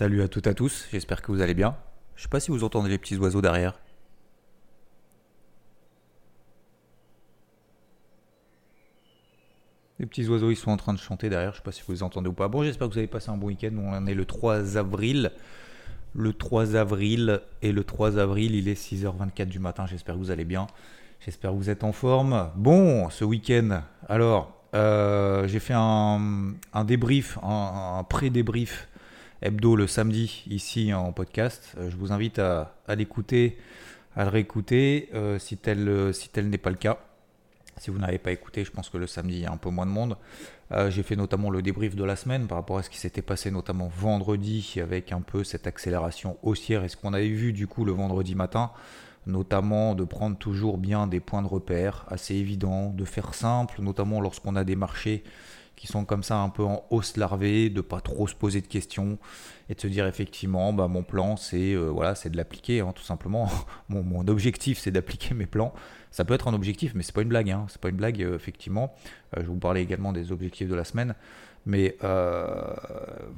Salut 0.00 0.22
à 0.22 0.28
toutes 0.28 0.46
et 0.46 0.50
à 0.50 0.54
tous, 0.54 0.86
j'espère 0.90 1.20
que 1.20 1.30
vous 1.30 1.42
allez 1.42 1.52
bien. 1.52 1.76
Je 2.16 2.22
sais 2.22 2.28
pas 2.30 2.40
si 2.40 2.50
vous 2.50 2.64
entendez 2.64 2.88
les 2.88 2.96
petits 2.96 3.18
oiseaux 3.18 3.42
derrière. 3.42 3.78
Les 9.98 10.06
petits 10.06 10.26
oiseaux, 10.26 10.50
ils 10.50 10.56
sont 10.56 10.70
en 10.70 10.78
train 10.78 10.94
de 10.94 10.98
chanter 10.98 11.28
derrière. 11.28 11.52
Je 11.52 11.58
sais 11.58 11.62
pas 11.62 11.70
si 11.70 11.82
vous 11.86 11.92
les 11.92 12.02
entendez 12.02 12.30
ou 12.30 12.32
pas. 12.32 12.48
Bon, 12.48 12.62
j'espère 12.62 12.88
que 12.88 12.94
vous 12.94 12.98
avez 12.98 13.08
passé 13.08 13.28
un 13.28 13.36
bon 13.36 13.48
week-end. 13.48 13.72
On 13.76 14.06
est 14.06 14.14
le 14.14 14.24
3 14.24 14.78
avril. 14.78 15.32
Le 16.14 16.32
3 16.32 16.76
avril. 16.76 17.42
Et 17.60 17.70
le 17.70 17.84
3 17.84 18.16
avril, 18.16 18.54
il 18.54 18.68
est 18.68 18.82
6h24 18.82 19.48
du 19.48 19.58
matin. 19.58 19.84
J'espère 19.84 20.14
que 20.14 20.20
vous 20.20 20.30
allez 20.30 20.46
bien. 20.46 20.66
J'espère 21.22 21.50
que 21.50 21.56
vous 21.56 21.68
êtes 21.68 21.84
en 21.84 21.92
forme. 21.92 22.48
Bon, 22.56 23.10
ce 23.10 23.26
week-end. 23.26 23.82
Alors, 24.08 24.60
euh, 24.74 25.46
j'ai 25.46 25.60
fait 25.60 25.74
un, 25.76 26.54
débrief, 26.86 27.36
un, 27.42 28.02
pré-débrief 28.08 28.88
hebdo 29.42 29.74
le 29.74 29.86
samedi 29.86 30.44
ici 30.48 30.92
en 30.92 31.12
podcast. 31.12 31.74
Euh, 31.78 31.90
je 31.90 31.96
vous 31.96 32.12
invite 32.12 32.38
à, 32.38 32.74
l'écouter, 32.88 33.56
à 34.14 34.24
le 34.24 34.30
réécouter 34.30 35.08
euh, 35.14 35.38
si 35.38 35.56
tel, 35.56 36.12
si 36.12 36.28
tel 36.28 36.48
n'est 36.50 36.58
pas 36.58 36.70
le 36.70 36.76
cas. 36.76 36.98
Si 37.78 37.90
vous 37.90 37.98
n'avez 37.98 38.18
pas 38.18 38.32
écouté, 38.32 38.64
je 38.64 38.70
pense 38.70 38.90
que 38.90 38.98
le 38.98 39.06
samedi, 39.06 39.36
il 39.36 39.40
y 39.40 39.46
a 39.46 39.52
un 39.52 39.56
peu 39.56 39.70
moins 39.70 39.86
de 39.86 39.90
monde. 39.90 40.18
Euh, 40.72 40.90
j'ai 40.90 41.02
fait 41.02 41.16
notamment 41.16 41.48
le 41.48 41.62
débrief 41.62 41.96
de 41.96 42.04
la 42.04 42.14
semaine 42.14 42.46
par 42.46 42.58
rapport 42.58 42.76
à 42.76 42.82
ce 42.82 42.90
qui 42.90 42.98
s'était 42.98 43.22
passé 43.22 43.50
notamment 43.50 43.88
vendredi 43.88 44.76
avec 44.82 45.12
un 45.12 45.22
peu 45.22 45.42
cette 45.42 45.66
accélération 45.66 46.36
haussière 46.42 46.84
et 46.84 46.88
ce 46.88 46.96
qu'on 46.96 47.14
avait 47.14 47.30
vu 47.30 47.54
du 47.54 47.66
coup 47.66 47.86
le 47.86 47.92
vendredi 47.92 48.34
matin, 48.34 48.70
notamment 49.26 49.94
de 49.94 50.04
prendre 50.04 50.36
toujours 50.36 50.76
bien 50.76 51.06
des 51.06 51.20
points 51.20 51.40
de 51.40 51.48
repère 51.48 52.04
assez 52.08 52.34
évidents, 52.34 52.90
de 52.90 53.04
faire 53.06 53.32
simple, 53.32 53.80
notamment 53.80 54.20
lorsqu'on 54.20 54.54
a 54.56 54.64
des 54.64 54.76
marchés 54.76 55.24
qui 55.80 55.86
sont 55.86 56.04
comme 56.04 56.22
ça 56.22 56.36
un 56.36 56.50
peu 56.50 56.62
en 56.62 56.84
hausse 56.90 57.16
larvée, 57.16 57.70
de 57.70 57.80
pas 57.80 58.02
trop 58.02 58.28
se 58.28 58.34
poser 58.34 58.60
de 58.60 58.66
questions 58.66 59.18
et 59.70 59.74
de 59.74 59.80
se 59.80 59.86
dire 59.86 60.06
effectivement 60.06 60.74
bah, 60.74 60.88
mon 60.88 61.02
plan 61.02 61.36
c'est 61.36 61.72
euh, 61.72 61.86
voilà 61.86 62.14
c'est 62.14 62.28
de 62.28 62.36
l'appliquer 62.36 62.80
hein, 62.80 62.92
tout 62.94 63.02
simplement. 63.02 63.48
mon, 63.88 64.28
objectif 64.28 64.78
c'est 64.78 64.90
d'appliquer 64.90 65.34
mes 65.34 65.46
plans. 65.46 65.72
Ça 66.10 66.26
peut 66.26 66.34
être 66.34 66.48
un 66.48 66.54
objectif, 66.54 66.92
mais 66.94 67.02
c'est 67.02 67.14
pas 67.14 67.22
une 67.22 67.30
blague. 67.30 67.50
Hein. 67.50 67.64
C'est 67.70 67.80
pas 67.80 67.88
une 67.88 67.96
blague 67.96 68.22
euh, 68.22 68.36
effectivement. 68.36 68.92
Euh, 69.38 69.40
je 69.42 69.46
vous 69.46 69.56
parlais 69.56 69.82
également 69.82 70.12
des 70.12 70.32
objectifs 70.32 70.68
de 70.68 70.74
la 70.74 70.84
semaine. 70.84 71.14
Mais 71.66 71.96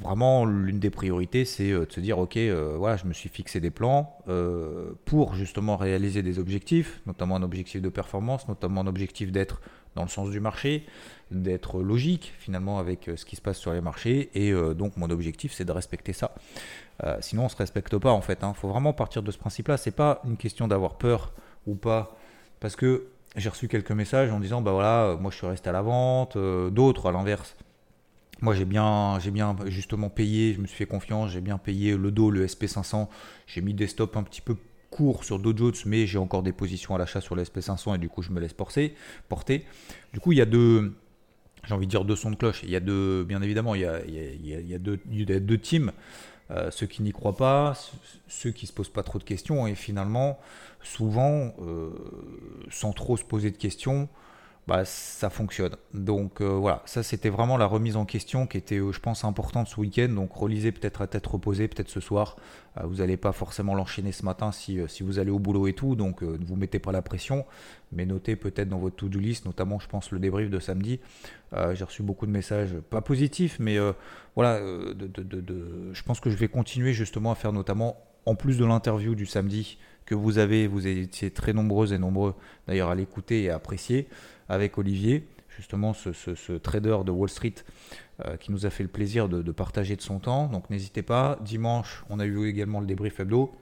vraiment, 0.01 0.45
l'une 0.45 0.79
des 0.79 0.91
priorités, 0.91 1.45
c'est 1.45 1.71
de 1.71 1.89
se 1.91 1.99
dire, 1.99 2.21
OK, 2.21 2.39
voilà, 2.77 2.97
je 2.97 3.05
me 3.07 3.13
suis 3.13 3.29
fixé 3.29 3.59
des 3.59 3.73
plans 3.73 4.17
pour 5.07 5.35
justement 5.35 5.77
réaliser 5.77 6.23
des 6.23 6.39
objectifs, 6.39 7.03
notamment 7.05 7.35
un 7.35 7.43
objectif 7.43 7.83
de 7.83 7.89
performance, 7.89 8.47
notamment 8.47 8.83
un 8.83 8.87
objectif 8.87 9.33
d'être 9.33 9.61
dans 9.95 10.03
le 10.03 10.09
sens 10.09 10.31
du 10.31 10.41
marché, 10.41 10.87
d'être 11.31 11.83
logique 11.83 12.35
finalement 12.39 12.79
avec 12.79 13.09
euh, 13.09 13.17
ce 13.17 13.25
qui 13.25 13.37
se 13.37 13.43
passe 13.43 13.59
sur 13.59 13.73
les 13.73 13.81
marchés. 13.81 14.31
Et 14.35 14.53
euh, 14.53 14.75
donc 14.75 14.97
mon 14.97 15.11
objectif 15.11 15.53
c'est 15.53 15.65
de 15.65 15.73
respecter 15.73 16.13
ça. 16.13 16.35
Euh, 17.05 17.17
sinon 17.21 17.47
on 17.47 17.49
se 17.49 17.57
respecte 17.57 17.97
pas 17.99 18.13
en 18.13 18.21
fait. 18.21 18.39
Il 18.43 18.45
hein. 18.45 18.55
faut 18.55 18.69
vraiment 18.69 18.93
partir 18.93 19.23
de 19.23 19.31
ce 19.31 19.39
principe-là. 19.39 19.77
C'est 19.77 19.97
pas 19.97 20.21
une 20.25 20.37
question 20.37 20.69
d'avoir 20.69 20.97
peur 20.97 21.33
ou 21.67 21.75
pas. 21.75 22.17
Parce 22.61 22.77
que 22.77 23.07
j'ai 23.37 23.49
reçu 23.49 23.67
quelques 23.67 23.93
messages 23.93 24.31
en 24.31 24.41
disant 24.41 24.61
bah 24.61 24.73
voilà, 24.73 25.17
moi 25.21 25.31
je 25.31 25.37
suis 25.37 25.47
resté 25.47 25.71
à 25.71 25.73
la 25.73 25.83
vente, 25.83 26.37
d'autres 26.37 27.09
à 27.09 27.13
l'inverse. 27.13 27.57
Moi 28.41 28.55
j'ai 28.55 28.65
bien, 28.65 29.19
j'ai 29.21 29.31
bien 29.31 29.57
justement 29.67 30.11
payé, 30.11 30.53
je 30.53 30.61
me 30.61 30.67
suis 30.67 30.77
fait 30.77 30.87
confiance, 30.87 31.31
j'ai 31.31 31.41
bien 31.41 31.59
payé 31.59 31.97
le 31.97 32.11
dos, 32.11 32.31
le 32.31 32.47
SP500, 32.47 33.09
j'ai 33.47 33.61
mis 33.61 33.73
des 33.73 33.87
stops 33.87 34.17
un 34.17 34.23
petit 34.23 34.41
peu 34.41 34.57
courts 34.93 35.25
sur 35.25 35.39
Dow 35.39 35.55
mais 35.87 36.07
j'ai 36.07 36.19
encore 36.19 36.43
des 36.43 36.53
positions 36.53 36.95
à 36.95 36.99
l'achat 36.99 37.21
sur 37.21 37.35
le 37.35 37.43
SP500 37.43 37.97
et 37.97 37.99
du 37.99 38.09
coup 38.09 38.23
je 38.23 38.31
me 38.31 38.41
laisse 38.41 38.53
porter. 38.53 38.95
porter. 39.29 39.65
Du 40.13 40.21
coup 40.21 40.33
il 40.33 40.39
y 40.39 40.43
a 40.43 40.47
deux, 40.47 40.95
j'ai 41.67 41.75
envie 41.75 41.87
de 41.87 41.91
dire 41.91 42.05
deux 42.05 42.17
sons 42.17 42.31
de 42.31 42.37
cloche. 42.37 42.63
Il 42.63 42.71
y 42.71 42.77
a 42.77 42.81
deux, 42.81 43.25
bien 43.25 43.41
évidemment, 43.43 43.75
il 43.75 43.81
y 43.81 43.87
a, 43.87 44.05
il 44.05 44.47
y 44.47 44.75
a, 44.75 44.79
deux, 44.79 45.01
il 45.11 45.29
y 45.29 45.35
a 45.35 45.41
deux 45.41 45.59
teams. 45.59 45.93
Euh, 46.51 46.71
ceux 46.71 46.87
qui 46.87 47.03
n'y 47.03 47.13
croient 47.13 47.37
pas, 47.37 47.75
ceux 48.29 48.51
qui 48.51 48.67
se 48.67 48.73
posent 48.73 48.91
pas 48.91 49.03
trop 49.03 49.19
de 49.19 49.25
questions, 49.25 49.67
et 49.67 49.75
finalement, 49.75 50.39
souvent, 50.83 51.55
euh, 51.63 51.91
sans 52.71 52.93
trop 52.93 53.17
se 53.17 53.25
poser 53.25 53.51
de 53.51 53.57
questions, 53.57 54.09
bah, 54.69 54.85
ça 54.85 55.29
fonctionne. 55.29 55.75
Donc 55.93 56.41
euh, 56.41 56.47
voilà, 56.47 56.83
ça 56.85 57.03
c'était 57.03 57.31
vraiment 57.31 57.57
la 57.57 57.67
remise 57.67 57.97
en 57.97 58.05
question 58.05 58.47
qui 58.47 58.59
était, 58.59 58.79
je 58.79 59.01
pense, 59.01 59.25
importante 59.25 59.67
ce 59.67 59.81
week-end. 59.81 60.09
Donc 60.09 60.33
relisez 60.35 60.71
peut-être 60.71 61.03
à 61.03 61.09
tête 61.09 61.27
reposée, 61.27 61.67
peut-être 61.67 61.89
ce 61.89 61.99
soir. 61.99 62.37
vous 62.85 62.97
n'allez 62.97 63.17
pas 63.17 63.33
forcément 63.33 63.75
l'enchaîner 63.75 64.13
ce 64.13 64.25
matin 64.25 64.53
si, 64.53 64.79
vous 65.01 65.19
allez 65.19 65.33
au 65.33 65.41
boulot 65.41 65.67
et 65.67 65.73
tout, 65.73 65.97
donc 65.97 66.23
ne 66.23 66.45
vous 66.45 66.57
mettez 66.57 66.79
pas 66.79 66.93
la 66.93 67.03
pression, 67.03 67.45
mais 67.91 68.07
notez 68.07 68.37
peut-être 68.37 68.69
dans 68.69 68.79
votre 68.79 68.97
to-do 68.97 69.19
list, 69.19 69.47
notamment 69.47 69.81
je 69.81 69.89
pense 69.89 70.13
le 70.13 70.21
débrief 70.21 70.49
de 70.49 70.61
samedi. 70.61 71.01
J'ai 71.75 71.85
reçu 71.85 72.03
beaucoup 72.03 72.27
de 72.27 72.31
messages, 72.31 72.75
pas 72.89 73.01
positifs, 73.01 73.59
mais 73.59 73.79
voilà, 74.37 74.59
je 74.61 76.03
pense 76.03 76.21
que 76.21 76.31
je 76.31 76.37
vais 76.37 76.49
continuer 76.49 76.93
justement 76.93 77.33
à 77.33 77.35
faire 77.35 77.53
notamment, 77.53 77.97
en 78.27 78.37
plus 78.37 78.57
de 78.59 78.65
l'interview 78.65 79.17
du 79.17 79.27
samedi 79.27 79.79
que 80.07 80.15
vous 80.15 80.39
avez, 80.39 80.67
vous 80.67 80.87
étiez 80.87 81.31
très 81.31 81.53
nombreuses 81.53 81.93
et 81.93 81.99
nombreux 81.99 82.35
d'ailleurs 82.67 82.91
à 82.91 82.95
l'écouter 82.95 83.45
et 83.45 83.51
à 83.51 83.57
apprécier 83.57 84.09
avec 84.49 84.79
Olivier, 84.79 85.27
justement 85.57 85.93
ce, 85.95 86.53
trader 86.59 86.99
de 87.05 87.11
Wall 87.11 87.29
Street 87.29 87.55
euh, 88.25 88.37
qui 88.37 88.53
nous 88.53 88.67
a 88.67 88.71
fait 88.71 88.83
le 88.83 88.89
plaisir 88.89 89.29
de, 89.29 89.53
partager 89.53 89.97
de 89.97 90.03
son 90.03 90.19
temps. 90.19 90.47
Donc 90.47 90.69
n'hésitez 90.71 91.03
pas. 91.03 91.39
Dimanche, 91.41 92.05
on 92.11 92.21
a 92.21 92.25
eu 92.25 92.47
également 92.47 92.81
le 92.81 92.87
débrief 92.87 93.21
hebdo. 93.21 93.53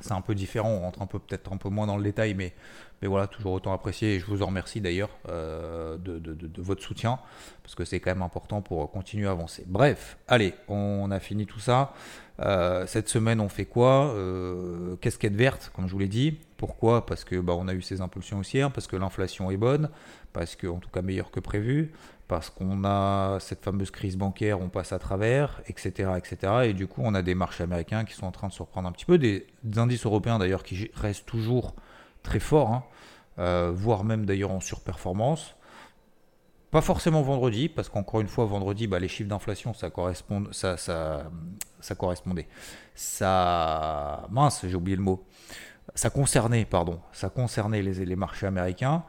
C'est 0.00 0.12
un 0.12 0.20
peu 0.20 0.34
différent, 0.34 0.70
on 0.70 0.80
rentre 0.80 1.02
un 1.02 1.06
peu 1.06 1.18
peut-être 1.18 1.52
un 1.52 1.56
peu 1.56 1.68
moins 1.68 1.86
dans 1.86 1.96
le 1.96 2.02
détail, 2.02 2.34
mais, 2.34 2.52
mais 3.00 3.08
voilà, 3.08 3.26
toujours 3.26 3.52
autant 3.52 3.72
apprécié. 3.72 4.14
Et 4.14 4.20
je 4.20 4.26
vous 4.26 4.42
en 4.42 4.46
remercie 4.46 4.80
d'ailleurs 4.80 5.10
euh, 5.28 5.96
de, 5.98 6.18
de, 6.18 6.62
votre 6.62 6.82
soutien, 6.82 7.18
parce 7.62 7.74
que 7.74 7.84
c'est 7.84 8.00
quand 8.00 8.10
même 8.10 8.22
important 8.22 8.60
pour 8.60 8.90
continuer 8.90 9.28
à 9.28 9.30
avancer. 9.30 9.64
Bref, 9.66 10.18
allez, 10.28 10.54
on 10.68 11.10
a 11.10 11.20
fini 11.20 11.46
tout 11.46 11.60
ça. 11.60 11.92
Euh, 12.40 12.84
cette 12.86 13.08
semaine, 13.08 13.40
on 13.40 13.48
fait 13.48 13.64
quoi? 13.64 14.12
Euh, 14.14 14.96
Casquette 14.96 15.36
verte, 15.36 15.70
comme 15.74 15.86
je 15.86 15.92
vous 15.92 16.00
l'ai 16.00 16.08
dit. 16.08 16.38
Pourquoi? 16.56 17.06
Parce 17.06 17.24
que 17.24 17.36
bah, 17.36 17.54
on 17.56 17.68
a 17.68 17.74
eu 17.74 17.82
ces 17.82 18.00
impulsions 18.00 18.38
haussières, 18.38 18.72
parce 18.72 18.86
que 18.86 18.96
l'inflation 18.96 19.50
est 19.50 19.56
bonne, 19.56 19.90
parce 20.32 20.56
que 20.56 20.66
en 20.66 20.78
tout 20.78 20.90
cas 20.90 21.02
meilleure 21.02 21.30
que 21.30 21.40
prévu, 21.40 21.92
parce 22.26 22.48
qu'on 22.48 22.84
a 22.84 23.38
cette 23.40 23.62
fameuse 23.62 23.90
crise 23.90 24.16
bancaire, 24.16 24.60
on 24.60 24.68
passe 24.68 24.92
à 24.92 24.98
travers, 24.98 25.60
etc., 25.66 26.12
etc. 26.16 26.52
Et 26.64 26.72
du 26.72 26.86
coup, 26.86 27.02
on 27.04 27.14
a 27.14 27.22
des 27.22 27.34
marchés 27.34 27.62
américains 27.62 28.04
qui 28.04 28.14
sont 28.14 28.26
en 28.26 28.32
train 28.32 28.48
de 28.48 28.52
se 28.52 28.62
reprendre 28.62 28.88
un 28.88 28.92
petit 28.92 29.04
peu, 29.04 29.18
des, 29.18 29.46
indices 29.76 30.06
européens 30.06 30.38
d'ailleurs 30.38 30.62
qui 30.62 30.90
restent 30.94 31.26
toujours 31.26 31.74
très 32.22 32.40
forts, 32.40 32.72
hein. 32.72 32.84
euh, 33.38 33.72
voire 33.74 34.04
même 34.04 34.24
d'ailleurs 34.24 34.52
en 34.52 34.60
surperformance. 34.60 35.54
Pas 36.70 36.80
forcément 36.80 37.22
vendredi, 37.22 37.68
parce 37.68 37.88
qu'encore 37.88 38.20
une 38.20 38.26
fois, 38.26 38.46
vendredi, 38.46 38.86
bah, 38.86 38.98
les 38.98 39.06
chiffres 39.06 39.28
d'inflation, 39.28 39.74
ça, 39.74 39.90
correspond, 39.90 40.44
ça, 40.50 40.76
ça, 40.76 41.30
ça 41.78 41.94
correspondait. 41.94 42.48
Ça. 42.94 44.26
Mince, 44.30 44.64
j'ai 44.66 44.74
oublié 44.74 44.96
le 44.96 45.02
mot. 45.02 45.24
Ça 45.94 46.10
concernait, 46.10 46.64
pardon, 46.64 47.00
ça 47.12 47.28
concernait 47.28 47.82
les, 47.82 48.04
les 48.04 48.16
marchés 48.16 48.46
américains. 48.46 49.04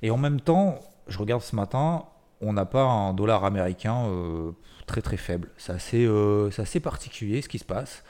Et 0.00 0.10
en 0.10 0.16
même 0.16 0.40
temps, 0.40 0.78
je 1.08 1.18
regarde 1.18 1.42
ce 1.42 1.54
matin, 1.54 2.06
on 2.40 2.52
n'a 2.52 2.64
pas 2.64 2.84
un 2.84 3.12
dollar 3.12 3.44
américain 3.44 4.06
euh, 4.06 4.52
très 4.86 5.02
très 5.02 5.16
faible. 5.16 5.48
C'est 5.56 5.72
assez, 5.72 6.06
euh, 6.06 6.50
particulier 6.82 7.42
ce 7.42 7.48
qui 7.48 7.58
se 7.58 7.64
passe. 7.64 8.02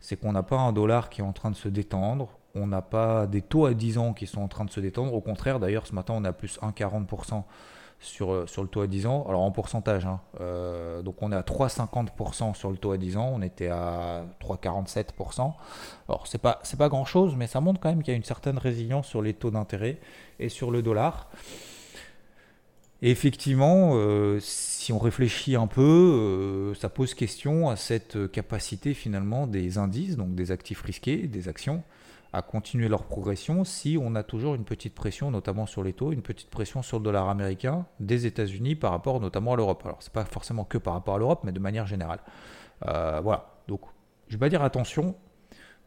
C'est 0.00 0.16
qu'on 0.16 0.32
n'a 0.32 0.42
pas 0.42 0.58
un 0.58 0.72
dollar 0.72 1.10
qui 1.10 1.20
est 1.20 1.24
en 1.24 1.32
train 1.32 1.50
de 1.50 1.56
se 1.56 1.68
détendre. 1.68 2.28
On 2.54 2.66
n'a 2.66 2.82
pas 2.82 3.26
des 3.26 3.40
taux 3.40 3.66
à 3.66 3.74
10 3.74 3.98
ans 3.98 4.12
qui 4.12 4.26
sont 4.26 4.42
en 4.42 4.48
train 4.48 4.64
de 4.64 4.70
se 4.70 4.80
détendre. 4.80 5.14
Au 5.14 5.20
contraire, 5.20 5.60
d'ailleurs, 5.60 5.86
ce 5.86 5.94
matin, 5.94 6.14
on 6.16 6.24
a 6.24 6.32
plus 6.32 6.58
1,40% 6.60 7.44
sur, 8.02 8.32
euh, 8.32 8.46
sur 8.46 8.62
le 8.62 8.68
taux 8.68 8.82
à 8.82 8.86
10 8.86 9.06
ans. 9.06 9.24
Alors 9.28 9.42
en 9.42 9.50
pourcentage, 9.50 10.04
hein, 10.04 10.20
euh, 10.40 11.02
donc 11.02 11.22
on 11.22 11.32
est 11.32 11.36
à 11.36 11.42
3,50% 11.42 12.54
sur 12.54 12.70
le 12.70 12.76
taux 12.76 12.92
à 12.92 12.98
10 12.98 13.16
ans, 13.16 13.30
on 13.32 13.42
était 13.42 13.68
à 13.68 14.24
3,47%. 14.40 15.52
Alors 16.08 16.26
c'est 16.26 16.38
pas, 16.38 16.60
pas 16.76 16.88
grand 16.88 17.04
chose, 17.04 17.34
mais 17.36 17.46
ça 17.46 17.60
montre 17.60 17.80
quand 17.80 17.88
même 17.88 18.02
qu'il 18.02 18.12
y 18.12 18.14
a 18.14 18.16
une 18.16 18.24
certaine 18.24 18.58
résilience 18.58 19.06
sur 19.06 19.22
les 19.22 19.34
taux 19.34 19.50
d'intérêt 19.50 19.98
et 20.38 20.48
sur 20.48 20.70
le 20.70 20.82
dollar. 20.82 21.28
Et 23.02 23.10
effectivement, 23.10 23.92
euh, 23.94 24.38
si 24.40 24.92
on 24.92 24.98
réfléchit 24.98 25.56
un 25.56 25.66
peu, 25.66 26.72
ça 26.78 26.88
pose 26.88 27.14
question 27.14 27.68
à 27.68 27.76
cette 27.76 28.30
capacité 28.30 28.94
finalement 28.94 29.46
des 29.46 29.76
indices, 29.78 30.16
donc 30.16 30.34
des 30.34 30.52
actifs 30.52 30.82
risqués, 30.82 31.26
des 31.26 31.48
actions, 31.48 31.82
à 32.32 32.40
continuer 32.40 32.88
leur 32.88 33.04
progression 33.04 33.64
si 33.64 33.98
on 34.00 34.14
a 34.14 34.22
toujours 34.22 34.54
une 34.54 34.64
petite 34.64 34.94
pression, 34.94 35.30
notamment 35.30 35.66
sur 35.66 35.82
les 35.82 35.92
taux, 35.92 36.12
une 36.12 36.22
petite 36.22 36.48
pression 36.48 36.82
sur 36.82 36.98
le 36.98 37.04
dollar 37.04 37.28
américain 37.28 37.86
des 38.00 38.26
États-Unis 38.26 38.74
par 38.74 38.90
rapport 38.92 39.20
notamment 39.20 39.52
à 39.52 39.56
l'Europe. 39.56 39.82
Alors, 39.84 39.98
c'est 40.00 40.12
pas 40.12 40.24
forcément 40.24 40.64
que 40.64 40.78
par 40.78 40.94
rapport 40.94 41.14
à 41.14 41.18
l'Europe, 41.18 41.40
mais 41.44 41.52
de 41.52 41.60
manière 41.60 41.86
générale. 41.86 42.20
Euh, 42.86 43.20
voilà. 43.22 43.50
Donc, 43.68 43.80
je 44.28 44.36
vais 44.36 44.40
pas 44.40 44.48
dire 44.48 44.62
attention, 44.62 45.14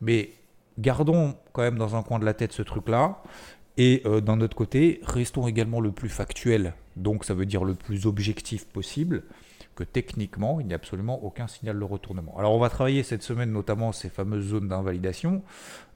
mais 0.01 0.33
gardons 0.77 1.35
quand 1.51 1.63
même 1.63 1.77
dans 1.77 1.95
un 1.95 2.03
coin 2.03 2.19
de 2.19 2.25
la 2.25 2.33
tête 2.33 2.51
ce 2.51 2.61
truc-là. 2.61 3.23
Et 3.77 4.03
euh, 4.05 4.21
d'un 4.21 4.39
autre 4.39 4.55
côté, 4.55 5.01
restons 5.03 5.47
également 5.47 5.81
le 5.81 5.91
plus 5.91 6.09
factuel, 6.09 6.75
donc 6.95 7.25
ça 7.25 7.33
veut 7.33 7.45
dire 7.45 7.63
le 7.63 7.75
plus 7.75 8.05
objectif 8.05 8.65
possible 8.65 9.23
que 9.75 9.83
techniquement, 9.83 10.59
il 10.61 10.67
n'y 10.67 10.73
a 10.73 10.77
absolument 10.77 11.23
aucun 11.23 11.47
signal 11.47 11.77
de 11.77 11.83
retournement. 11.83 12.35
Alors 12.37 12.53
on 12.53 12.59
va 12.59 12.69
travailler 12.69 13.03
cette 13.03 13.23
semaine 13.23 13.51
notamment 13.51 13.91
ces 13.91 14.09
fameuses 14.09 14.47
zones 14.47 14.69
d'invalidation, 14.69 15.43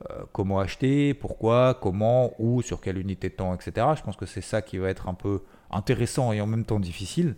euh, 0.09 0.23
comment 0.33 0.59
acheter, 0.59 1.13
pourquoi, 1.13 1.79
comment, 1.81 2.33
où, 2.39 2.61
sur 2.61 2.81
quelle 2.81 2.97
unité 2.97 3.29
de 3.29 3.35
temps, 3.35 3.55
etc. 3.55 3.87
Je 3.95 4.03
pense 4.03 4.17
que 4.17 4.25
c'est 4.25 4.41
ça 4.41 4.61
qui 4.61 4.77
va 4.77 4.89
être 4.89 5.07
un 5.07 5.13
peu 5.13 5.43
intéressant 5.71 6.33
et 6.33 6.41
en 6.41 6.47
même 6.47 6.65
temps 6.65 6.79
difficile. 6.79 7.35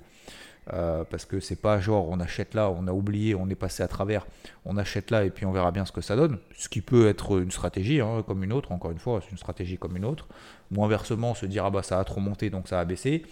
Euh, 0.73 1.03
parce 1.09 1.25
que 1.25 1.39
c'est 1.39 1.59
pas 1.59 1.79
genre 1.79 2.07
on 2.09 2.19
achète 2.19 2.53
là, 2.53 2.69
on 2.69 2.87
a 2.87 2.91
oublié, 2.91 3.33
on 3.33 3.49
est 3.49 3.55
passé 3.55 3.81
à 3.81 3.87
travers, 3.87 4.27
on 4.63 4.77
achète 4.77 5.09
là 5.09 5.25
et 5.25 5.31
puis 5.31 5.47
on 5.47 5.51
verra 5.51 5.71
bien 5.71 5.85
ce 5.85 5.91
que 5.91 6.01
ça 6.01 6.15
donne. 6.15 6.37
Ce 6.55 6.69
qui 6.69 6.81
peut 6.81 7.07
être 7.07 7.41
une 7.41 7.49
stratégie 7.49 7.99
hein, 7.99 8.23
comme 8.27 8.43
une 8.43 8.53
autre, 8.53 8.71
encore 8.71 8.91
une 8.91 8.99
fois, 8.99 9.21
c'est 9.23 9.31
une 9.31 9.37
stratégie 9.37 9.77
comme 9.79 9.97
une 9.97 10.05
autre. 10.05 10.27
Ou 10.75 10.85
inversement, 10.85 11.33
se 11.33 11.47
dire 11.47 11.65
ah 11.65 11.71
bah 11.71 11.81
ça 11.81 11.99
a 11.99 12.03
trop 12.03 12.21
monté 12.21 12.51
donc 12.51 12.67
ça 12.67 12.79
a 12.79 12.85
baissé. 12.85 13.23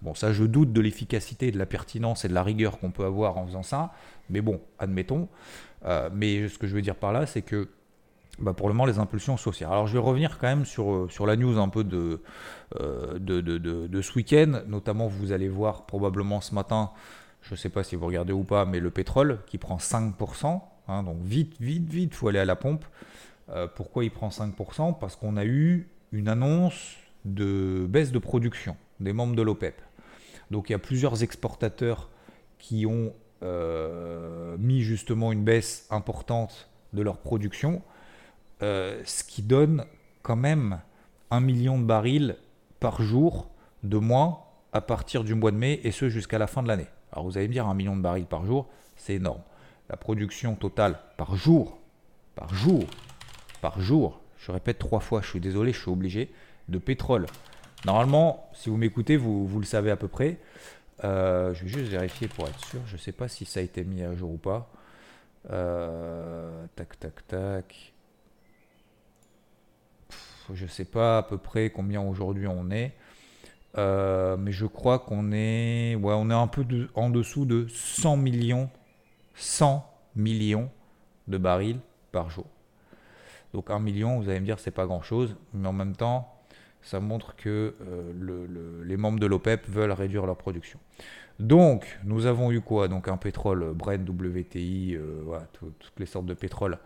Bon, 0.00 0.14
ça 0.14 0.32
je 0.32 0.44
doute 0.44 0.72
de 0.72 0.80
l'efficacité, 0.80 1.50
de 1.50 1.58
la 1.58 1.66
pertinence 1.66 2.24
et 2.24 2.28
de 2.28 2.34
la 2.34 2.42
rigueur 2.42 2.78
qu'on 2.78 2.90
peut 2.90 3.04
avoir 3.04 3.36
en 3.36 3.46
faisant 3.46 3.62
ça, 3.62 3.92
mais 4.30 4.40
bon, 4.40 4.60
admettons. 4.78 5.28
Euh, 5.84 6.08
mais 6.12 6.48
ce 6.48 6.58
que 6.58 6.66
je 6.66 6.74
veux 6.74 6.82
dire 6.82 6.96
par 6.96 7.12
là, 7.12 7.26
c'est 7.26 7.42
que 7.42 7.68
bah, 8.40 8.54
pour 8.54 8.68
le 8.68 8.74
moment 8.74 8.86
les 8.86 8.98
impulsions 8.98 9.36
sociales. 9.36 9.70
Alors 9.70 9.86
je 9.86 9.92
vais 9.92 9.98
revenir 9.98 10.38
quand 10.38 10.46
même 10.46 10.64
sur, 10.64 10.92
euh, 10.92 11.08
sur 11.10 11.26
la 11.26 11.36
news 11.36 11.58
un 11.58 11.68
peu 11.68 11.84
de, 11.84 12.22
euh, 12.80 13.18
de, 13.18 13.40
de, 13.40 13.58
de, 13.58 14.02
ce 14.02 14.14
week-end. 14.14 14.62
Notamment 14.66 15.08
vous 15.08 15.32
allez 15.32 15.48
voir 15.48 15.84
probablement 15.84 16.40
ce 16.40 16.54
matin, 16.54 16.90
je 17.42 17.52
ne 17.52 17.56
sais 17.56 17.68
pas 17.68 17.84
si 17.84 17.96
vous 17.96 18.06
regardez 18.06 18.32
ou 18.32 18.44
pas, 18.44 18.64
mais 18.64 18.80
le 18.80 18.90
pétrole 18.90 19.40
qui 19.46 19.58
prend 19.58 19.76
5%. 19.76 20.62
Hein, 20.88 21.02
donc 21.02 21.18
vite, 21.22 21.56
vite, 21.60 21.88
vite, 21.88 22.10
il 22.12 22.16
faut 22.16 22.28
aller 22.28 22.38
à 22.38 22.44
la 22.44 22.56
pompe. 22.56 22.84
Euh, 23.50 23.66
pourquoi 23.66 24.04
il 24.04 24.10
prend 24.10 24.28
5% 24.28 24.98
Parce 24.98 25.16
qu'on 25.16 25.36
a 25.36 25.44
eu 25.44 25.88
une 26.12 26.28
annonce 26.28 26.96
de 27.26 27.86
baisse 27.88 28.12
de 28.12 28.18
production 28.18 28.76
des 29.00 29.12
membres 29.12 29.36
de 29.36 29.42
l'OPEP. 29.42 29.80
Donc 30.50 30.70
il 30.70 30.72
y 30.72 30.74
a 30.74 30.78
plusieurs 30.78 31.22
exportateurs 31.22 32.08
qui 32.58 32.86
ont 32.86 33.12
mis 34.58 34.82
justement 34.82 35.32
une 35.32 35.44
baisse 35.44 35.86
importante 35.90 36.68
de 36.92 37.00
leur 37.00 37.16
production. 37.16 37.80
Euh, 38.62 39.00
ce 39.04 39.24
qui 39.24 39.42
donne 39.42 39.84
quand 40.22 40.36
même 40.36 40.80
un 41.30 41.40
million 41.40 41.78
de 41.78 41.84
barils 41.84 42.36
par 42.78 43.02
jour 43.02 43.48
de 43.82 43.96
moins 43.96 44.40
à 44.72 44.80
partir 44.80 45.24
du 45.24 45.34
mois 45.34 45.50
de 45.50 45.56
mai 45.56 45.80
et 45.82 45.90
ce 45.90 46.08
jusqu'à 46.08 46.38
la 46.38 46.46
fin 46.46 46.62
de 46.62 46.68
l'année. 46.68 46.88
Alors 47.12 47.24
vous 47.24 47.38
allez 47.38 47.48
me 47.48 47.52
dire 47.52 47.66
un 47.66 47.74
million 47.74 47.96
de 47.96 48.02
barils 48.02 48.26
par 48.26 48.44
jour, 48.44 48.68
c'est 48.96 49.14
énorme. 49.14 49.42
La 49.88 49.96
production 49.96 50.54
totale 50.54 50.98
par 51.16 51.36
jour, 51.36 51.78
par 52.34 52.54
jour, 52.54 52.84
par 53.60 53.80
jour, 53.80 54.20
je 54.38 54.52
répète 54.52 54.78
trois 54.78 55.00
fois, 55.00 55.20
je 55.22 55.28
suis 55.28 55.40
désolé, 55.40 55.72
je 55.72 55.80
suis 55.80 55.90
obligé, 55.90 56.30
de 56.68 56.78
pétrole. 56.78 57.26
Normalement, 57.84 58.48
si 58.52 58.68
vous 58.68 58.76
m'écoutez, 58.76 59.16
vous, 59.16 59.58
le 59.58 59.64
savez 59.64 59.90
à 59.90 59.96
peu 59.96 60.08
près. 60.08 60.38
Euh, 61.02 61.54
je 61.54 61.64
vais 61.64 61.70
juste 61.70 61.90
vérifier 61.90 62.28
pour 62.28 62.46
être 62.46 62.64
sûr. 62.66 62.80
Je 62.86 62.92
ne 62.92 62.98
sais 62.98 63.12
pas 63.12 63.26
si 63.26 63.46
ça 63.46 63.60
a 63.60 63.62
été 63.62 63.84
mis 63.84 64.02
à 64.02 64.14
jour 64.14 64.32
ou 64.32 64.36
pas. 64.36 64.70
Euh, 65.50 66.66
tac, 66.76 66.98
tac, 67.00 67.26
tac 67.26 67.89
je 70.54 70.64
ne 70.64 70.68
sais 70.68 70.84
pas 70.84 71.18
à 71.18 71.22
peu 71.22 71.38
près 71.38 71.70
combien 71.70 72.00
aujourd'hui 72.00 72.46
on 72.46 72.70
est. 72.70 72.92
Euh, 73.78 74.36
mais 74.36 74.52
je 74.52 74.66
crois 74.66 74.98
qu'on 74.98 75.32
est, 75.32 75.94
ouais, 75.94 76.14
on 76.16 76.30
est 76.30 76.34
un 76.34 76.48
peu 76.48 76.64
en 76.94 77.10
dessous 77.10 77.44
de 77.44 77.66
100 77.68 78.16
millions, 78.16 78.68
100 79.34 79.86
millions 80.16 80.70
de 81.28 81.38
barils 81.38 81.78
par 82.10 82.30
jour. 82.30 82.46
Donc 83.54 83.70
un 83.70 83.78
million, 83.78 84.18
vous 84.18 84.28
allez 84.28 84.40
me 84.40 84.44
dire, 84.44 84.58
c'est 84.58 84.70
pas 84.70 84.86
grand-chose, 84.86 85.36
mais 85.54 85.68
en 85.68 85.72
même 85.72 85.94
temps, 85.94 86.34
ça 86.82 87.00
montre 87.00 87.36
que 87.36 87.74
euh, 87.80 88.82
les 88.84 88.96
membres 88.96 89.20
de 89.20 89.26
l'OPEP 89.26 89.68
veulent 89.68 89.92
réduire 89.92 90.26
leur 90.26 90.36
production. 90.36 90.78
Donc, 91.40 91.98
nous 92.04 92.26
avons 92.26 92.52
eu 92.52 92.60
quoi? 92.60 92.86
Donc 92.88 93.08
un 93.08 93.16
pétrole 93.16 93.72
Brent, 93.72 94.06
WTI, 94.06 94.94
euh, 94.94 95.38
toutes 95.54 95.98
les 95.98 96.04
sortes 96.04 96.26
de 96.26 96.34
pétrole 96.34 96.78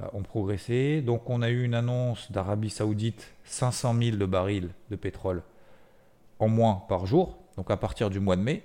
euh, 0.00 0.06
ont 0.12 0.22
progressé. 0.22 1.02
Donc 1.02 1.28
on 1.28 1.42
a 1.42 1.50
eu 1.50 1.64
une 1.64 1.74
annonce 1.74 2.30
d'Arabie 2.30 2.70
Saoudite, 2.70 3.34
500 3.44 3.94
000 4.00 4.16
de 4.16 4.24
barils 4.24 4.70
de 4.90 4.96
pétrole 4.96 5.42
en 6.38 6.48
moins 6.48 6.84
par 6.88 7.06
jour, 7.06 7.36
donc 7.56 7.68
à 7.70 7.76
partir 7.76 8.08
du 8.08 8.20
mois 8.20 8.36
de 8.36 8.42
mai. 8.42 8.62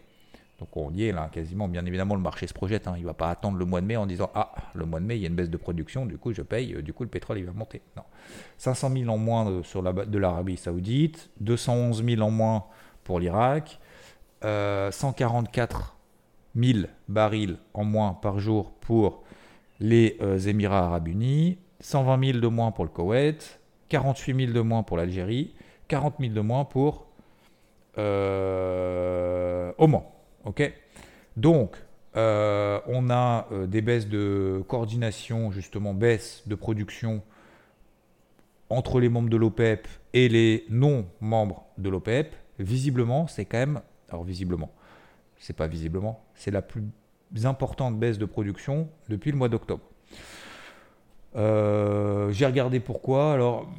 Donc 0.60 0.78
on 0.78 0.92
y 0.94 1.06
est 1.06 1.12
là, 1.12 1.28
quasiment, 1.32 1.68
bien 1.68 1.84
évidemment, 1.88 2.14
le 2.14 2.22
marché 2.22 2.46
se 2.46 2.54
projette. 2.54 2.88
Hein. 2.88 2.94
Il 2.98 3.02
ne 3.02 3.08
va 3.08 3.16
pas 3.16 3.32
attendre 3.32 3.58
le 3.58 3.66
mois 3.66 3.82
de 3.82 3.88
mai 3.88 3.98
en 3.98 4.06
disant 4.06 4.30
Ah, 4.36 4.54
le 4.76 4.86
mois 4.86 5.00
de 5.00 5.06
mai, 5.06 5.16
il 5.16 5.22
y 5.24 5.26
a 5.26 5.28
une 5.28 5.36
baisse 5.36 5.50
de 5.50 5.58
production, 5.58 6.06
du 6.06 6.20
coup 6.20 6.34
je 6.34 6.44
paye, 6.44 6.76
euh, 6.76 6.84
du 6.84 6.94
coup 6.94 7.02
le 7.02 7.10
pétrole 7.10 7.40
il 7.40 7.46
va 7.46 7.54
monter. 7.54 7.82
Non. 7.98 8.04
500 8.60 8.92
000 8.92 9.10
en 9.10 9.18
moins 9.18 9.50
de, 9.50 9.64
sur 9.64 9.82
la, 9.82 9.92
de 9.92 10.18
l'Arabie 10.20 10.58
Saoudite, 10.58 11.32
211 11.40 12.06
000 12.06 12.22
en 12.22 12.30
moins 12.30 12.66
pour 13.04 13.20
l'Irak, 13.20 13.80
144 14.42 15.98
euh, 16.56 16.62
000 16.62 16.80
barils 17.08 17.58
en 17.74 17.84
moins 17.84 18.14
par 18.14 18.40
jour 18.40 18.72
pour 18.82 19.24
les 19.80 20.18
euh, 20.22 20.38
Émirats 20.38 20.86
arabes 20.86 21.08
unis, 21.08 21.58
120 21.80 22.26
000 22.34 22.40
de 22.40 22.48
moins 22.48 22.72
pour 22.72 22.86
le 22.86 22.90
Koweït, 22.90 23.60
48 23.90 24.46
000 24.46 24.52
de 24.54 24.62
moins 24.62 24.84
pour 24.84 24.98
l'Algérie, 24.98 25.54
40 25.88 26.16
000 26.20 26.34
de 26.34 26.42
moins 26.42 26.66
pour 26.66 27.08
euh, 27.98 29.72
Oman. 29.78 30.04
Donc, 31.38 31.78
on 32.14 33.10
a 33.10 33.48
des 33.68 33.82
baisses 33.82 34.08
de 34.08 34.64
coordination, 34.68 35.52
justement, 35.52 35.94
baisse 35.94 36.44
de 36.46 36.56
production 36.56 37.22
entre 38.70 39.00
les 39.00 39.10
membres 39.10 39.30
de 39.30 39.38
l'OPEP 39.38 39.88
et 40.14 40.30
les 40.30 40.66
non-membres 40.70 41.66
de 41.78 41.90
l'OPEP. 41.90 42.34
Visiblement, 42.60 43.28
c'est 43.28 43.46
quand 43.46 43.60
même. 43.60 43.82
Alors, 44.12 44.24
visiblement, 44.24 44.72
c'est 45.40 45.56
pas 45.56 45.68
visiblement, 45.68 46.24
c'est 46.36 46.52
la 46.52 46.62
plus 46.62 46.84
importantes 47.44 47.98
baisses 47.98 48.18
de 48.18 48.26
production 48.26 48.90
depuis 49.10 49.32
le 49.32 49.38
mois 49.38 49.50
d'octobre. 49.50 49.84
Euh, 51.36 52.32
j'ai 52.32 52.46
regardé 52.46 52.80
pourquoi. 52.80 53.34
Alors, 53.34 53.70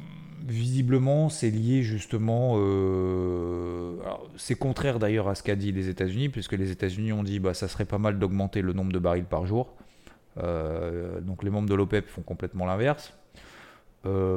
visiblement, 0.45 1.29
c'est 1.29 1.49
lié 1.49 1.83
justement. 1.83 2.55
Euh, 2.57 3.95
c'est 4.35 4.55
contraire 4.55 4.99
d'ailleurs 4.99 5.27
à 5.27 5.35
ce 5.35 5.43
qu'a 5.43 5.55
dit 5.55 5.71
les 5.71 5.89
États-Unis, 5.89 6.29
puisque 6.29 6.53
les 6.53 6.71
États-Unis 6.71 7.13
ont 7.13 7.23
dit 7.23 7.39
bah 7.39 7.53
ça 7.53 7.67
serait 7.67 7.85
pas 7.85 7.99
mal 7.99 8.19
d'augmenter 8.19 8.61
le 8.61 8.73
nombre 8.73 8.91
de 8.91 8.99
barils 8.99 9.25
par 9.25 9.45
jour. 9.45 9.75
Euh, 10.39 11.21
donc 11.21 11.43
les 11.43 11.51
membres 11.51 11.69
de 11.69 11.75
l'OPEP 11.75 12.07
font 12.07 12.23
complètement 12.23 12.65
l'inverse. 12.65 13.13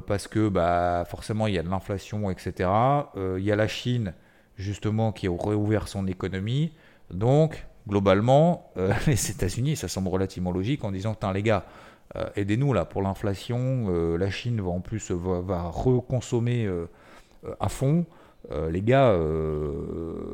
parce 0.07 0.29
que 0.29 0.49
bah, 0.49 1.05
forcément 1.09 1.47
il 1.47 1.55
y 1.55 1.59
a 1.59 1.63
de 1.63 1.69
l'inflation, 1.71 2.31
etc. 2.31 2.71
il 3.17 3.43
y 3.43 3.51
a 3.51 3.57
la 3.57 3.67
Chine 3.67 4.15
justement 4.57 5.13
qui 5.13 5.27
a 5.29 5.31
réouvert 5.31 5.89
son 5.89 6.07
économie. 6.07 6.73
Donc 7.11 7.67
globalement, 7.89 8.71
euh, 8.77 8.93
les 9.07 9.31
États-Unis, 9.31 9.77
ça 9.77 9.89
semble 9.89 10.09
relativement 10.09 10.53
logique 10.53 10.85
en 10.85 10.91
disant 10.91 11.17
les 11.33 11.43
gars, 11.43 11.65
euh, 12.17 12.29
aidez-nous 12.37 12.73
là 12.73 12.85
pour 12.85 13.03
l'inflation. 13.03 13.87
Euh, 13.89 14.17
la 14.17 14.31
Chine 14.31 14.61
va 14.61 14.71
en 14.71 14.81
plus 14.81 15.11
va, 15.11 15.63
reconsommer 15.69 16.69
à 17.61 17.69
fond. 17.69 18.07
les 18.71 18.83
gars, 18.83 19.17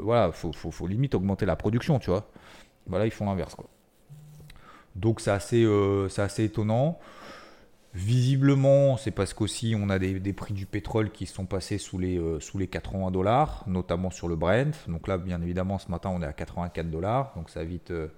voilà, 0.01 0.33
faut, 0.33 0.53
faut, 0.53 0.87
limite 0.87 1.15
augmenter 1.15 1.47
la 1.47 1.57
production, 1.57 1.99
tu 1.99 2.11
vois. 2.11 2.29
Voilà, 2.87 3.07
ils 3.07 3.13
font 3.13 3.27
l'inverse 3.27 3.55
quoi. 3.55 3.67
Donc 4.95 5.21
c'est 5.21 5.31
assez, 5.31 5.67
assez 6.19 6.45
étonnant. 6.45 6.99
Visiblement, 7.95 8.97
c'est 8.97 9.11
parce 9.11 9.35
qu'aussi 9.35 9.77
on 9.79 9.91
a 9.91 9.99
des, 9.99 10.33
prix 10.33 10.55
du 10.55 10.65
pétrole 10.65 11.11
qui 11.11 11.27
sont 11.27 11.45
passés 11.45 11.77
sous 11.77 11.99
les, 11.99 12.17
euh, 12.17 12.41
sous 12.41 12.57
les 12.57 12.67
80 12.67 13.11
dollars, 13.11 13.65
notamment 13.67 14.11
sur 14.11 14.29
le 14.29 14.37
Brent. 14.37 14.89
Donc 14.89 15.09
là, 15.09 15.19
bien 15.19 15.43
évidemment, 15.43 15.79
ce 15.79 15.91
matin, 15.91 16.11
on 16.11 16.23
est 16.23 16.27
à 16.27 16.33
84 16.33 16.91
dollars, 16.91 17.35
donc 17.37 17.51
ça 17.51 17.61
a 17.61 17.65
vite, 17.65 17.91
euh, 17.91 18.09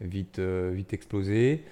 vite, 0.00 0.38
euh, 0.38 0.70
vite 0.72 0.92
explosé. 0.92 1.64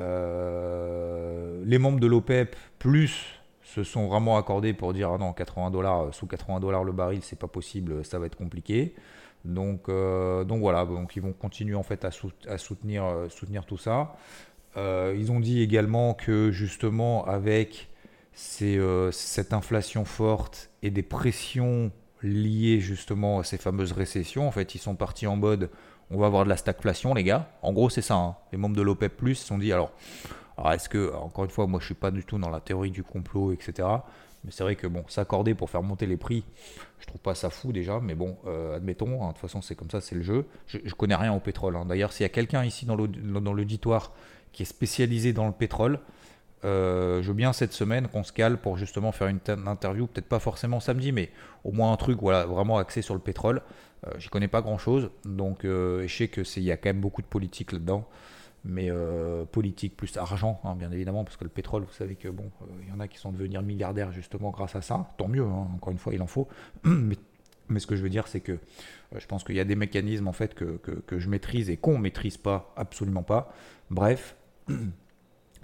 les 0.00 1.78
membres 1.78 2.00
de 2.00 2.06
l'OPEP 2.08 2.56
plus 2.80 3.26
se 3.62 3.84
sont 3.84 4.08
vraiment 4.08 4.36
accordés 4.36 4.72
pour 4.72 4.92
dire 4.92 5.12
ah 5.12 5.18
non 5.18 5.32
80 5.32 5.70
dollars 5.70 6.14
sous 6.14 6.26
80 6.26 6.60
dollars 6.60 6.84
le 6.84 6.92
baril 6.92 7.20
c'est 7.22 7.38
pas 7.38 7.48
possible 7.48 8.04
ça 8.04 8.18
va 8.18 8.26
être 8.26 8.36
compliqué 8.36 8.94
donc 9.44 9.90
donc 9.90 10.60
voilà 10.60 10.86
donc 10.86 11.16
ils 11.16 11.22
vont 11.22 11.32
continuer 11.32 11.74
en 11.74 11.82
fait 11.82 12.04
à, 12.04 12.10
soutenir 12.10 13.66
tout 13.66 13.76
ça 13.76 14.14
euh, 14.78 15.14
ils 15.18 15.32
ont 15.32 15.40
dit 15.40 15.60
également 15.60 16.14
que 16.14 16.50
justement 16.50 17.24
avec 17.26 17.88
euh, 18.62 19.10
cette 19.10 19.52
inflation 19.52 20.04
forte 20.04 20.70
et 20.82 20.90
des 20.90 21.02
pressions 21.02 21.90
liées 22.22 22.80
justement 22.80 23.40
à 23.40 23.44
ces 23.44 23.58
fameuses 23.58 23.92
récessions, 23.92 24.46
en 24.46 24.52
fait 24.52 24.74
ils 24.74 24.78
sont 24.78 24.94
partis 24.94 25.26
en 25.26 25.36
mode 25.36 25.70
on 26.10 26.18
va 26.18 26.26
avoir 26.26 26.44
de 26.44 26.48
la 26.48 26.56
stagflation 26.56 27.12
les 27.14 27.24
gars. 27.24 27.50
En 27.62 27.72
gros 27.72 27.90
c'est 27.90 28.02
ça, 28.02 28.14
hein. 28.14 28.36
les 28.52 28.58
membres 28.58 28.76
de 28.76 28.82
l'OPEP⁇ 28.82 29.22
se 29.34 29.44
sont 29.44 29.58
dit 29.58 29.72
alors 29.72 29.90
est-ce 30.72 30.88
que, 30.88 31.14
encore 31.14 31.44
une 31.44 31.50
fois, 31.50 31.66
moi 31.66 31.78
je 31.80 31.86
suis 31.86 31.94
pas 31.94 32.10
du 32.10 32.24
tout 32.24 32.38
dans 32.38 32.50
la 32.50 32.60
théorie 32.60 32.90
du 32.90 33.04
complot, 33.04 33.52
etc. 33.52 33.86
Mais 34.44 34.50
c'est 34.50 34.64
vrai 34.64 34.76
que 34.76 34.86
bon, 34.86 35.04
s'accorder 35.08 35.54
pour 35.54 35.70
faire 35.70 35.82
monter 35.82 36.06
les 36.06 36.16
prix, 36.16 36.44
je 36.98 37.06
trouve 37.06 37.20
pas 37.20 37.34
ça 37.34 37.48
fou 37.50 37.72
déjà, 37.72 38.00
mais 38.00 38.14
bon, 38.14 38.36
euh, 38.46 38.76
admettons, 38.76 39.22
hein, 39.22 39.28
de 39.28 39.32
toute 39.32 39.40
façon 39.40 39.62
c'est 39.62 39.76
comme 39.76 39.90
ça, 39.90 40.00
c'est 40.00 40.16
le 40.16 40.22
jeu. 40.22 40.46
Je, 40.66 40.78
je 40.84 40.94
connais 40.94 41.14
rien 41.14 41.32
au 41.32 41.40
pétrole. 41.40 41.76
hein. 41.76 41.84
D'ailleurs, 41.84 42.12
s'il 42.12 42.24
y 42.24 42.26
a 42.26 42.28
quelqu'un 42.30 42.64
ici 42.64 42.86
dans 42.86 42.96
l'auditoire 42.96 44.12
qui 44.52 44.62
est 44.62 44.66
spécialisé 44.66 45.32
dans 45.32 45.46
le 45.46 45.52
pétrole, 45.52 46.00
euh, 46.64 47.22
je 47.22 47.28
veux 47.28 47.34
bien 47.34 47.52
cette 47.52 47.72
semaine 47.72 48.08
qu'on 48.08 48.24
se 48.24 48.32
cale 48.32 48.58
pour 48.58 48.76
justement 48.76 49.12
faire 49.12 49.28
une, 49.28 49.40
interview, 49.66 50.06
peut-être 50.06 50.28
pas 50.28 50.40
forcément 50.40 50.80
samedi, 50.80 51.12
mais 51.12 51.30
au 51.64 51.72
moins 51.72 51.92
un 51.92 51.96
truc 51.96 52.18
voilà, 52.20 52.46
vraiment 52.46 52.78
axé 52.78 53.02
sur 53.02 53.14
le 53.14 53.20
pétrole. 53.20 53.62
Euh, 54.06 54.12
J'y 54.18 54.28
connais 54.28 54.48
pas 54.48 54.60
grand 54.60 54.78
chose, 54.78 55.10
donc 55.24 55.64
euh, 55.64 56.06
je 56.06 56.16
sais 56.16 56.28
qu'il 56.28 56.62
y 56.62 56.72
a 56.72 56.76
quand 56.76 56.88
même 56.88 57.00
beaucoup 57.00 57.22
de 57.22 57.26
politique 57.26 57.72
là-dedans, 57.72 58.06
mais 58.64 58.90
euh, 58.90 59.44
politique 59.44 59.96
plus 59.96 60.16
argent, 60.16 60.60
hein, 60.64 60.74
bien 60.76 60.90
évidemment, 60.92 61.24
parce 61.24 61.36
que 61.36 61.44
le 61.44 61.50
pétrole, 61.50 61.82
vous 61.82 61.92
savez 61.92 62.16
que 62.16 62.28
bon, 62.28 62.50
euh, 62.62 62.66
il 62.82 62.88
y 62.88 62.92
en 62.92 63.00
a 63.00 63.08
qui 63.08 63.18
sont 63.18 63.32
devenus 63.32 63.60
milliardaires 63.60 64.12
justement 64.12 64.50
grâce 64.50 64.76
à 64.76 64.82
ça, 64.82 65.10
tant 65.16 65.28
mieux, 65.28 65.44
hein, 65.44 65.68
encore 65.74 65.92
une 65.92 65.98
fois, 65.98 66.12
il 66.14 66.22
en 66.22 66.26
faut. 66.26 66.48
mais, 66.84 67.16
mais 67.68 67.80
ce 67.80 67.86
que 67.86 67.96
je 67.96 68.02
veux 68.02 68.08
dire, 68.08 68.28
c'est 68.28 68.40
que 68.40 68.52
euh, 68.52 69.18
je 69.18 69.26
pense 69.26 69.44
qu'il 69.44 69.56
y 69.56 69.60
a 69.60 69.64
des 69.64 69.76
mécanismes 69.76 70.28
en 70.28 70.32
fait 70.32 70.54
que, 70.54 70.76
que, 70.78 70.92
que 70.92 71.18
je 71.18 71.28
maîtrise 71.28 71.70
et 71.70 71.76
qu'on 71.76 71.98
maîtrise 71.98 72.36
pas, 72.36 72.72
absolument 72.76 73.22
pas. 73.22 73.52
Bref. 73.90 74.36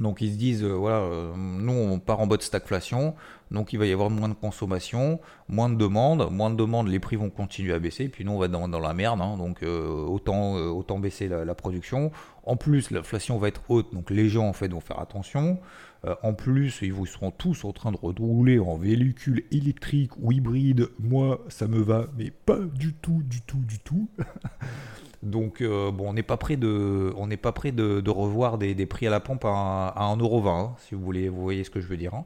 Donc 0.01 0.21
ils 0.21 0.33
se 0.33 0.37
disent, 0.37 0.65
euh, 0.65 0.73
voilà, 0.73 0.97
euh, 0.97 1.33
nous 1.37 1.73
on 1.73 2.01
part 2.01 2.19
en 2.19 2.27
mode 2.27 2.43
stagflation, 2.43 3.15
donc 3.53 3.73
il 3.73 3.79
va 3.79 3.87
y 3.87 3.93
avoir 3.93 4.11
moins 4.11 4.29
de 4.29 4.35
consommation, 4.35 5.21
moins 5.49 5.69
de 5.69 5.77
demandes, 5.77 6.29
moins 6.33 6.51
de 6.51 6.57
demandes, 6.57 6.89
les 6.89 6.99
prix 6.99 7.15
vont 7.15 7.31
continuer 7.31 7.73
à 7.73 7.79
baisser, 7.79 8.09
puis 8.09 8.25
nous 8.25 8.33
on 8.33 8.39
va 8.41 8.49
dans, 8.49 8.67
la 8.67 8.93
merde, 8.93 9.21
hein, 9.21 9.37
donc 9.37 9.63
autant, 9.63 10.55
autant 10.55 10.99
baisser 10.99 11.29
la, 11.29 11.45
la 11.45 11.55
production. 11.55 12.11
En 12.43 12.57
plus 12.57 12.91
l'inflation 12.91 13.39
va 13.39 13.47
être 13.47 13.63
haute, 13.69 13.95
donc 13.95 14.11
les 14.11 14.29
gens 14.29 14.49
en 14.49 14.53
fait 14.53 14.67
vont 14.67 14.81
faire 14.81 14.99
attention. 14.99 15.61
Euh, 16.05 16.15
en 16.23 16.35
plus 16.35 16.81
ils 16.83 16.93
vous 16.93 17.07
seront 17.07 17.31
tous 17.31 17.65
en 17.65 17.73
train 17.73 17.91
de 17.93 17.97
rouler 17.97 18.59
en 18.59 18.77
véhicule 18.77 19.45
électrique 19.51 20.13
ou 20.19 20.33
hybride. 20.33 20.89
Moi 20.99 21.41
ça 21.49 21.67
me 21.67 21.79
va, 21.81 22.07
mais 22.19 22.31
pas 22.31 22.59
du 22.59 22.93
tout, 22.95 23.23
du 23.25 23.41
tout, 23.43 23.59
du 23.59 23.79
tout. 23.79 24.09
Donc 25.23 25.63
euh, 25.63 25.91
bon, 25.91 26.11
on 26.11 26.13
n'est 26.13 26.23
pas 26.23 26.37
prêt 26.37 26.57
de, 26.57 27.13
on 27.17 27.27
n'est 27.27 27.39
pas 27.39 27.53
de, 27.53 28.11
revoir 28.11 28.59
des, 28.59 28.75
prix 28.87 29.07
à 29.07 29.11
la 29.11 29.21
pompe 29.21 29.45
à, 29.47 29.89
à 29.89 30.15
1,20€, 30.15 30.49
hein, 30.49 30.77
si 30.81 30.95
vous 30.95 31.01
voulez, 31.03 31.29
vous 31.31 31.41
voyez 31.43 31.65
ce 31.65 31.71
que 31.71 31.81
je 31.81 31.87
veux 31.87 31.97
dire. 31.97 32.15
hein. 32.15 32.25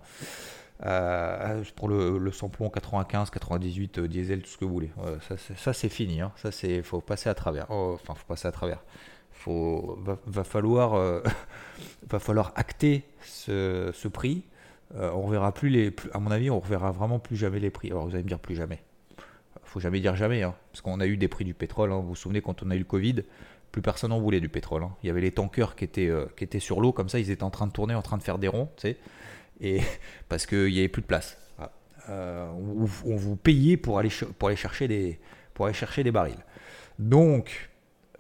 Euh, 0.87 1.63
pour 1.75 1.89
le, 1.89 2.19
le 2.19 2.31
samplon 2.33 2.71
95, 2.71 3.31
98, 3.31 3.99
euh, 3.99 4.07
diesel, 4.09 4.43
tout 4.43 4.49
ce 4.49 4.57
que 4.57 4.65
vous 4.65 4.73
voulez. 4.73 4.91
Ça, 5.29 5.37
c'est- 5.37 5.57
ça, 5.59 5.73
c'est 5.73 5.89
fini. 5.89 6.21
Hein. 6.21 6.31
Ça 6.37 6.53
c'est, 6.53 6.83
faut 6.83 7.01
passer 7.01 7.29
à 7.29 7.35
travers. 7.35 7.67
Oh, 7.71 7.97
Enfin, 8.01 8.15
faut 8.15 8.27
passer 8.27 8.47
à 8.49 8.53
travers. 8.53 8.83
Va, 10.27 10.45
falloir, 10.45 10.95
euh, 10.95 11.21
va 12.11 12.19
falloir 12.19 12.53
acter 12.57 13.05
ce, 13.23 14.09
prix. 14.09 14.45
Euh, 14.95 15.11
on 15.13 15.23
reverra 15.23 15.53
plus 15.53 15.69
les, 15.69 15.91
plus- 15.91 16.11
à 16.13 16.19
mon 16.19 16.31
avis, 16.31 16.51
on 16.51 16.61
reverra 16.61 16.93
vraiment 16.93 17.19
plus 17.19 17.37
jamais 17.37 17.61
les 17.61 17.71
prix. 17.71 17.89
Alors 17.91 18.05
vous 18.07 18.15
allez 18.15 18.25
me 18.25 18.29
dire 18.29 18.39
plus 18.39 18.55
jamais 18.57 18.81
faut 19.69 19.81
jamais 19.81 20.01
dire 20.01 20.17
jamais, 20.17 20.43
hein, 20.43 20.55
parce 20.73 20.81
qu'on 20.81 20.99
a 21.01 21.07
eu 21.07 21.17
des 21.17 21.29
prix 21.29 21.45
du 21.45 21.55
pétrole. 21.55 21.93
hein. 21.93 21.99
Vous 22.01 22.09
vous 22.09 22.15
souvenez 22.17 22.41
quand 22.41 22.63
on 22.63 22.71
a 22.71 22.75
eu 22.75 22.79
le 22.81 22.85
Covid, 22.85 23.17
plus 23.71 23.83
personne 23.83 24.13
en 24.13 24.19
voulait 24.19 24.41
du 24.41 24.49
pétrole. 24.49 24.83
hein. 24.83 24.93
Il 25.03 25.07
y 25.09 25.11
avait 25.11 25.21
les 25.21 25.31
tankers 25.31 25.77
qui 25.77 25.85
étaient, 25.85 26.09
euh, 26.09 26.25
qui 26.37 26.45
étaient 26.45 26.59
sur 26.59 26.81
l'eau, 26.81 26.93
comme 26.93 27.09
ça, 27.09 27.19
ils 27.19 27.31
étaient 27.31 27.43
en 27.43 27.51
train 27.51 27.67
de 27.67 27.73
tourner, 27.73 27.95
en 27.95 28.03
train 28.03 28.17
de 28.17 28.23
faire 28.23 28.39
des 28.39 28.49
ronds, 28.49 28.71
tu 28.77 28.83
sais, 28.89 28.97
et 29.61 29.81
parce 30.29 30.47
qu'il 30.47 30.73
n'y 30.73 30.79
avait 30.79 30.89
plus 30.89 31.03
de 31.03 31.07
place. 31.07 31.37
Voilà. 31.57 31.73
Euh, 32.09 32.51
on, 32.53 32.89
on 33.13 33.17
vous 33.17 33.37
payait 33.37 33.77
pour 33.77 33.99
aller, 33.99 34.09
pour 34.39 34.49
aller 34.49 34.57
chercher 34.57 34.89
des, 34.89 35.21
pour 35.53 35.67
aller 35.67 35.75
chercher 35.75 36.03
des 36.03 36.13
barils. 36.13 36.43
Donc, 36.99 37.69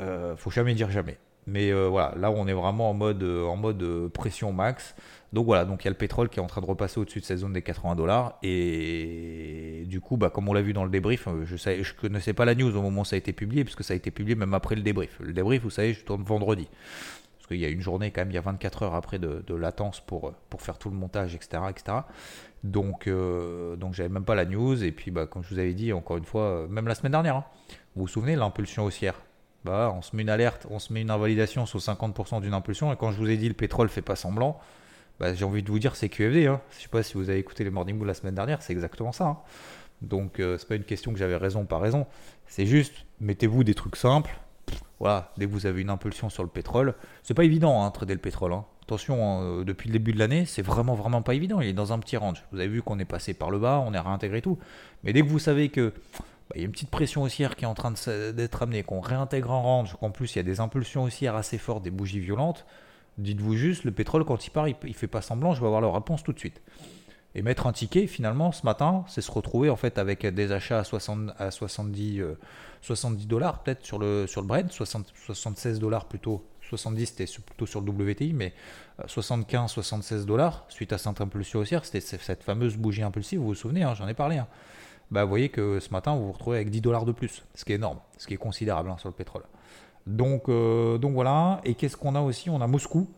euh, 0.01 0.37
faut 0.37 0.51
jamais 0.51 0.75
dire 0.75 0.91
jamais. 0.91 1.19
Mais 1.49 1.73
euh, 1.73 1.89
voilà, 1.89 2.15
là 2.19 2.31
on 2.31 2.47
est 2.47 2.53
vraiment 2.53 2.91
en 2.91 2.95
mode, 2.95 3.23
euh, 3.23 3.47
en 3.47 3.57
mode 3.57 3.83
euh, 3.83 4.09
pression 4.11 4.53
max. 4.53 4.95
Donc 5.33 5.47
voilà, 5.47 5.65
donc 5.65 5.83
il 5.83 5.87
y 5.87 5.89
a 5.89 5.91
le 5.91 5.97
pétrole 5.97 6.29
qui 6.29 6.39
est 6.41 6.43
en 6.43 6.47
train 6.47 6.61
de 6.61 6.67
repasser 6.67 7.01
au-dessus 7.01 7.21
de 7.21 7.25
cette 7.25 7.39
zone 7.39 7.55
des 7.55 7.63
80 7.63 7.97
dollars. 7.97 8.39
Et 8.43 9.85
du 9.87 10.01
coup, 10.03 10.19
bah, 10.19 10.29
comme 10.29 10.47
on 10.49 10.53
l'a 10.53 10.61
vu 10.61 10.75
dans 10.75 10.85
le 10.85 10.91
débrief, 10.91 11.27
je 11.45 11.55
ne 11.55 11.83
je 11.83 11.95
connaissais 11.95 12.35
pas 12.35 12.45
la 12.45 12.55
news 12.55 12.77
au 12.77 12.83
moment 12.83 13.01
où 13.01 13.05
ça 13.07 13.17
a 13.17 13.19
été 13.19 13.33
publié, 13.33 13.65
puisque 13.65 13.83
ça 13.83 13.95
a 13.95 13.97
été 13.97 14.11
publié 14.11 14.37
même 14.37 14.53
après 14.53 14.75
le 14.75 14.83
débrief. 14.83 15.19
Le 15.21 15.33
débrief, 15.33 15.63
vous 15.63 15.71
savez, 15.71 15.95
je 15.95 16.05
tourne 16.05 16.23
vendredi. 16.23 16.69
Parce 17.39 17.47
qu'il 17.49 17.59
y 17.59 17.65
a 17.65 17.69
une 17.69 17.81
journée 17.81 18.11
quand 18.11 18.21
même, 18.21 18.31
il 18.31 18.35
y 18.35 18.39
a 18.39 18.43
24 18.43 18.83
heures 18.83 18.95
après 18.95 19.19
de, 19.19 19.55
latence 19.55 20.01
pour, 20.01 20.35
pour 20.51 20.61
faire 20.61 20.77
tout 20.77 20.91
le 20.91 20.97
montage, 20.97 21.35
etc. 21.35 21.63
etc. 21.71 21.99
Donc, 22.63 23.07
euh, 23.07 23.77
donc 23.77 23.95
j'avais 23.95 24.11
même 24.11 24.25
pas 24.25 24.35
la 24.35 24.45
news. 24.45 24.85
Et 24.85 24.93
puis, 24.93 25.11
bah, 25.11 25.27
comme 25.27 25.43
je 25.45 25.55
vous 25.55 25.59
avais 25.59 25.73
dit, 25.73 25.95
encore 25.95 26.19
une 26.19 26.27
fois, 26.27 26.67
même 26.69 26.89
la 26.89 26.95
semaine 26.95 27.13
dernière, 27.13 27.37
hein, 27.37 27.45
vous 27.97 28.03
vous 28.03 28.09
souvenez, 28.09 28.37
l'impulsion 28.37 28.85
haussière? 28.85 29.15
Bah, 29.65 29.93
on 29.97 30.03
se 30.03 30.15
met 30.17 30.23
une 30.23 30.31
alerte, 30.31 30.67
on 30.71 30.79
se 30.79 30.93
met 30.93 31.01
une 31.03 31.11
invalidation 31.11 31.67
sur 31.67 31.79
50% 31.81 32.41
d'une 32.41 32.55
impulsion. 32.55 32.93
Et 32.93 32.97
quand 32.97 33.11
je 33.13 33.19
vous 33.19 33.29
ai 33.31 33.37
dit 33.37 33.49
le 33.49 33.55
pétrole 33.55 33.89
fait 33.89 34.03
pas 34.03 34.17
semblant, 34.17 34.59
bah, 35.21 35.35
j'ai 35.35 35.45
envie 35.45 35.63
de 35.63 35.71
vous 35.71 35.79
dire 35.79 35.97
c'est 35.97 36.09
QFD. 36.09 36.47
Hein. 36.47 36.61
Je 36.77 36.83
sais 36.83 36.89
pas 36.89 37.03
si 37.03 37.15
vous 37.15 37.29
avez 37.29 37.39
écouté 37.39 37.65
les 37.65 37.71
Morning 37.71 37.99
Bull 37.99 38.07
la 38.07 38.15
semaine 38.15 38.35
dernière, 38.35 38.63
c'est 38.63 38.73
exactement 38.73 39.13
ça. 39.13 39.25
hein. 39.27 39.39
Donc 40.01 40.39
euh, 40.39 40.57
c'est 40.59 40.69
pas 40.69 40.77
une 40.77 40.85
question 40.85 41.13
que 41.13 41.19
j'avais 41.19 41.37
raison 41.37 41.65
par 41.65 41.81
raison. 41.81 42.07
C'est 42.47 42.67
juste 42.67 42.95
mettez-vous 43.21 43.65
des 43.65 43.75
trucs 43.75 43.97
simples. 43.97 44.39
Voilà, 45.01 45.33
dès 45.39 45.47
que 45.47 45.51
vous 45.51 45.67
avez 45.67 45.81
une 45.83 45.91
impulsion 45.91 46.29
sur 46.29 46.43
le 46.43 46.49
pétrole, 46.49 46.95
c'est 47.23 47.35
pas 47.35 47.45
évident 47.45 47.85
hein, 47.85 47.91
trader 47.91 48.15
le 48.15 48.21
pétrole. 48.21 48.53
hein. 48.53 48.65
Attention, 48.83 49.43
euh, 49.61 49.65
depuis 49.65 49.89
le 49.89 49.93
début 49.93 50.13
de 50.13 50.19
l'année, 50.19 50.47
c'est 50.47 50.63
vraiment 50.63 50.95
vraiment 50.95 51.21
pas 51.21 51.35
évident. 51.35 51.61
Il 51.61 51.69
est 51.69 51.73
dans 51.75 51.93
un 51.93 51.99
petit 51.99 52.17
range. 52.17 52.45
Vous 52.53 52.59
avez 52.59 52.69
vu 52.69 52.81
qu'on 52.83 52.99
est 52.99 53.05
passé 53.05 53.35
par 53.35 53.51
le 53.51 53.59
bas, 53.59 53.83
on 53.87 53.93
est 53.93 53.99
réintégré 53.99 54.41
tout. 54.41 54.59
Mais 55.05 55.13
dès 55.13 55.21
que 55.23 55.27
vous 55.27 55.39
savez 55.39 55.69
que 55.69 55.93
bah, 56.49 56.55
il 56.57 56.61
y 56.61 56.65
a 56.65 56.67
une 56.67 56.73
petite 56.73 56.91
pression 56.91 57.23
haussière 57.23 57.57
qui 57.57 57.65
est 57.65 57.69
en 57.69 57.75
train 57.75 57.93
d'être 58.33 58.63
amenée, 58.63 58.83
qu'on 58.83 59.01
réintègre 59.01 59.51
en 59.51 59.63
range, 59.63 59.97
qu'en 60.01 60.11
plus 60.11 60.35
il 60.35 60.39
y 60.39 60.41
a 60.41 60.45
des 60.45 60.61
impulsions 60.61 61.05
haussières 61.05 61.37
assez 61.37 61.59
fortes, 61.59 61.83
des 61.83 61.91
bougies 61.91 62.21
violentes, 62.21 62.65
dites-vous 63.19 63.55
juste, 63.57 63.85
le 63.85 63.91
pétrole 63.91 64.25
quand 64.25 64.47
il 64.47 64.51
part, 64.51 64.69
il, 64.69 64.77
il 64.85 64.95
fait 64.95 65.09
pas 65.09 65.23
semblant, 65.23 65.55
je 65.55 65.61
vais 65.61 65.67
avoir 65.67 65.81
la 65.81 65.91
réponse 65.91 66.23
tout 66.23 66.33
de 66.33 66.39
suite. 66.39 66.61
Et 67.35 67.43
mettre 67.43 67.67
un 67.67 67.73
ticket, 67.73 68.07
finalement, 68.07 68.53
ce 68.53 68.65
matin, 68.65 69.05
c'est 69.07 69.21
se 69.21 69.31
retrouver 69.31 69.69
en 69.69 69.77
fait 69.77 69.99
avec 69.99 70.27
des 70.27 70.51
achats 70.51 70.79
à, 70.79 70.85
60, 70.85 71.31
à 71.39 71.51
70, 71.51 72.21
euh, 72.21 72.39
70 72.81 73.27
dollars 73.27 73.63
peut-être 73.63 73.85
sur 73.85 73.99
le, 73.99 74.27
sur 74.27 74.43
Brent, 74.43 74.71
60 74.73 75.13
76 75.27 75.79
dollars 75.79 76.07
plutôt. 76.07 76.45
70 76.63 77.07
c'était 77.07 77.25
plutôt 77.47 77.65
sur 77.67 77.81
le 77.81 77.91
WTI, 77.91 78.33
mais 78.33 78.53
euh, 79.01 79.05
75, 79.07 79.71
76 79.71 80.27
dollars 80.27 80.65
suite 80.69 80.93
à 80.93 80.99
cette 80.99 81.21
impulsion 81.21 81.61
haussière, 81.61 81.85
c'était 81.85 82.01
cette 82.01 82.43
fameuse 82.43 82.77
bougie 82.77 83.03
impulsive, 83.03 83.39
vous 83.41 83.47
vous 83.49 83.55
souvenez, 83.55 83.83
hein, 83.85 83.95
j'en 83.95 84.09
ai 84.09 84.15
parlé. 84.15 84.39
hein. 84.39 84.47
Bah, 85.11 85.25
vous 85.25 85.31
voyez 85.31 85.49
que 85.49 85.81
ce 85.81 85.91
matin, 85.91 86.15
vous 86.15 86.27
vous 86.27 86.33
retrouvez 86.33 86.57
avec 86.59 86.71
10 86.71 86.81
dollars 86.81 87.05
de 87.05 87.13
plus, 87.13 87.43
ce 87.55 87.65
qui 87.65 87.73
est 87.73 87.77
énorme, 87.77 87.99
ce 88.19 88.27
qui 88.27 88.35
est 88.35 88.39
considérable 88.39 88.91
hein, 88.91 88.99
sur 88.99 89.09
le 89.09 89.15
pétrole. 89.15 89.45
Donc, 90.07 90.49
euh, 90.49 90.99
donc 90.99 91.13
voilà, 91.13 91.61
et 91.65 91.75
qu'est-ce 91.75 91.97
qu'on 91.97 92.15
a 92.15 92.21
aussi? 92.21 92.51
On 92.51 92.61
a 92.61 92.67
Moscou 92.67 93.09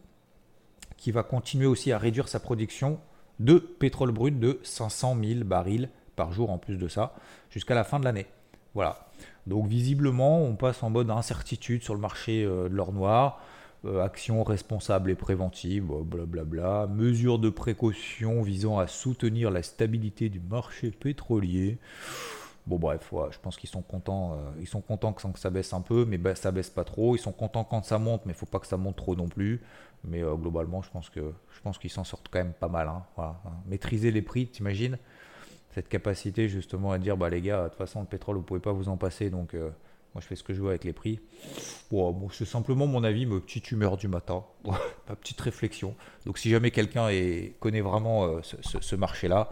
qui 0.96 1.12
va 1.12 1.22
continuer 1.22 1.66
aussi 1.66 1.92
à 1.92 1.98
réduire 1.98 2.28
sa 2.28 2.40
production 2.40 3.00
de 3.38 3.58
pétrole 3.58 4.12
brut 4.12 4.38
de 4.38 4.60
500 4.62 5.16
000 5.22 5.44
barils 5.44 5.88
par 6.14 6.32
jour 6.32 6.50
en 6.50 6.58
plus 6.58 6.76
de 6.76 6.88
ça, 6.88 7.14
jusqu'à 7.48 7.74
la 7.74 7.84
fin 7.84 7.98
de 7.98 8.04
l'année. 8.04 8.26
Voilà. 8.74 9.08
Donc 9.46 9.66
visiblement, 9.66 10.42
on 10.42 10.54
passe 10.54 10.82
en 10.82 10.90
mode 10.90 11.10
incertitude 11.10 11.82
sur 11.82 11.94
le 11.94 12.00
marché 12.00 12.44
euh, 12.44 12.68
de 12.68 12.74
l'or 12.74 12.92
noir. 12.92 13.40
Euh, 13.86 14.02
action 14.02 14.44
responsable 14.44 15.10
et 15.10 15.14
préventive, 15.14 15.90
blablabla. 16.04 16.86
Mesures 16.88 17.38
de 17.38 17.48
précaution 17.48 18.42
visant 18.42 18.78
à 18.78 18.86
soutenir 18.86 19.50
la 19.50 19.62
stabilité 19.62 20.28
du 20.28 20.38
marché 20.38 20.90
pétrolier. 20.90 21.78
Bon 22.66 22.78
bref, 22.78 23.10
je 23.30 23.38
pense 23.38 23.56
qu'ils 23.56 23.70
sont 23.70 23.80
contents. 23.80 24.34
euh, 24.34 24.50
ils 24.60 24.68
sont 24.68 24.82
contents 24.82 25.14
que, 25.14 25.22
ça 25.38 25.48
baisse 25.48 25.72
un 25.72 25.80
peu, 25.80 26.04
mais 26.04 26.18
ba- 26.18 26.34
ça 26.34 26.50
baisse 26.50 26.68
pas 26.68 26.84
trop. 26.84 27.16
Ils 27.16 27.20
sont 27.20 27.32
contents 27.32 27.64
quand 27.64 27.82
ça 27.82 27.98
monte, 27.98 28.26
mais 28.26 28.32
il 28.32 28.36
faut 28.36 28.44
pas 28.44 28.58
que 28.58 28.66
ça 28.66 28.76
monte 28.76 28.96
trop 28.96 29.16
non 29.16 29.28
plus. 29.28 29.62
Mais 30.04 30.22
euh, 30.22 30.34
globalement, 30.34 30.82
je 30.82 30.90
pense 30.90 31.78
qu'ils 31.78 31.90
s'en 31.90 32.04
sortent 32.04 32.28
quand 32.30 32.38
même 32.40 32.52
pas 32.52 32.68
mal. 32.68 32.86
hein, 32.88 33.02
hein. 33.16 33.34
Maîtriser 33.66 34.10
les 34.10 34.22
prix, 34.22 34.46
t'imagines? 34.46 34.98
Cette 35.74 35.88
capacité 35.88 36.48
justement 36.48 36.92
à 36.92 36.98
dire 36.98 37.16
bah 37.16 37.30
les 37.30 37.40
gars, 37.40 37.64
de 37.64 37.68
toute 37.68 37.78
façon 37.78 38.00
le 38.00 38.06
pétrole 38.06 38.36
vous 38.36 38.42
pouvez 38.42 38.60
pas 38.60 38.72
vous 38.72 38.88
en 38.88 38.96
passer, 38.96 39.30
donc 39.30 39.54
moi 40.14 40.20
je 40.20 40.26
fais 40.26 40.36
ce 40.36 40.42
que 40.42 40.52
je 40.52 40.60
veux 40.60 40.70
avec 40.70 40.84
les 40.84 40.92
prix. 40.92 41.20
Bon, 41.90 42.28
c'est 42.30 42.44
simplement 42.44 42.86
mon 42.86 43.04
avis, 43.04 43.26
ma 43.26 43.40
petite 43.40 43.70
humeur 43.70 43.96
du 43.96 44.08
matin, 44.08 44.44
ma 44.64 45.16
petite 45.16 45.40
réflexion. 45.40 45.94
Donc 46.26 46.38
si 46.38 46.50
jamais 46.50 46.70
quelqu'un 46.70 47.08
connaît 47.60 47.80
vraiment 47.80 48.24
euh, 48.24 48.40
ce, 48.42 48.96
marché-là, 48.96 49.50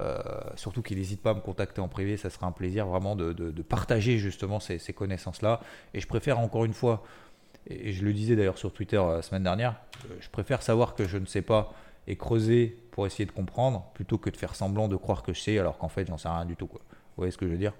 euh, 0.00 0.18
surtout 0.54 0.82
qu'il 0.82 0.98
n'hésite 0.98 1.20
pas 1.20 1.30
à 1.30 1.34
me 1.34 1.40
contacter 1.40 1.80
en 1.80 1.88
privé, 1.88 2.16
ça 2.16 2.30
sera 2.30 2.46
un 2.46 2.52
plaisir 2.52 2.86
vraiment 2.86 3.16
de, 3.16 3.50
partager 3.62 4.18
justement 4.18 4.60
ces, 4.60 4.78
ces 4.78 4.92
connaissances-là. 4.92 5.60
Et 5.94 6.00
je 6.00 6.06
préfère 6.06 6.38
encore 6.38 6.64
une 6.64 6.74
fois, 6.74 7.02
et 7.66 7.92
je 7.92 8.04
le 8.04 8.12
disais 8.12 8.36
d'ailleurs 8.36 8.58
sur 8.58 8.72
Twitter 8.72 8.96
euh, 8.96 9.16
la 9.16 9.22
semaine 9.22 9.42
dernière, 9.42 9.76
je 10.20 10.28
préfère 10.30 10.62
savoir 10.62 10.94
que 10.94 11.06
je 11.06 11.18
ne 11.18 11.26
sais 11.26 11.42
pas 11.42 11.72
et 12.06 12.16
creuser 12.16 12.78
pour 12.92 13.06
essayer 13.06 13.26
de 13.26 13.32
comprendre 13.32 13.90
plutôt 13.92 14.16
que 14.16 14.30
de 14.30 14.36
faire 14.36 14.54
semblant 14.54 14.88
de 14.88 14.96
croire 14.96 15.22
que 15.22 15.34
je 15.34 15.40
sais 15.40 15.58
alors 15.58 15.76
qu'en 15.76 15.88
fait 15.88 16.06
j'en 16.06 16.16
sais 16.16 16.28
rien 16.28 16.46
du 16.46 16.56
tout. 16.56 16.66
Quoi. 16.66 16.80
Vous 16.88 17.18
voyez 17.18 17.30
ce 17.30 17.36
que 17.36 17.46
je 17.46 17.52
veux 17.52 17.58
dire? 17.58 17.74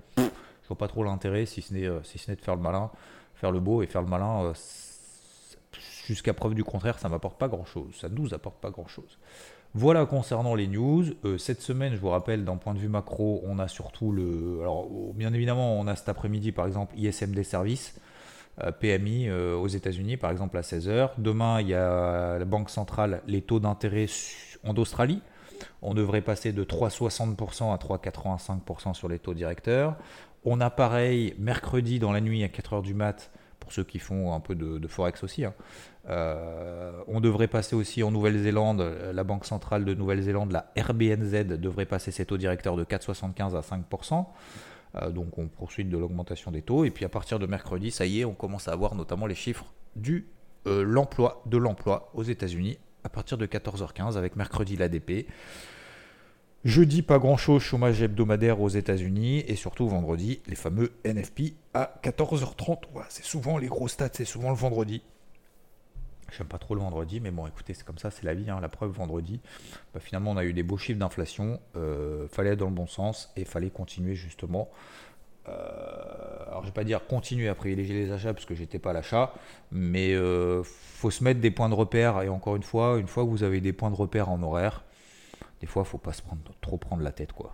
Je 0.68 0.74
vois 0.74 0.76
pas 0.78 0.88
trop 0.88 1.02
l'intérêt 1.02 1.46
si 1.46 1.62
ce 1.62 1.72
n'est 1.72 1.86
euh, 1.86 2.02
si 2.02 2.18
ce 2.18 2.30
n'est 2.30 2.36
de 2.36 2.42
faire 2.42 2.54
le 2.54 2.60
malin, 2.60 2.90
faire 3.34 3.50
le 3.52 3.58
beau 3.58 3.80
et 3.80 3.86
faire 3.86 4.02
le 4.02 4.08
malin. 4.08 4.44
euh, 4.44 4.52
Jusqu'à 6.06 6.34
preuve 6.34 6.54
du 6.54 6.62
contraire, 6.62 6.98
ça 6.98 7.08
m'apporte 7.08 7.38
pas 7.38 7.48
grand 7.48 7.64
chose. 7.64 7.94
Ça 7.98 8.10
nous 8.10 8.34
apporte 8.34 8.60
pas 8.60 8.68
grand 8.68 8.86
chose. 8.86 9.18
Voilà 9.72 10.04
concernant 10.04 10.54
les 10.54 10.66
news. 10.66 11.04
Euh, 11.24 11.38
cette 11.38 11.62
semaine, 11.62 11.94
je 11.94 12.00
vous 12.00 12.10
rappelle, 12.10 12.44
d'un 12.44 12.56
point 12.56 12.74
de 12.74 12.78
vue 12.78 12.88
macro, 12.88 13.42
on 13.46 13.58
a 13.58 13.66
surtout 13.66 14.12
le. 14.12 14.58
Alors, 14.60 14.88
bien 15.14 15.32
évidemment, 15.32 15.78
on 15.78 15.86
a 15.86 15.96
cet 15.96 16.10
après-midi, 16.10 16.52
par 16.52 16.66
exemple, 16.66 16.94
ISMD 16.98 17.42
Service. 17.42 17.98
PMI 18.80 19.30
aux 19.30 19.68
États-Unis, 19.68 20.16
par 20.16 20.32
exemple 20.32 20.58
à 20.58 20.62
16h. 20.62 21.10
Demain, 21.18 21.60
il 21.60 21.68
y 21.68 21.74
a 21.74 22.38
la 22.40 22.44
Banque 22.44 22.70
centrale, 22.70 23.22
les 23.28 23.40
taux 23.40 23.60
d'intérêt 23.60 24.06
en 24.64 24.74
Australie. 24.76 25.22
On 25.80 25.94
devrait 25.94 26.22
passer 26.22 26.52
de 26.52 26.64
3,60% 26.64 27.72
à 27.72 27.76
3,85% 27.76 28.94
sur 28.94 29.08
les 29.08 29.20
taux 29.20 29.34
directeurs. 29.34 29.96
On 30.44 30.60
a 30.60 30.70
pareil 30.70 31.34
mercredi 31.38 31.98
dans 31.98 32.12
la 32.12 32.20
nuit 32.20 32.44
à 32.44 32.48
4h 32.48 32.82
du 32.82 32.94
mat, 32.94 33.30
pour 33.60 33.72
ceux 33.72 33.84
qui 33.84 33.98
font 33.98 34.32
un 34.32 34.40
peu 34.40 34.54
de, 34.54 34.86
forex 34.88 35.22
aussi. 35.24 35.44
Hein. 35.44 35.54
Euh, 36.08 36.92
on 37.06 37.20
devrait 37.20 37.48
passer 37.48 37.76
aussi 37.76 38.02
en 38.02 38.10
Nouvelle-Zélande, 38.10 38.80
la 39.12 39.24
Banque 39.24 39.44
centrale 39.44 39.84
de 39.84 39.94
Nouvelle-Zélande, 39.94 40.52
la 40.52 40.72
RBNZ, 40.76 41.44
devrait 41.58 41.86
passer 41.86 42.10
ses 42.10 42.24
taux 42.24 42.38
directeurs 42.38 42.76
de 42.76 42.84
4,75 42.84 43.56
à 43.56 43.60
5%. 43.60 44.26
Euh, 44.94 45.10
donc 45.10 45.38
on 45.38 45.48
poursuit 45.48 45.84
de 45.84 45.96
l'augmentation 45.96 46.50
des 46.50 46.62
taux. 46.62 46.84
Et 46.84 46.90
puis 46.90 47.04
à 47.04 47.08
partir 47.08 47.38
de 47.38 47.46
mercredi, 47.46 47.90
ça 47.90 48.06
y 48.06 48.20
est, 48.20 48.24
on 48.24 48.34
commence 48.34 48.68
à 48.68 48.72
avoir 48.72 48.94
notamment 48.94 49.26
les 49.26 49.34
chiffres 49.34 49.66
du 49.96 50.28
euh, 50.66 50.82
l'emploi 50.82 51.42
de 51.46 51.56
l'emploi 51.56 52.10
aux 52.14 52.24
États-Unis 52.24 52.78
à 53.04 53.08
partir 53.08 53.38
de 53.38 53.46
14h15 53.46 54.16
avec 54.16 54.36
mercredi 54.36 54.76
l'ADP. 54.76 55.26
Jeudi, 56.64 57.02
pas 57.02 57.20
grand-chose, 57.20 57.62
chômage 57.62 58.02
hebdomadaire 58.02 58.60
aux 58.60 58.68
États-Unis. 58.68 59.44
Et 59.46 59.54
surtout 59.54 59.88
vendredi, 59.88 60.40
les 60.48 60.56
fameux 60.56 60.92
NFP 61.04 61.54
à 61.72 61.94
14h30. 62.02 62.78
c'est 63.08 63.24
souvent 63.24 63.58
les 63.58 63.68
gros 63.68 63.86
stats, 63.86 64.10
c'est 64.12 64.24
souvent 64.24 64.50
le 64.50 64.56
vendredi. 64.56 65.02
J'aime 66.36 66.48
pas 66.48 66.58
trop 66.58 66.74
le 66.74 66.80
vendredi, 66.80 67.20
mais 67.20 67.30
bon, 67.30 67.46
écoutez, 67.46 67.74
c'est 67.74 67.84
comme 67.84 67.98
ça, 67.98 68.10
c'est 68.10 68.24
la 68.24 68.34
vie. 68.34 68.50
Hein. 68.50 68.60
la 68.60 68.68
preuve, 68.68 68.90
vendredi, 68.90 69.40
bah, 69.94 70.00
finalement, 70.00 70.32
on 70.32 70.36
a 70.36 70.44
eu 70.44 70.52
des 70.52 70.62
beaux 70.62 70.76
chiffres 70.76 70.98
d'inflation. 70.98 71.60
Euh, 71.76 72.26
fallait 72.28 72.50
être 72.50 72.58
dans 72.58 72.66
le 72.68 72.74
bon 72.74 72.88
sens 72.88 73.32
et 73.36 73.44
fallait 73.44 73.70
continuer 73.70 74.14
justement. 74.14 74.68
Euh, 75.48 76.48
alors, 76.48 76.62
je 76.62 76.66
vais 76.66 76.74
pas 76.74 76.84
dire 76.84 77.06
continuer 77.06 77.48
à 77.48 77.54
privilégier 77.54 77.94
les 77.94 78.12
achats 78.12 78.34
parce 78.34 78.44
que 78.44 78.54
j'étais 78.54 78.78
pas 78.78 78.90
à 78.90 78.94
l'achat, 78.94 79.32
mais 79.70 80.12
euh, 80.12 80.62
faut 80.64 81.10
se 81.10 81.22
mettre 81.22 81.40
des 81.40 81.52
points 81.52 81.68
de 81.68 81.74
repère. 81.74 82.20
Et 82.22 82.28
encore 82.28 82.56
une 82.56 82.64
fois, 82.64 82.98
une 82.98 83.06
fois 83.06 83.24
que 83.24 83.30
vous 83.30 83.44
avez 83.44 83.60
des 83.60 83.72
points 83.72 83.90
de 83.90 83.96
repère 83.96 84.28
en 84.28 84.42
horaire, 84.42 84.82
des 85.60 85.66
fois, 85.66 85.82
il 85.82 85.86
ne 85.86 85.90
faut 85.90 85.98
pas 85.98 86.12
se 86.12 86.22
prendre, 86.22 86.42
trop 86.60 86.76
prendre 86.76 87.02
la 87.02 87.12
tête. 87.12 87.32
Quoi. 87.32 87.52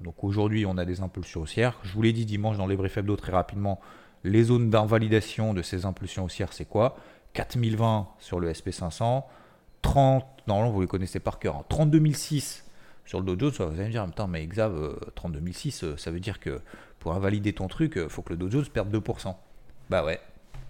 Donc 0.00 0.24
aujourd'hui, 0.24 0.66
on 0.66 0.76
a 0.76 0.84
des 0.84 1.00
impulsions 1.00 1.42
haussières. 1.42 1.78
Je 1.82 1.92
vous 1.92 2.02
l'ai 2.02 2.12
dit 2.12 2.26
dimanche 2.26 2.56
dans 2.56 2.66
les 2.66 2.76
briefs 2.76 2.96
hebdo 2.96 3.16
très 3.16 3.32
rapidement, 3.32 3.80
les 4.24 4.44
zones 4.44 4.70
d'invalidation 4.70 5.54
de 5.54 5.62
ces 5.62 5.84
impulsions 5.84 6.24
haussières, 6.24 6.52
c'est 6.52 6.64
quoi? 6.64 6.96
4020 7.34 8.08
sur 8.18 8.40
le 8.40 8.50
SP500, 8.50 9.24
30, 9.82 10.24
normalement 10.46 10.72
vous 10.72 10.80
les 10.80 10.86
connaissez 10.86 11.20
par 11.20 11.38
cœur, 11.38 11.56
hein, 11.56 11.64
32006 11.68 12.64
sur 13.04 13.20
le 13.20 13.26
Dow 13.26 13.50
Jones, 13.50 13.68
vous 13.70 13.80
allez 13.80 13.88
me 13.88 13.90
dire, 13.90 14.28
mais 14.28 14.46
Xav, 14.46 14.98
32006, 15.14 15.84
euh, 15.84 15.86
euh, 15.86 15.96
ça 15.98 16.10
veut 16.10 16.20
dire 16.20 16.40
que 16.40 16.60
pour 17.00 17.12
invalider 17.12 17.52
ton 17.52 17.68
truc, 17.68 17.92
il 17.96 18.02
euh, 18.02 18.08
faut 18.08 18.22
que 18.22 18.30
le 18.30 18.38
Dow 18.38 18.50
Jones 18.50 18.66
perde 18.72 18.94
2%. 18.94 19.34
Bah 19.90 20.04
ouais, 20.04 20.20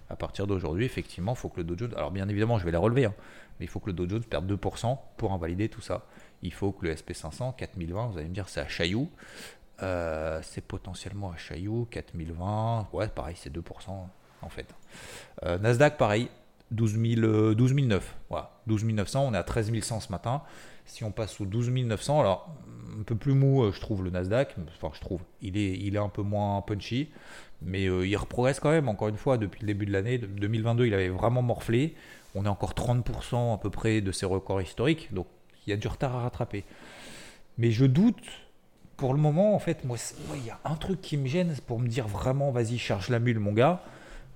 à 0.09 0.17
partir 0.17 0.45
d'aujourd'hui, 0.45 0.83
effectivement, 0.83 1.31
il 1.31 1.37
faut 1.37 1.47
que 1.47 1.57
le 1.57 1.63
Dow 1.63 1.77
Jones, 1.77 1.93
alors 1.95 2.11
bien 2.11 2.27
évidemment, 2.27 2.59
je 2.59 2.65
vais 2.65 2.71
les 2.71 2.77
relever, 2.77 3.05
hein, 3.05 3.13
mais 3.59 3.65
il 3.65 3.69
faut 3.69 3.79
que 3.79 3.87
le 3.87 3.93
Dow 3.93 4.09
Jones 4.09 4.23
perde 4.23 4.51
2% 4.51 4.97
pour 5.15 5.31
invalider 5.31 5.69
tout 5.69 5.79
ça 5.79 6.05
il 6.41 6.53
faut 6.53 6.71
que 6.71 6.85
le 6.85 6.93
SP500, 6.93 7.55
4020, 7.55 8.07
vous 8.07 8.17
allez 8.17 8.27
me 8.27 8.33
dire 8.33 8.49
c'est 8.49 8.61
à 8.61 8.67
Chaillou. 8.67 9.09
Euh, 9.83 10.39
c'est 10.41 10.61
potentiellement 10.61 11.31
à 11.31 11.37
Chaillou, 11.37 11.87
4020. 11.91 12.89
Ouais, 12.93 13.07
pareil, 13.07 13.35
c'est 13.37 13.53
2% 13.53 13.61
en 14.41 14.49
fait. 14.49 14.67
Euh, 15.43 15.57
Nasdaq, 15.57 15.97
pareil, 15.97 16.29
12, 16.71 16.97
009. 16.97 18.15
Voilà, 18.29 18.51
12 18.67 18.85
900, 18.85 19.25
on 19.27 19.33
est 19.33 19.37
à 19.37 19.43
13 19.43 19.77
100 19.81 19.99
ce 19.99 20.11
matin. 20.11 20.41
Si 20.85 21.03
on 21.03 21.11
passe 21.11 21.33
sous 21.33 21.45
12 21.45 21.71
900, 21.71 22.19
alors 22.19 22.55
un 22.97 23.03
peu 23.03 23.15
plus 23.15 23.33
mou, 23.33 23.63
euh, 23.63 23.71
je 23.71 23.81
trouve, 23.81 24.03
le 24.03 24.11
Nasdaq. 24.11 24.55
Enfin, 24.75 24.93
je 24.93 25.01
trouve, 25.01 25.21
il 25.41 25.57
est, 25.57 25.73
il 25.73 25.95
est 25.95 25.99
un 25.99 26.09
peu 26.09 26.21
moins 26.21 26.61
punchy. 26.61 27.09
Mais 27.61 27.85
il 27.85 28.15
reprogresse 28.17 28.59
quand 28.59 28.69
même, 28.69 28.89
encore 28.89 29.07
une 29.07 29.17
fois, 29.17 29.37
depuis 29.37 29.61
le 29.61 29.67
début 29.67 29.85
de 29.85 29.91
l'année. 29.91 30.17
2022, 30.19 30.85
il 30.85 30.93
avait 30.93 31.09
vraiment 31.09 31.41
morflé. 31.41 31.95
On 32.35 32.45
est 32.45 32.49
encore 32.49 32.73
30% 32.73 33.55
à 33.55 33.57
peu 33.57 33.69
près 33.69 34.01
de 34.01 34.11
ses 34.11 34.25
records 34.25 34.61
historiques. 34.61 35.11
Donc 35.13 35.25
il 35.65 35.71
y 35.71 35.73
a 35.73 35.77
du 35.77 35.87
retard 35.87 36.15
à 36.15 36.21
rattraper. 36.21 36.63
Mais 37.57 37.71
je 37.71 37.85
doute, 37.85 38.23
pour 38.97 39.13
le 39.13 39.19
moment, 39.19 39.55
en 39.55 39.59
fait, 39.59 39.83
moi, 39.83 39.97
il 40.35 40.45
y 40.45 40.49
a 40.49 40.59
un 40.65 40.75
truc 40.75 41.01
qui 41.01 41.17
me 41.17 41.27
gêne 41.27 41.55
pour 41.67 41.79
me 41.79 41.87
dire 41.87 42.07
vraiment, 42.07 42.51
vas-y, 42.51 42.77
charge 42.77 43.09
la 43.09 43.19
mule, 43.19 43.39
mon 43.39 43.53
gars. 43.53 43.81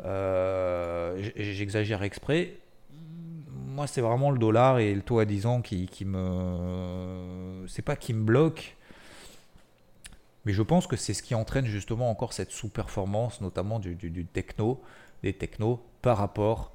Euh, 0.06 1.30
j'exagère 1.36 2.04
exprès. 2.04 2.58
Moi, 3.68 3.88
c'est 3.88 4.02
vraiment 4.02 4.32
le 4.32 4.40
dollar 4.40 4.80
et 4.80 4.94
le 4.94 5.02
taux 5.02 5.20
à 5.20 5.26
10 5.26 5.46
ans 5.46 5.62
qui, 5.62 5.88
me. 6.06 7.66
C'est 7.68 7.82
pas 7.82 7.96
qui 7.96 8.14
me 8.14 8.24
bloque. 8.24 8.76
Mais 10.46 10.54
je 10.54 10.62
pense 10.62 10.88
que 10.88 10.96
c'est 10.96 11.14
ce 11.14 11.22
qui 11.22 11.36
entraîne 11.36 11.66
justement 11.66 12.10
encore 12.10 12.34
cette 12.34 12.52
sous-performance, 12.52 13.42
notamment 13.42 13.80
du, 13.80 14.26
techno, 14.26 14.82
des 15.22 15.34
technos, 15.34 15.82
par 16.02 16.18
rapport 16.18 16.72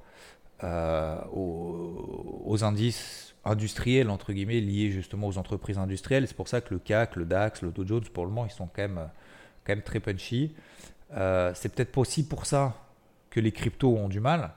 euh, 0.63 1.17
aux, 1.33 2.63
indices 2.63 3.35
industriels, 3.43 4.09
entre 4.09 4.31
guillemets, 4.31 4.61
liés 4.61 4.91
justement 4.91 5.27
aux 5.27 5.37
entreprises 5.37 5.77
industrielles. 5.77 6.27
C'est 6.27 6.37
pour 6.37 6.47
ça 6.47 6.61
que 6.61 6.73
le 6.73 6.79
CAC, 6.79 7.17
le 7.17 7.25
DAX, 7.25 7.61
le 7.61 7.71
Dow 7.71 7.85
Jones, 7.85 8.03
pour 8.13 8.23
le 8.23 8.31
moment, 8.31 8.45
ils 8.45 8.51
sont 8.51 8.67
quand 8.73 8.81
même, 8.81 9.09
quand 9.65 9.73
même 9.73 9.83
très 9.83 9.99
punchy. 9.99 10.55
Euh, 11.13 11.51
c'est 11.53 11.69
peut-être 11.69 11.97
aussi 11.97 12.27
pour 12.27 12.45
ça 12.45 12.73
que 13.29 13.39
les 13.39 13.51
cryptos 13.51 13.95
ont 13.95 14.07
du 14.07 14.19
mal. 14.19 14.51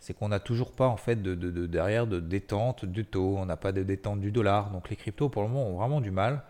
C'est 0.00 0.14
qu'on 0.14 0.28
n'a 0.28 0.40
toujours 0.40 0.72
pas 0.72 0.88
en 0.88 0.96
fait 0.96 1.22
de, 1.22 1.34
derrière 1.66 2.06
de 2.06 2.20
détente 2.20 2.84
du 2.84 3.04
taux, 3.04 3.36
on 3.38 3.46
n'a 3.46 3.56
pas 3.56 3.72
de 3.72 3.82
détente 3.82 4.20
du 4.20 4.32
dollar. 4.32 4.70
Donc 4.70 4.90
les 4.90 4.96
cryptos 4.96 5.28
pour 5.28 5.42
le 5.42 5.48
moment 5.48 5.68
ont 5.68 5.78
vraiment 5.78 6.00
du 6.00 6.10
mal 6.10 6.42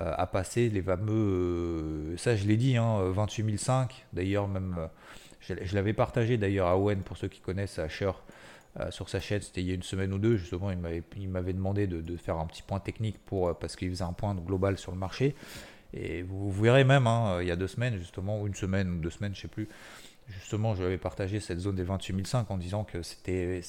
euh, 0.00 0.14
à 0.16 0.26
passer 0.26 0.70
les 0.70 0.82
fameux, 0.82 2.14
ça 2.16 2.36
je 2.36 2.46
l'ai 2.46 2.56
dit, 2.56 2.76
hein, 2.76 3.10
28005. 3.10 4.06
D'ailleurs 4.12 4.48
même, 4.48 4.88
je, 5.40 5.74
l'avais 5.74 5.92
partagé 5.92 6.36
d'ailleurs 6.36 6.68
à 6.68 6.76
Owen 6.76 7.02
pour 7.02 7.16
ceux 7.16 7.28
qui 7.28 7.40
connaissent 7.40 7.78
à 7.78 7.88
Shure 7.88 8.22
euh, 8.78 8.90
sur 8.90 9.08
sa 9.08 9.18
chaîne, 9.18 9.40
c'était 9.40 9.62
il 9.62 9.68
y 9.68 9.72
a 9.72 9.74
une 9.74 9.82
semaine 9.82 10.12
ou 10.12 10.18
deux, 10.18 10.36
justement, 10.36 10.70
il 10.70 10.78
m'avait 11.28 11.52
demandé 11.52 11.86
de, 11.86 12.16
faire 12.16 12.38
un 12.38 12.46
petit 12.46 12.62
point 12.62 12.78
technique 12.78 13.18
pour, 13.24 13.48
euh, 13.48 13.54
parce 13.54 13.74
qu'il 13.74 13.90
faisait 13.90 14.04
un 14.04 14.12
point 14.12 14.34
global 14.34 14.78
sur 14.78 14.92
le 14.92 14.98
marché. 14.98 15.34
Et 15.92 16.22
vous, 16.22 16.52
verrez 16.52 16.84
même, 16.84 17.08
hein, 17.08 17.38
il 17.40 17.48
y 17.48 17.50
a 17.50 17.56
deux 17.56 17.66
semaines, 17.66 17.98
justement, 17.98 18.40
ou 18.40 18.46
une 18.46 18.54
semaine 18.54 18.90
ou 18.90 19.00
deux 19.00 19.10
semaines, 19.10 19.34
je 19.34 19.40
sais 19.40 19.48
plus, 19.48 19.68
justement, 20.28 20.76
je 20.76 20.84
avais 20.84 20.98
partagé 20.98 21.40
cette 21.40 21.58
zone 21.58 21.74
des 21.74 21.82
28005 21.82 22.48
en 22.50 22.58
disant 22.58 22.84
que 22.84 23.02
c'était 23.02 23.62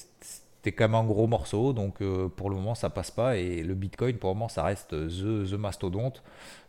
quand 0.70 0.84
même 0.84 0.94
un 0.94 1.04
gros 1.04 1.26
morceau, 1.26 1.72
donc 1.72 2.00
euh, 2.00 2.28
pour 2.28 2.48
le 2.48 2.54
moment 2.54 2.76
ça 2.76 2.88
passe 2.88 3.10
pas 3.10 3.36
et 3.36 3.64
le 3.64 3.74
Bitcoin 3.74 4.16
pour 4.16 4.30
le 4.30 4.34
moment 4.34 4.48
ça 4.48 4.62
reste 4.62 4.90
the, 4.90 5.50
the 5.50 5.54
mastodonte. 5.54 6.22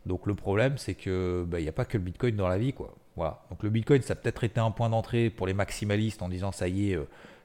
Donc 0.08 0.26
le 0.26 0.34
problème 0.34 0.80
c'est 0.80 0.96
que 0.96 1.46
bah, 1.48 1.60
il 1.60 1.64
n'y 1.64 1.70
a 1.70 1.74
pas 1.74 1.86
que 1.86 1.98
le 1.98 2.04
Bitcoin 2.04 2.36
dans 2.36 2.48
la 2.48 2.58
vie 2.58 2.74
quoi. 2.74 2.96
Voilà. 3.16 3.42
Donc 3.50 3.64
le 3.64 3.70
Bitcoin 3.70 4.02
ça 4.02 4.14
a 4.14 4.16
peut-être 4.16 4.44
été 4.44 4.60
un 4.60 4.72
point 4.72 4.90
d'entrée 4.90 5.30
pour 5.30 5.48
les 5.48 5.54
maximalistes 5.54 6.22
en 6.22 6.30
disant 6.30 6.52
ça 6.52 6.68
y 6.68 6.92
est, 6.92 7.00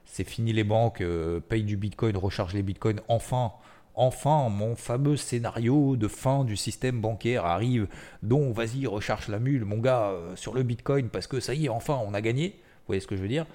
c'est 0.09 0.23
fini 0.23 0.53
les 0.53 0.63
banques, 0.63 1.01
euh, 1.01 1.39
paye 1.39 1.63
du 1.63 1.77
Bitcoin, 1.77 2.17
recharge 2.17 2.53
les 2.53 2.63
Bitcoins. 2.63 2.99
Enfin, 3.07 3.53
enfin, 3.93 4.49
mon 4.49 4.75
fameux 4.75 5.15
scénario 5.15 5.95
de 5.95 6.07
fin 6.07 6.43
du 6.43 6.57
système 6.57 6.99
bancaire 6.99 7.45
arrive. 7.45 7.87
Donc, 8.23 8.55
vas-y, 8.55 8.87
recharge 8.87 9.27
la 9.27 9.39
mule, 9.39 9.65
mon 9.65 9.77
gars, 9.77 10.09
euh, 10.09 10.35
sur 10.35 10.53
le 10.53 10.63
Bitcoin, 10.63 11.09
parce 11.09 11.27
que 11.27 11.39
ça 11.39 11.53
y 11.53 11.65
est, 11.65 11.69
enfin, 11.69 12.01
on 12.05 12.13
a 12.13 12.21
gagné. 12.21 12.49
Vous 12.49 12.87
voyez 12.87 13.01
ce 13.01 13.07
que 13.07 13.15
je 13.15 13.21
veux 13.21 13.27
dire? 13.27 13.45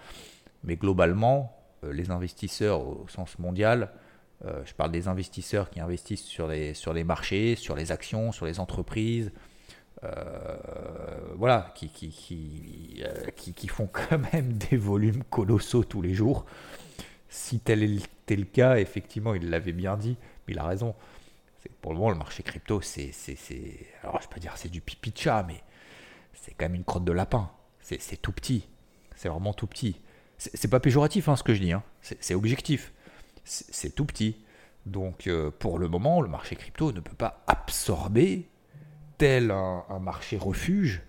Mais 0.62 0.76
globalement, 0.76 1.56
euh, 1.82 1.92
les 1.92 2.10
investisseurs 2.10 2.80
au 2.86 3.06
sens 3.08 3.38
mondial, 3.38 3.90
je 4.66 4.74
parle 4.74 4.90
des 4.90 5.08
investisseurs 5.08 5.70
qui 5.70 5.80
investissent 5.80 6.24
sur 6.24 6.48
les, 6.48 6.74
sur 6.74 6.92
les 6.92 7.02
marchés, 7.02 7.54
sur 7.56 7.74
les 7.74 7.92
actions, 7.92 8.30
sur 8.30 8.44
les 8.44 8.60
entreprises, 8.60 9.28
euh, 9.28 9.53
voilà, 11.36 11.72
qui, 11.74 11.90
euh, 13.02 13.30
qui, 13.36 13.52
qui, 13.52 13.68
font 13.68 13.86
quand 13.92 14.18
même 14.32 14.52
des 14.54 14.76
volumes 14.76 15.24
colossaux 15.24 15.84
tous 15.84 16.02
les 16.02 16.14
jours. 16.14 16.44
Si 17.28 17.60
tel 17.60 17.82
était 17.82 18.36
le 18.36 18.44
cas, 18.44 18.76
effectivement, 18.76 19.34
il 19.34 19.50
l'avait 19.50 19.72
bien 19.72 19.96
dit, 19.96 20.16
mais 20.46 20.54
il 20.54 20.58
a 20.58 20.64
raison. 20.64 20.94
Pour 21.80 21.92
le 21.92 21.98
moment, 21.98 22.10
le 22.10 22.18
marché 22.18 22.42
crypto, 22.42 22.80
c'est. 22.80 23.10
Alors, 24.02 24.20
je 24.22 24.28
peux 24.28 24.40
dire 24.40 24.52
c'est 24.56 24.70
du 24.70 24.80
pipi 24.80 25.10
de 25.10 25.18
chat, 25.18 25.44
mais 25.46 25.62
c'est 26.34 26.52
quand 26.52 26.66
même 26.66 26.74
une 26.74 26.84
crotte 26.84 27.04
de 27.04 27.12
lapin. 27.12 27.50
C'est 27.80 28.20
tout 28.20 28.32
petit. 28.32 28.68
C'est 29.16 29.28
vraiment 29.28 29.52
tout 29.52 29.66
petit. 29.66 30.00
C'est 30.38 30.68
pas 30.68 30.80
péjoratif 30.80 31.28
hein, 31.28 31.36
ce 31.36 31.42
que 31.42 31.54
je 31.54 31.60
dis, 31.60 31.72
hein. 31.72 31.82
c'est 32.02 32.34
objectif. 32.34 32.92
C'est 33.44 33.94
tout 33.94 34.04
petit. 34.04 34.36
Donc, 34.86 35.26
euh, 35.26 35.50
pour 35.50 35.78
le 35.78 35.88
moment, 35.88 36.20
le 36.20 36.28
marché 36.28 36.56
crypto 36.56 36.92
ne 36.92 37.00
peut 37.00 37.16
pas 37.16 37.42
absorber 37.46 38.48
tel 39.18 39.50
un, 39.50 39.98
marché 40.00 40.36
refuge 40.36 41.02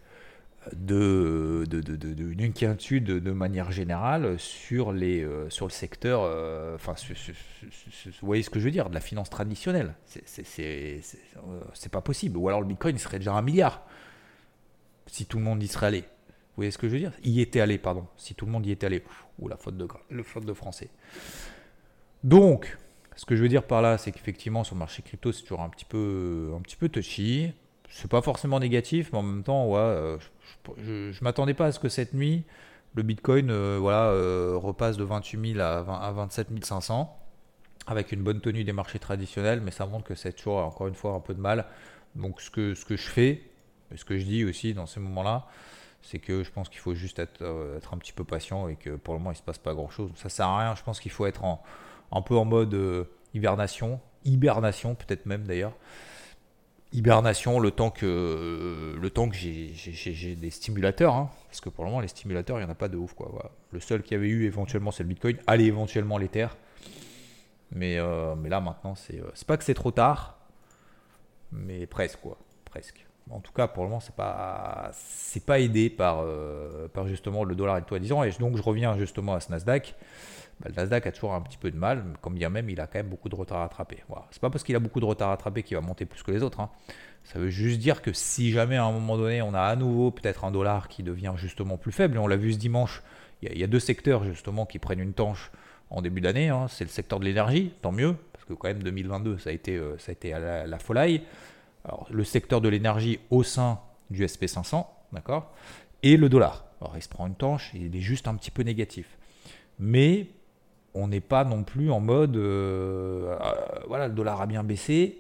de, 0.75 1.65
de, 1.67 1.79
de, 1.81 3.31
manière 3.31 3.71
générale 3.71 4.39
sur, 4.39 4.91
euh, 4.91 5.49
le 5.61 5.69
secteur, 5.69 6.21
euh, 6.23 6.77
vous 6.77 8.27
voyez 8.27 8.43
ce 8.43 8.49
que 8.49 8.59
je 8.59 8.65
veux 8.65 8.71
dire, 8.71 8.89
de 8.89 8.95
la 8.95 9.01
finance 9.01 9.29
traditionnelle. 9.29 9.93
C'est 10.05 11.03
euh, 11.37 11.89
pas 11.91 12.01
possible. 12.01 12.37
Ou 12.37 12.47
alors 12.47 12.61
le 12.61 12.67
Bitcoin 12.67 12.97
serait 12.97 13.19
déjà 13.19 13.33
un 13.33 13.41
milliard 13.41 13.85
si 15.07 15.25
tout 15.25 15.37
le 15.37 15.43
monde 15.43 15.61
y 15.61 15.67
serait 15.67 15.87
allé. 15.87 16.01
Vous 16.01 16.61
voyez 16.61 16.71
ce 16.71 16.77
que 16.77 16.87
je 16.87 16.93
veux 16.93 16.99
dire? 16.99 17.11
Y 17.23 17.41
était 17.41 17.59
allé, 17.59 17.77
pardon. 17.77 18.07
Si 18.17 18.33
tout 18.33 18.45
le 18.45 18.51
monde 18.51 18.65
y 18.65 18.71
était 18.71 18.87
allé. 18.87 19.03
Ou 19.39 19.47
la 19.47 19.57
faute 19.57 19.77
de, 19.77 19.87
faute 20.23 20.45
de 20.45 20.53
français. 20.53 20.89
Donc, 22.23 22.77
ce 23.15 23.25
que 23.25 23.35
je 23.35 23.41
veux 23.41 23.49
dire 23.49 23.63
par 23.63 23.81
là, 23.81 23.97
c'est 23.97 24.11
qu'effectivement, 24.11 24.63
sur 24.63 24.75
le 24.75 24.79
marché 24.79 25.03
crypto, 25.03 25.31
c'est 25.31 25.43
toujours 25.43 25.61
un 25.61 25.69
petit 25.69 25.85
peu, 25.85 26.53
un 26.55 26.61
petit 26.61 26.77
peu 26.77 26.89
touchy 26.89 27.53
c'est 27.97 28.09
pas 28.09 28.21
forcément 28.21 28.59
négatif, 28.59 29.09
mais 29.11 29.19
en 29.19 29.23
même 29.23 29.43
temps, 29.43 29.69
euh, 29.75 30.17
je, 30.77 31.09
ne 31.09 31.23
m'attendais 31.23 31.53
pas 31.53 31.67
à 31.67 31.71
ce 31.71 31.79
que 31.79 31.89
cette 31.89 32.13
nuit, 32.13 32.43
Le 32.93 33.03
Bitcoin 33.03 33.51
voilà, 33.77 34.11
repasse 34.57 34.97
de 34.97 35.03
28 35.03 35.53
000 35.53 35.59
à, 35.59 35.79
à 35.79 36.11
27 36.11 36.63
500 36.63 37.25
avec 37.87 38.11
une 38.11 38.23
bonne 38.23 38.41
tenue 38.41 38.63
des 38.63 38.73
marchés 38.73 38.99
traditionnels, 38.99 39.61
mais 39.61 39.71
ça 39.71 39.85
montre 39.85 40.05
que 40.05 40.15
c'est 40.15 40.33
toujours, 40.33 40.57
encore 40.57 40.87
une 40.87 40.95
fois, 40.95 41.13
un 41.13 41.19
peu 41.19 41.33
de 41.33 41.39
mal. 41.39 41.65
Donc 42.15 42.41
ce 42.41 42.49
que, 42.49 42.73
je 42.73 42.95
fais, 42.95 43.43
et 43.93 43.97
ce 43.97 44.05
que 44.05 44.17
je 44.17 44.25
dis 44.25 44.43
aussi 44.45 44.73
dans 44.73 44.85
ces 44.85 44.99
moments-là, 44.99 45.47
c'est 46.01 46.19
que 46.19 46.43
je 46.43 46.51
pense 46.51 46.69
qu'il 46.69 46.79
faut 46.79 46.95
juste 46.95 47.19
être, 47.19 47.41
euh, 47.41 47.79
un 47.91 47.97
petit 47.97 48.13
peu 48.13 48.23
patient 48.23 48.67
et 48.67 48.75
que 48.75 48.91
pour 48.91 49.13
le 49.13 49.19
moment, 49.19 49.31
il 49.31 49.35
se 49.35 49.41
passe 49.41 49.57
pas 49.57 49.73
grand-chose. 49.73 50.11
Ça 50.15 50.29
sert 50.29 50.47
à 50.47 50.59
rien, 50.59 50.75
je 50.75 50.83
pense 50.83 50.99
qu'il 50.99 51.11
faut 51.11 51.25
être 51.25 51.43
un 52.11 52.21
peu 52.21 52.35
en 52.35 52.45
mode 52.45 52.73
euh, 52.73 53.05
hibernation, 53.33 53.99
hibernation 54.23 54.95
peut-être 54.95 55.25
même 55.25 55.45
d'ailleurs. 55.45 55.73
Hibernation, 56.93 57.59
le 57.59 57.71
temps 57.71 57.89
que, 57.89 58.95
le 58.99 59.09
temps 59.09 59.27
que 59.27 59.35
j'ai 59.35 60.35
des 60.35 60.49
stimulateurs, 60.49 61.13
hein. 61.13 61.29
parce 61.47 61.59
que 61.59 61.69
pour 61.69 61.83
le 61.83 61.89
moment, 61.89 62.01
les 62.01 62.07
stimulateurs, 62.07 62.57
il 62.57 62.61
n'y 62.61 62.67
en 62.67 62.71
a 62.71 62.75
pas 62.75 62.87
de 62.87 62.97
ouf. 62.97 63.13
Quoi, 63.13 63.51
Le 63.71 63.79
seul 63.79 64.01
qu'il 64.01 64.13
y 64.13 64.15
avait 64.15 64.29
eu 64.29 64.45
éventuellement, 64.45 64.91
c'est 64.91 65.03
le 65.03 65.09
Bitcoin. 65.09 65.37
Allez, 65.47 65.65
éventuellement 65.65 66.17
l'Ether. 66.17 66.47
Mais, 67.71 67.97
euh, 67.97 68.35
mais 68.35 68.49
là, 68.49 68.61
maintenant, 68.61 68.95
c'est 68.95 69.19
euh, 69.19 69.29
c'est 69.33 69.47
pas 69.47 69.57
que 69.57 69.63
c'est 69.63 69.73
trop 69.73 69.91
tard, 69.91 70.37
mais 71.51 71.85
presque, 71.85 72.19
quoi. 72.21 72.37
Presque. 72.63 73.05
En 73.29 73.39
tout 73.39 73.51
cas, 73.51 73.67
pour 73.67 73.83
le 73.83 73.89
moment, 73.89 73.99
c'est 73.99 74.15
pas 74.15 74.91
pas 75.45 75.59
aidé 75.59 75.89
par, 75.89 76.19
euh, 76.21 76.87
par 76.87 77.07
justement 77.07 77.43
le 77.43 77.55
dollar 77.55 77.77
et 77.77 77.83
le 77.89 77.99
10 77.99 78.11
ans. 78.13 78.23
Et 78.23 78.31
donc, 78.39 78.55
je 78.55 78.61
reviens 78.61 78.97
justement 78.97 79.33
à 79.33 79.39
ce 79.39 79.51
Nasdaq. 79.51 79.95
Bah, 80.59 80.69
le 80.69 80.75
Nasdaq 80.75 81.07
a 81.07 81.11
toujours 81.11 81.33
un 81.33 81.41
petit 81.41 81.57
peu 81.57 81.69
de 81.69 81.77
mal, 81.77 82.03
comme 82.21 82.35
bien 82.35 82.49
même, 82.49 82.69
il 82.69 82.79
a 82.79 82.87
quand 82.87 82.99
même 82.99 83.09
beaucoup 83.09 83.29
de 83.29 83.35
retard 83.35 83.57
à 83.57 83.61
rattraper. 83.61 84.03
C'est 84.31 84.41
pas 84.41 84.49
parce 84.49 84.63
qu'il 84.63 84.75
a 84.75 84.79
beaucoup 84.79 84.99
de 84.99 85.05
retard 85.05 85.27
à 85.27 85.31
rattraper 85.31 85.63
qu'il 85.63 85.75
va 85.75 85.81
monter 85.81 86.05
plus 86.05 86.23
que 86.23 86.31
les 86.31 86.43
autres. 86.43 86.59
Hein. 86.59 86.69
Ça 87.23 87.39
veut 87.39 87.49
juste 87.49 87.79
dire 87.79 88.01
que 88.01 88.13
si 88.13 88.51
jamais 88.51 88.77
à 88.77 88.85
un 88.85 88.91
moment 88.91 89.17
donné, 89.17 89.41
on 89.41 89.53
a 89.53 89.61
à 89.61 89.75
nouveau 89.75 90.11
peut-être 90.11 90.45
un 90.45 90.51
dollar 90.51 90.87
qui 90.87 91.03
devient 91.03 91.33
justement 91.35 91.77
plus 91.77 91.91
faible, 91.91 92.15
et 92.15 92.19
on 92.19 92.27
l'a 92.27 92.37
vu 92.37 92.53
ce 92.53 92.57
dimanche, 92.57 93.01
il 93.41 93.57
y, 93.57 93.63
a 93.63 93.67
deux 93.67 93.79
secteurs 93.79 94.23
justement 94.23 94.65
qui 94.65 94.79
prennent 94.79 95.01
une 95.01 95.13
tanche 95.13 95.51
en 95.89 96.01
début 96.01 96.21
d'année. 96.21 96.49
Hein. 96.49 96.67
c'est 96.69 96.85
le 96.85 96.89
secteur 96.89 97.19
de 97.19 97.25
l'énergie, 97.25 97.73
tant 97.81 97.91
mieux, 97.91 98.15
parce 98.33 98.45
que 98.45 98.53
quand 98.53 98.69
même 98.69 98.81
2022, 98.81 99.37
ça 99.37 99.49
a 99.49 99.53
été, 99.53 99.75
euh, 99.75 99.97
ça 99.97 100.11
a 100.11 100.13
été 100.13 100.33
à 100.33 100.39
la, 100.39 100.67
la 100.67 100.79
folie. 100.79 101.21
Le 102.09 102.23
secteur 102.23 102.61
de 102.61 102.69
l'énergie 102.69 103.19
au 103.29 103.43
sein 103.43 103.79
du 104.09 104.25
SP500, 104.25 104.85
d'accord 105.11 105.53
Et 106.01 106.17
le 106.17 106.29
dollar. 106.29 106.65
Alors, 106.81 106.93
il 106.95 107.01
se 107.01 107.09
prend 107.09 107.27
une 107.27 107.35
tanche, 107.35 107.71
il 107.75 107.95
est 107.95 108.01
juste 108.01 108.27
un 108.27 108.35
petit 108.35 108.49
peu 108.49 108.63
négatif. 108.63 109.17
Mais 109.77 110.27
on 110.95 111.09
n'est 111.09 111.21
pas 111.21 111.43
non 111.43 111.63
plus 111.63 111.91
en 111.91 111.99
mode, 111.99 112.37
euh, 112.37 113.37
euh, 113.39 113.79
voilà, 113.87 114.07
le 114.07 114.13
dollar 114.13 114.41
a 114.41 114.47
bien 114.47 114.63
baissé, 114.63 115.19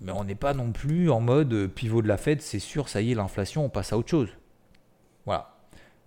mais 0.00 0.10
on 0.10 0.24
n'est 0.24 0.34
pas 0.34 0.54
non 0.54 0.72
plus 0.72 1.10
en 1.10 1.20
mode 1.20 1.68
pivot 1.68 2.02
de 2.02 2.08
la 2.08 2.16
Fed, 2.16 2.40
c'est 2.40 2.58
sûr, 2.58 2.88
ça 2.88 3.02
y 3.02 3.12
est, 3.12 3.14
l'inflation, 3.14 3.66
on 3.66 3.68
passe 3.68 3.92
à 3.92 3.98
autre 3.98 4.08
chose. 4.08 4.30
Voilà. 5.26 5.54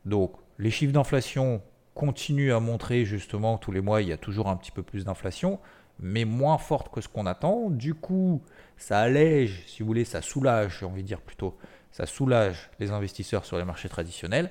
Donc, 0.06 0.34
les 0.58 0.72
chiffres 0.72 0.92
d'inflation 0.92 1.62
continue 1.94 2.52
à 2.52 2.60
montrer 2.60 3.06
justement 3.06 3.60
tous 3.60 3.72
les 3.72 3.82
mois, 3.82 4.02
il 4.02 4.10
y 4.10 4.12
a 4.12 4.18
toujours 4.18 4.50
un 4.50 4.58
petit 4.58 4.72
peu 4.72 4.82
plus 4.82 5.06
d'inflation, 5.06 5.60
mais 6.00 6.26
moins 6.26 6.58
forte 6.58 6.92
que 6.92 7.00
ce 7.00 7.08
qu'on 7.08 7.28
attend. 7.28 7.70
Du 7.70 7.94
coup, 7.94 8.42
ça 8.78 9.00
allège, 9.00 9.64
si 9.68 9.84
vous 9.84 9.88
voulez, 9.88 10.06
ça 10.06 10.24
soulage, 10.24 10.80
j'ai 10.80 10.88
envie 10.88 11.04
de 11.04 11.08
dire 11.08 11.22
plutôt, 11.22 11.56
ça 11.92 12.08
soulage 12.08 12.72
les 12.80 12.90
investisseurs 12.90 13.46
sur 13.46 13.60
les 13.60 13.66
marchés 13.66 13.90
traditionnels. 13.90 14.50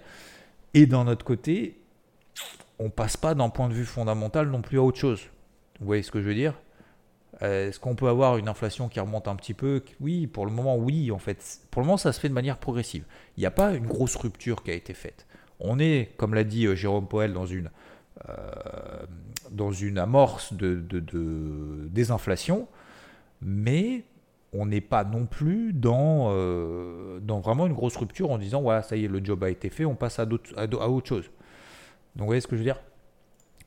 Et 0.74 0.86
d'un 0.86 1.08
autre 1.08 1.24
côté, 1.24 1.80
on 2.78 2.90
passe 2.90 3.16
pas 3.16 3.34
d'un 3.34 3.48
point 3.48 3.68
de 3.68 3.74
vue 3.74 3.84
fondamental 3.84 4.48
non 4.48 4.62
plus 4.62 4.78
à 4.78 4.82
autre 4.82 4.98
chose. 4.98 5.22
Vous 5.80 5.86
voyez 5.86 6.02
ce 6.02 6.10
que 6.10 6.20
je 6.20 6.26
veux 6.26 6.34
dire? 6.34 6.54
Est-ce 7.40 7.80
qu'on 7.80 7.94
peut 7.94 8.08
avoir 8.08 8.36
une 8.36 8.48
inflation 8.48 8.88
qui 8.88 9.00
remonte 9.00 9.26
un 9.26 9.34
petit 9.34 9.54
peu? 9.54 9.82
Oui, 10.00 10.26
pour 10.26 10.46
le 10.46 10.52
moment, 10.52 10.76
oui, 10.76 11.10
en 11.10 11.18
fait. 11.18 11.60
Pour 11.70 11.82
le 11.82 11.86
moment, 11.86 11.96
ça 11.96 12.12
se 12.12 12.20
fait 12.20 12.28
de 12.28 12.34
manière 12.34 12.58
progressive. 12.58 13.04
Il 13.36 13.40
n'y 13.40 13.46
a 13.46 13.50
pas 13.50 13.72
une 13.72 13.86
grosse 13.86 14.14
rupture 14.16 14.62
qui 14.62 14.70
a 14.70 14.74
été 14.74 14.94
faite. 14.94 15.26
On 15.58 15.78
est, 15.78 16.12
comme 16.16 16.34
l'a 16.34 16.44
dit 16.44 16.66
euh, 16.66 16.74
Jérôme 16.74 17.06
Poel, 17.06 17.32
dans 17.32 17.46
une, 17.46 17.70
euh, 18.28 18.34
dans 19.50 19.72
une 19.72 19.98
amorce 19.98 20.52
de, 20.52 20.84
désinflation, 21.90 22.68
mais 23.40 24.04
on 24.52 24.66
n'est 24.66 24.80
pas 24.80 25.04
non 25.04 25.26
plus 25.26 25.72
dans, 25.72 26.28
euh, 26.30 27.18
vraiment 27.42 27.66
une 27.66 27.72
grosse 27.72 27.96
rupture 27.96 28.30
en 28.30 28.38
disant 28.38 28.60
voilà, 28.60 28.82
ça 28.82 28.96
y 28.96 29.04
est, 29.04 29.08
le 29.08 29.24
job 29.24 29.42
a 29.42 29.50
été 29.50 29.70
fait, 29.70 29.84
on 29.84 29.94
passe 29.94 30.18
à, 30.18 30.26
à, 30.56 30.88
autre 30.88 31.08
chose. 31.08 31.30
Donc 32.16 32.24
vous 32.24 32.26
voyez 32.26 32.40
ce 32.40 32.46
que 32.46 32.56
je 32.56 32.60
veux 32.60 32.64
dire? 32.66 32.80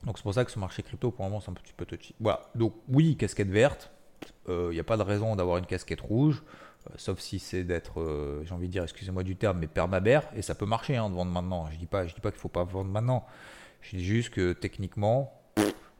Donc 0.04 0.18
c'est 0.18 0.22
pour 0.22 0.34
ça 0.34 0.44
que 0.44 0.50
ce 0.50 0.58
marché 0.58 0.82
crypto, 0.82 1.10
pour 1.10 1.24
le 1.24 1.30
moment, 1.30 1.40
c'est 1.40 1.50
un 1.50 1.54
petit 1.54 1.72
peu 1.76 1.84
touchy. 1.84 2.14
Voilà, 2.20 2.48
donc 2.54 2.74
oui, 2.88 3.16
casquette 3.16 3.50
verte, 3.50 3.90
il 4.48 4.70
n'y 4.70 4.80
a 4.80 4.84
pas 4.84 4.96
de 4.96 5.02
raison 5.02 5.36
d'avoir 5.36 5.58
une 5.58 5.66
casquette 5.66 6.00
rouge. 6.00 6.42
Euh, 6.90 6.94
sauf 6.96 7.18
si 7.20 7.38
c'est 7.38 7.64
d'être, 7.64 8.00
euh, 8.00 8.42
j'ai 8.44 8.54
envie 8.54 8.66
de 8.66 8.72
dire, 8.72 8.82
excusez-moi 8.82 9.22
du 9.22 9.36
terme, 9.36 9.58
mais 9.58 9.66
permabère, 9.66 10.24
et 10.34 10.42
ça 10.42 10.54
peut 10.54 10.66
marcher 10.66 10.96
hein, 10.96 11.10
de 11.10 11.14
vendre 11.14 11.32
maintenant. 11.32 11.68
Je 11.70 11.78
dis 11.78 11.86
pas, 11.86 12.06
je 12.06 12.14
dis 12.14 12.20
pas 12.20 12.30
qu'il 12.30 12.40
faut 12.40 12.48
pas 12.48 12.64
vendre 12.64 12.90
maintenant. 12.90 13.26
Je 13.82 13.96
dis 13.96 14.04
juste 14.04 14.30
que 14.30 14.52
techniquement, 14.52 15.32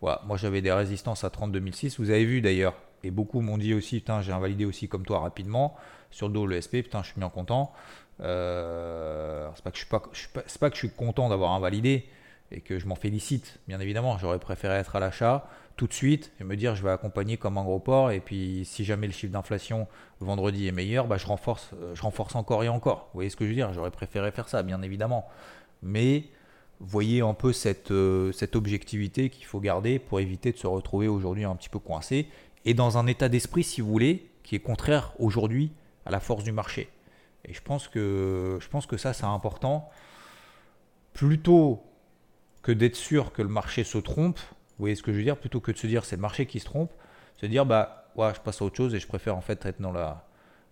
voilà, 0.01 0.23
moi 0.27 0.37
j'avais 0.37 0.63
des 0.63 0.73
résistances 0.73 1.25
à 1.25 1.31
30 1.31 1.53
2006. 1.53 1.99
Vous 1.99 2.11
avez 2.11 2.25
vu 2.25 2.41
d'ailleurs, 2.41 2.75
et 3.03 3.11
beaucoup 3.11 3.41
m'ont 3.41 3.59
dit 3.59 3.75
aussi, 3.75 4.01
putain, 4.01 4.23
j'ai 4.23 4.33
invalidé 4.33 4.65
aussi 4.65 4.89
comme 4.89 5.05
toi 5.05 5.21
rapidement 5.21 5.77
sur 6.11 6.29
le 6.29 6.35
dos 6.35 6.47
le 6.47 6.61
SP, 6.61 6.83
putain, 6.83 7.03
je 7.03 7.09
suis 7.09 7.19
bien 7.21 7.29
content. 7.29 7.73
Euh, 8.21 9.49
c'est 9.55 9.65
pas 9.65 9.71
que 9.71 9.77
je 9.77 9.83
suis 10.19 10.29
pas, 10.29 10.43
pas 10.61 10.71
que 10.71 10.77
je 10.77 10.87
suis 10.87 10.91
content 10.91 11.29
d'avoir 11.29 11.53
invalidé 11.53 12.09
et 12.51 12.61
que 12.61 12.79
je 12.79 12.87
m'en 12.87 12.95
félicite, 12.95 13.59
bien 13.69 13.81
évidemment. 13.81 14.19
J'aurais 14.19 14.39
préféré 14.39 14.75
être 14.75 14.97
à 14.97 15.01
l'achat 15.01 15.49
tout 15.77 15.87
de 15.87 15.93
suite 15.93 16.33
et 16.41 16.45
me 16.45 16.57
dire 16.57 16.75
je 16.75 16.83
vais 16.83 16.91
accompagner 16.91 17.37
comme 17.37 17.59
un 17.59 17.65
gros 17.65 17.79
port 17.79 18.11
et 18.11 18.21
puis 18.21 18.65
si 18.65 18.85
jamais 18.85 19.07
le 19.07 19.13
chiffre 19.13 19.33
d'inflation 19.33 19.87
vendredi 20.21 20.67
est 20.67 20.73
meilleur, 20.73 21.07
bah, 21.07 21.19
je, 21.19 21.27
renforce, 21.27 21.71
euh, 21.75 21.95
je 21.95 22.03
renforce 22.03 22.35
encore 22.35 22.65
et 22.65 22.69
encore. 22.69 23.09
Vous 23.13 23.19
voyez 23.19 23.31
ce 23.31 23.37
que 23.37 23.45
je 23.45 23.51
veux 23.51 23.55
dire? 23.55 23.73
J'aurais 23.73 23.91
préféré 23.91 24.31
faire 24.31 24.49
ça, 24.49 24.63
bien 24.63 24.81
évidemment. 24.83 25.29
Mais 25.83 26.25
voyez 26.81 27.21
un 27.21 27.35
peu 27.35 27.53
cette, 27.53 27.91
euh, 27.91 28.33
cette 28.33 28.57
objectivité 28.57 29.31
qu'il 29.31 29.45
faut 29.45 29.61
garder 29.61 29.99
pour 29.99 30.21
éviter 30.21 30.53
de 30.53 30.57
se 30.57 30.67
retrouver 30.67 31.09
aujourd'hui 31.09 31.45
un 31.45 31.57
petit 31.57 31.69
peu 31.69 31.79
coincé 31.79 32.29
et 32.65 32.75
dans 32.75 32.99
un 32.99 33.07
état 33.07 33.29
d'esprit, 33.29 33.63
si 33.63 33.81
vous 33.81 33.91
voulez, 33.91 34.29
qui 34.43 34.57
est 34.57 34.61
contraire 34.61 35.13
aujourd'hui 35.19 35.73
à 36.05 36.11
la 36.11 36.21
force 36.21 36.45
du 36.45 36.53
marché. 36.53 36.89
Et 37.45 37.55
je 37.55 37.63
pense 37.63 37.89
que, 37.89 38.59
je 38.61 38.69
pense 38.69 38.87
que 38.87 38.97
ça, 38.97 39.13
c'est 39.13 39.25
important. 39.25 39.89
Plutôt 41.13 41.86
que 42.67 42.73
d'être 42.73 42.97
sûr 42.97 43.33
que 43.33 43.43
le 43.43 43.49
marché 43.49 43.85
se 43.85 43.97
trompe, 43.97 44.41
vous 44.41 44.81
voyez 44.81 44.97
ce 44.97 45.03
que 45.05 45.13
je 45.13 45.19
veux 45.19 45.23
dire 45.23 45.37
Plutôt 45.37 45.61
que 45.61 45.71
de 45.71 45.79
se 45.79 45.87
dire 45.87 46.05
c'est 46.05 46.17
le 46.17 46.23
marché 46.23 46.47
qui 46.47 46.59
se 46.59 46.65
trompe, 46.65 46.91
se 47.37 47.47
dire 47.47 47.65
bah 47.65 48.09
ouais, 48.17 48.35
je 48.35 48.41
passe 48.41 48.61
à 48.61 48.65
autre 48.65 48.77
chose 48.77 48.93
et 48.93 48.99
je 48.99 49.07
préfère 49.07 49.37
en 49.37 49.41
fait 49.41 49.65
être 49.67 49.81
dans 49.81 49.93
la 49.93 50.27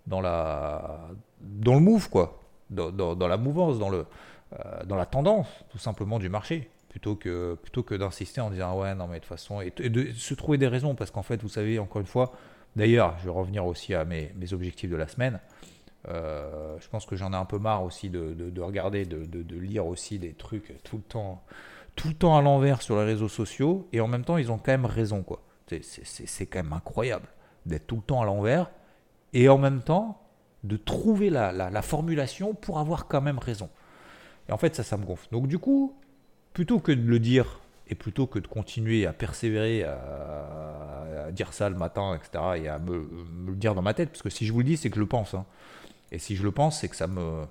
dans 0.08 0.20
la 0.20 1.08
dans 1.40 1.74
le 1.74 1.80
move 1.80 2.10
quoi, 2.10 2.40
dans, 2.68 2.90
dans, 2.90 3.28
la 3.28 3.36
mouvance, 3.36 3.78
dans 3.78 3.90
le 3.90 4.06
euh, 4.54 4.84
dans 4.86 4.96
la 4.96 5.06
tendance 5.06 5.46
tout 5.70 5.78
simplement 5.78 6.18
du 6.18 6.28
marché 6.28 6.68
plutôt 6.88 7.14
que 7.14 7.54
plutôt 7.62 7.84
que 7.84 7.94
d'insister 7.94 8.40
en 8.40 8.50
disant 8.50 8.76
ouais 8.76 8.92
non 8.96 9.06
mais 9.06 9.18
de 9.18 9.20
toute 9.20 9.28
façon 9.28 9.60
et, 9.60 9.70
de 9.70 10.10
se 10.12 10.34
trouver 10.34 10.58
des 10.58 10.68
raisons 10.68 10.96
parce 10.96 11.12
qu'en 11.12 11.22
fait 11.22 11.40
vous 11.42 11.48
savez 11.48 11.78
encore 11.78 12.00
une 12.00 12.08
fois 12.08 12.32
d'ailleurs 12.74 13.16
je 13.20 13.26
vais 13.26 13.30
revenir 13.30 13.64
aussi 13.66 13.94
à 13.94 14.04
mes, 14.04 14.32
mes 14.36 14.52
objectifs 14.52 14.90
de 14.90 14.96
la 14.96 15.06
semaine 15.06 15.38
euh, 16.08 16.76
je 16.80 16.88
pense 16.88 17.06
que 17.06 17.14
j'en 17.14 17.32
ai 17.32 17.36
un 17.36 17.46
peu 17.46 17.58
marre 17.58 17.84
aussi 17.84 18.10
de, 18.10 18.34
de, 18.34 18.50
de 18.50 18.60
regarder 18.60 19.06
de, 19.06 19.24
de, 19.24 19.56
lire 19.56 19.86
aussi 19.86 20.18
des 20.18 20.34
trucs 20.34 20.82
tout 20.82 20.96
le 20.96 21.02
temps 21.02 21.42
tout 21.96 22.08
le 22.08 22.14
temps 22.14 22.36
à 22.36 22.42
l'envers 22.42 22.82
sur 22.82 22.96
les 22.96 23.04
réseaux 23.04 23.28
sociaux 23.28 23.88
et 23.92 24.00
en 24.00 24.08
même 24.08 24.24
temps 24.24 24.36
ils 24.36 24.50
ont 24.50 24.58
quand 24.58 24.72
même 24.72 24.86
raison 24.86 25.22
quoi. 25.22 25.42
C'est 25.66 26.46
quand 26.46 26.62
même 26.62 26.72
incroyable 26.72 27.28
d'être 27.66 27.86
tout 27.86 27.96
le 27.96 28.02
temps 28.02 28.20
à 28.20 28.24
l'envers 28.24 28.70
et 29.32 29.48
en 29.48 29.58
même 29.58 29.82
temps 29.82 30.20
de 30.62 30.76
trouver 30.76 31.30
la, 31.30 31.52
la, 31.52 31.82
formulation 31.82 32.54
pour 32.54 32.78
avoir 32.78 33.06
quand 33.06 33.20
même 33.20 33.38
raison. 33.38 33.68
Et 34.48 34.52
en 34.52 34.58
fait 34.58 34.74
ça 34.74 34.82
ça 34.82 34.96
me 34.96 35.04
gonfle. 35.04 35.28
Donc 35.30 35.46
du 35.46 35.58
coup, 35.58 35.94
plutôt 36.52 36.80
que 36.80 36.92
de 36.92 37.02
le 37.02 37.18
dire 37.18 37.60
et 37.88 37.94
plutôt 37.94 38.26
que 38.26 38.38
de 38.38 38.46
continuer 38.46 39.06
à 39.06 39.12
persévérer 39.12 39.84
à, 39.84 41.30
dire 41.32 41.52
ça 41.52 41.68
le 41.68 41.76
matin, 41.76 42.16
etc., 42.16 42.44
et 42.64 42.68
à 42.68 42.78
me, 42.78 43.08
le 43.46 43.54
dire 43.54 43.74
dans 43.74 43.82
ma 43.82 43.94
tête, 43.94 44.10
parce 44.10 44.22
que 44.22 44.30
si 44.30 44.46
je 44.46 44.52
vous 44.52 44.58
le 44.60 44.64
dis, 44.64 44.76
c'est 44.76 44.88
que 44.88 44.96
je 44.96 45.00
le 45.00 45.06
pense. 45.06 45.34
Hein. 45.34 45.44
Et 46.12 46.18
si 46.18 46.36
je 46.36 46.42
le 46.42 46.52
pense, 46.52 46.80
c'est 46.80 46.88
que 46.88 46.96
ça 46.96 47.06
me, 47.06 47.44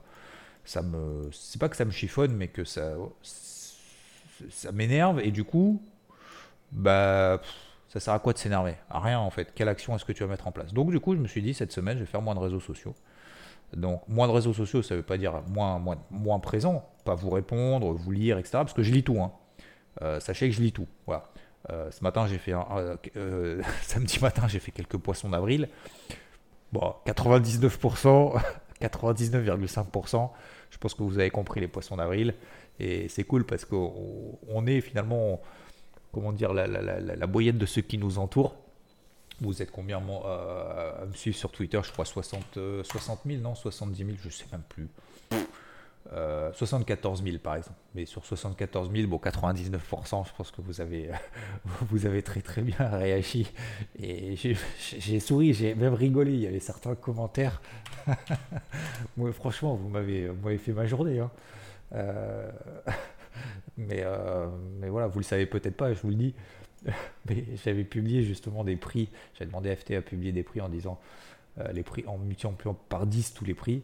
ça 0.64 0.82
me, 0.82 1.30
c'est 1.32 1.60
pas 1.60 1.70
que 1.70 1.76
ça 1.76 1.86
me 1.86 1.92
chiffonne, 1.92 2.34
mais 2.36 2.48
que 2.48 2.64
ça, 2.64 2.94
ça 4.50 4.72
m'énerve 4.72 5.20
et 5.20 5.32
du 5.32 5.44
coup, 5.44 5.82
bah, 6.72 7.42
ça 7.90 8.00
sert 8.00 8.14
à 8.14 8.20
quoi 8.20 8.34
de 8.34 8.38
s'énerver? 8.38 8.76
À 8.90 9.00
rien 9.00 9.20
en 9.20 9.30
fait. 9.30 9.54
Quelle 9.54 9.70
action 9.70 9.96
est-ce 9.96 10.06
que 10.06 10.12
tu 10.14 10.24
vas 10.24 10.30
mettre 10.30 10.48
en 10.48 10.52
place? 10.52 10.74
Donc 10.74 10.92
du 10.92 11.00
coup, 11.00 11.16
je 11.16 11.20
me 11.20 11.28
suis 11.28 11.42
dit 11.42 11.54
cette 11.54 11.72
semaine, 11.72 11.98
je 11.98 12.04
vais 12.04 12.10
faire 12.10 12.22
moins 12.22 12.36
de 12.36 12.40
réseaux 12.40 12.60
sociaux. 12.60 12.96
Donc 13.76 14.02
moins 14.08 14.28
de 14.28 14.34
réseaux 14.34 14.54
sociaux, 14.54 14.82
ça 14.82 14.96
ne 14.96 15.00
veut 15.00 15.06
pas 15.06 15.18
dire 15.18 15.42
moins, 15.48 15.80
moins, 15.80 15.98
moins 16.12 16.40
présent, 16.40 16.88
pas 17.06 17.16
vous 17.16 17.30
répondre, 17.30 17.92
vous 17.92 18.12
lire, 18.12 18.38
etc. 18.38 18.52
Parce 18.54 18.74
que 18.74 18.84
je 18.84 18.92
lis 18.92 19.04
tout. 19.04 19.20
Hein. 19.22 19.32
Euh, 20.02 20.20
sachez 20.20 20.50
que 20.50 20.56
je 20.56 20.62
lis 20.62 20.72
tout. 20.72 20.88
Voilà. 21.06 21.30
Euh, 21.72 21.90
ce 21.92 22.04
matin, 22.04 22.28
j'ai 22.28 22.38
fait 22.38 22.54
un, 22.54 22.66
euh, 23.16 23.62
samedi 23.82 24.20
matin, 24.20 24.48
j'ai 24.48 24.60
fait 24.60 24.72
quelques 24.72 24.98
poissons 24.98 25.30
d'avril. 25.30 25.70
Bon, 26.72 26.96
99%, 27.06 28.42
99,5%. 28.82 30.30
Je 30.72 30.78
pense 30.80 30.96
que 30.96 31.04
vous 31.04 31.20
avez 31.20 31.30
compris 31.30 31.60
les 31.60 31.68
poissons 31.68 31.98
d'avril. 31.98 32.34
Et 32.80 33.08
c'est 33.08 33.24
cool 33.24 33.46
parce 33.46 33.66
qu'on 33.66 34.66
est 34.68 34.82
finalement, 34.82 35.42
comment 36.12 36.32
dire, 36.32 36.54
la, 36.54 36.68
la, 36.68 36.82
la, 36.82 37.28
moyenne 37.28 37.58
de 37.58 37.66
ceux 37.66 37.82
qui 37.82 37.98
nous 37.98 38.18
entourent. 38.18 38.56
Vous 39.42 39.62
êtes 39.62 39.72
combien 39.72 40.02
euh, 40.02 41.04
à 41.04 41.06
me 41.06 41.14
suivre 41.14 41.38
sur 41.38 41.52
Twitter 41.52 41.80
Je 41.84 41.92
crois 41.92 42.06
60, 42.06 42.58
60 42.84 43.20
000, 43.26 43.42
non 43.42 43.56
70 43.56 43.98
000, 43.98 44.10
je 44.22 44.30
sais 44.30 44.46
même 44.52 44.64
plus. 44.68 44.88
74 46.54 47.24
000 47.24 47.38
par 47.40 47.56
exemple. 47.56 47.80
Mais 47.96 48.06
sur 48.06 48.26
74 48.26 48.92
000, 48.92 49.08
bon, 49.08 49.18
99%, 49.18 50.28
je 50.28 50.32
pense 50.36 50.52
que 50.52 50.62
vous 50.62 50.82
avez, 50.82 51.10
vous 51.90 52.06
avez 52.06 52.22
très 52.22 52.42
très 52.42 52.62
bien 52.62 52.88
réagi. 52.90 53.52
Et 54.00 54.36
j'ai 54.36 55.20
souri, 55.20 55.54
j'ai 55.54 55.76
même 55.76 55.94
rigolé. 55.94 56.34
Il 56.34 56.42
y 56.42 56.48
avait 56.48 56.60
certains 56.60 56.96
commentaires. 56.96 57.62
Moi, 59.18 59.32
franchement, 59.32 59.76
vous 59.76 59.90
m'avez 59.90 60.58
fait 60.58 60.74
ma 60.74 60.86
journée. 60.86 61.20
Hein. 61.20 61.32
Euh, 61.94 62.52
mais, 63.78 64.02
euh, 64.04 64.48
mais 64.80 64.90
voilà, 64.90 65.08
vous 65.08 65.20
le 65.20 65.26
savez 65.26 65.46
peut-être 65.46 65.76
pas, 65.76 65.94
je 65.94 66.02
vous 66.02 66.10
le 66.10 66.16
dis. 66.16 66.36
Mais 67.30 67.46
j'avais 67.64 67.86
publié 67.86 68.24
justement 68.24 68.64
des 68.66 68.76
prix. 68.76 69.10
J'avais 69.34 69.46
demandé 69.46 69.70
à 69.72 69.76
FT 69.76 69.92
à 69.92 70.02
publier 70.02 70.34
des 70.34 70.44
prix 70.44 70.60
en 70.60 70.68
disant 70.68 71.00
euh, 71.60 71.72
les 71.72 71.84
prix 71.84 72.04
en 72.08 72.18
multipliant 72.18 72.74
par 72.74 73.08
10 73.08 73.34
tous 73.34 73.46
les 73.46 73.54
prix. 73.54 73.84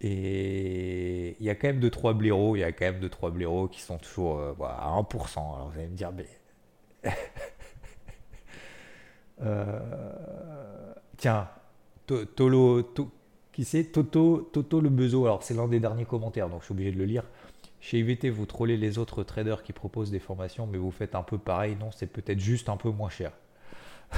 Et 0.00 1.36
il 1.40 1.44
y 1.44 1.50
a 1.50 1.54
quand 1.54 1.66
même 1.68 1.80
2-3 1.80 2.14
blaireaux, 2.14 2.54
il 2.56 2.60
y 2.60 2.64
a 2.64 2.72
quand 2.72 2.84
même 2.84 3.00
2-3 3.00 3.32
blaireaux 3.32 3.68
qui 3.68 3.80
sont 3.80 3.98
toujours 3.98 4.38
à 4.40 5.00
1%. 5.00 5.38
Alors 5.38 5.70
vous 5.70 5.78
allez 5.78 5.88
me 5.88 5.96
dire, 5.96 6.12
mais. 6.12 6.28
Tiens, 11.16 11.48
Tolo, 12.06 12.82
qui 13.54 13.64
c'est 13.64 13.84
Toto, 13.84 14.50
Toto 14.52 14.80
le 14.80 14.90
Bezo. 14.90 15.24
Alors 15.24 15.42
c'est 15.42 15.54
l'un 15.54 15.68
des 15.68 15.80
derniers 15.80 16.04
commentaires, 16.04 16.48
donc 16.48 16.60
je 16.60 16.66
suis 16.66 16.72
obligé 16.72 16.90
de 16.90 16.98
le 16.98 17.04
lire. 17.04 17.22
Chez 17.80 18.00
IVT, 18.00 18.30
vous 18.30 18.46
trollez 18.46 18.76
les 18.76 18.98
autres 18.98 19.22
traders 19.22 19.62
qui 19.62 19.72
proposent 19.72 20.10
des 20.10 20.18
formations, 20.18 20.66
mais 20.66 20.78
vous 20.78 20.90
faites 20.90 21.14
un 21.14 21.22
peu 21.22 21.38
pareil. 21.38 21.76
Non, 21.78 21.90
c'est 21.92 22.06
peut-être 22.06 22.40
juste 22.40 22.68
un 22.68 22.76
peu 22.76 22.90
moins 22.90 23.10
cher. 23.10 23.32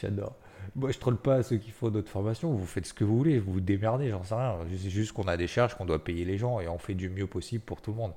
J'adore. 0.00 0.34
Moi, 0.74 0.90
je 0.90 0.98
troll 0.98 1.16
pas 1.16 1.42
ceux 1.42 1.58
qui 1.58 1.70
font 1.70 1.90
d'autres 1.90 2.10
formations. 2.10 2.52
Vous 2.52 2.66
faites 2.66 2.86
ce 2.86 2.94
que 2.94 3.04
vous 3.04 3.16
voulez, 3.16 3.38
vous 3.38 3.52
vous 3.52 3.60
démerdez, 3.60 4.10
j'en 4.10 4.24
sais 4.24 4.34
rien. 4.34 4.58
C'est 4.70 4.90
juste 4.90 5.12
qu'on 5.12 5.28
a 5.28 5.36
des 5.36 5.46
charges, 5.46 5.74
qu'on 5.74 5.86
doit 5.86 6.02
payer 6.02 6.24
les 6.24 6.38
gens 6.38 6.58
et 6.60 6.68
on 6.68 6.78
fait 6.78 6.94
du 6.94 7.08
mieux 7.08 7.26
possible 7.26 7.62
pour 7.62 7.80
tout 7.80 7.92
le 7.92 7.98
monde. 7.98 8.12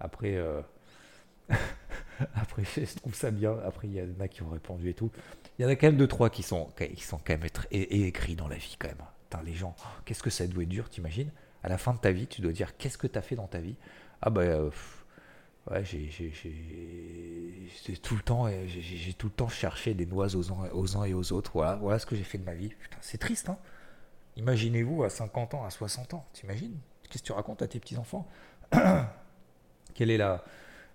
Après, 0.00 0.36
euh, 0.36 0.62
après 2.34 2.64
je 2.64 2.96
trouve 2.96 3.14
ça 3.14 3.30
bien. 3.30 3.56
Après, 3.66 3.88
il 3.88 3.94
y 3.94 4.00
en 4.00 4.20
a 4.20 4.28
qui 4.28 4.42
ont 4.42 4.50
répondu 4.50 4.88
et 4.88 4.94
tout. 4.94 5.10
Il 5.58 5.62
y 5.62 5.64
en 5.66 5.68
a 5.68 5.76
quand 5.76 5.86
même 5.86 5.96
deux, 5.96 6.08
trois 6.08 6.30
qui 6.30 6.42
sont, 6.42 6.68
qui 6.76 7.02
sont 7.02 7.18
quand 7.18 7.34
même 7.38 7.46
écrits 7.70 8.36
dans 8.36 8.48
la 8.48 8.56
vie, 8.56 8.76
quand 8.78 8.88
même. 8.88 9.44
les 9.44 9.54
gens, 9.54 9.74
qu'est-ce 10.04 10.22
que 10.22 10.30
ça 10.30 10.46
doit 10.46 10.62
être 10.62 10.68
dur, 10.68 10.88
t'imagines? 10.88 11.30
À 11.62 11.68
la 11.68 11.78
fin 11.78 11.94
de 11.94 11.98
ta 11.98 12.10
vie, 12.10 12.26
tu 12.26 12.40
dois 12.40 12.52
dire 12.52 12.76
qu'est-ce 12.76 12.98
que 12.98 13.06
tu 13.06 13.18
as 13.18 13.22
fait 13.22 13.36
dans 13.36 13.46
ta 13.46 13.58
vie? 13.58 13.76
Ah, 14.20 14.30
bah. 14.30 14.42
Euh, 14.42 14.70
Ouais, 15.70 15.84
j'ai 15.84 16.08
tout 18.02 18.16
le 18.16 18.22
temps, 18.22 18.48
j'ai 18.66 19.14
tout 19.14 19.28
le 19.28 19.32
temps 19.32 19.48
cherché 19.48 19.94
des 19.94 20.06
noix 20.06 20.34
aux 20.34 20.50
uns, 20.50 20.68
aux 20.72 20.96
uns 20.96 21.04
et 21.04 21.14
aux 21.14 21.32
autres. 21.32 21.52
Voilà, 21.54 21.76
voilà 21.76 22.00
ce 22.00 22.06
que 22.06 22.16
j'ai 22.16 22.24
fait 22.24 22.38
de 22.38 22.44
ma 22.44 22.54
vie. 22.54 22.72
c'est 23.00 23.18
triste, 23.18 23.48
hein 23.48 23.58
Imaginez-vous 24.36 25.04
à 25.04 25.10
50 25.10 25.54
ans, 25.54 25.64
à 25.64 25.70
60 25.70 26.14
ans, 26.14 26.26
t'imagines? 26.32 26.76
Qu'est-ce 27.08 27.22
que 27.22 27.26
tu 27.28 27.32
racontes 27.32 27.62
à 27.62 27.68
tes 27.68 27.78
petits 27.78 27.96
enfants 27.96 28.26
Quelle 29.94 30.10
est 30.10 30.16
la 30.16 30.44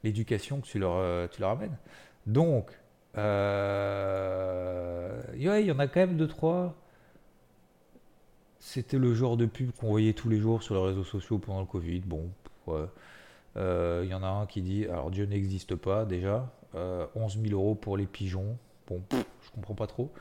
l'éducation 0.04 0.60
que 0.60 0.67
tu 0.67 0.80
leur, 0.80 0.96
euh, 0.96 1.28
tu 1.28 1.39
leur 1.39 1.52
amènes? 1.52 1.78
Donc, 2.26 2.72
euh, 3.17 5.21
il 5.36 5.41
y 5.41 5.71
en 5.71 5.80
a 5.80 5.88
quand 5.88 5.99
même 5.99 6.17
deux 6.17 6.27
trois. 6.27 6.75
C'était 8.60 8.97
le 8.97 9.13
genre 9.13 9.38
de 9.38 9.45
pub 9.45 9.71
qu'on 9.71 9.89
voyait 9.89 10.13
tous 10.13 10.30
les 10.30 10.39
jours 10.39 10.63
sur 10.63 10.75
les 10.75 10.82
réseaux 10.82 11.03
sociaux 11.03 11.39
pendant 11.39 11.62
le 11.62 11.65
Covid. 11.65 12.01
Bon, 12.01 12.30
ouais. 12.67 12.86
Il 13.58 13.63
euh, 13.63 14.06
y 14.06 14.13
en 14.13 14.21
a 14.21 14.27
un 14.27 14.45
qui 14.45 14.62
dit, 14.62 14.86
alors 14.86 15.10
Dieu 15.10 15.25
n'existe 15.25 15.75
pas 15.75 16.06
déjà, 16.06 16.47
11 16.73 16.75
euh, 16.75 17.41
000 17.41 17.60
euros 17.60 17.73
pour 17.73 17.97
les 17.97 18.06
pigeons. 18.06 18.56
Bon, 18.88 19.01
je 19.12 19.51
comprends 19.51 19.73
pas 19.73 19.88
trop. 19.88 20.12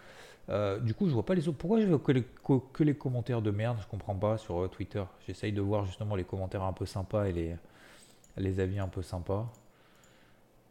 Euh, 0.49 0.81
du 0.81 0.95
coup, 0.95 1.07
je 1.07 1.13
vois 1.13 1.27
pas 1.27 1.35
les 1.35 1.47
autres. 1.47 1.59
Pourquoi 1.59 1.81
je 1.81 1.87
vois 1.87 1.99
que 1.99 2.83
les, 2.83 2.95
commentaires 2.95 3.43
de 3.43 3.51
merde? 3.51 3.77
Je 3.83 3.87
comprends 3.89 4.15
pas 4.15 4.39
sur 4.39 4.71
Twitter. 4.71 5.05
J'essaye 5.27 5.53
de 5.53 5.61
voir 5.61 5.85
justement 5.85 6.17
les 6.17 6.25
commentaires 6.25 6.63
un 6.63 6.73
peu 6.73 6.87
sympas 6.87 7.27
et 7.27 7.33
les, 7.33 7.57
les 8.39 8.59
avis 8.59 8.79
un 8.79 8.89
peu 8.89 9.03
sympas. 9.03 9.53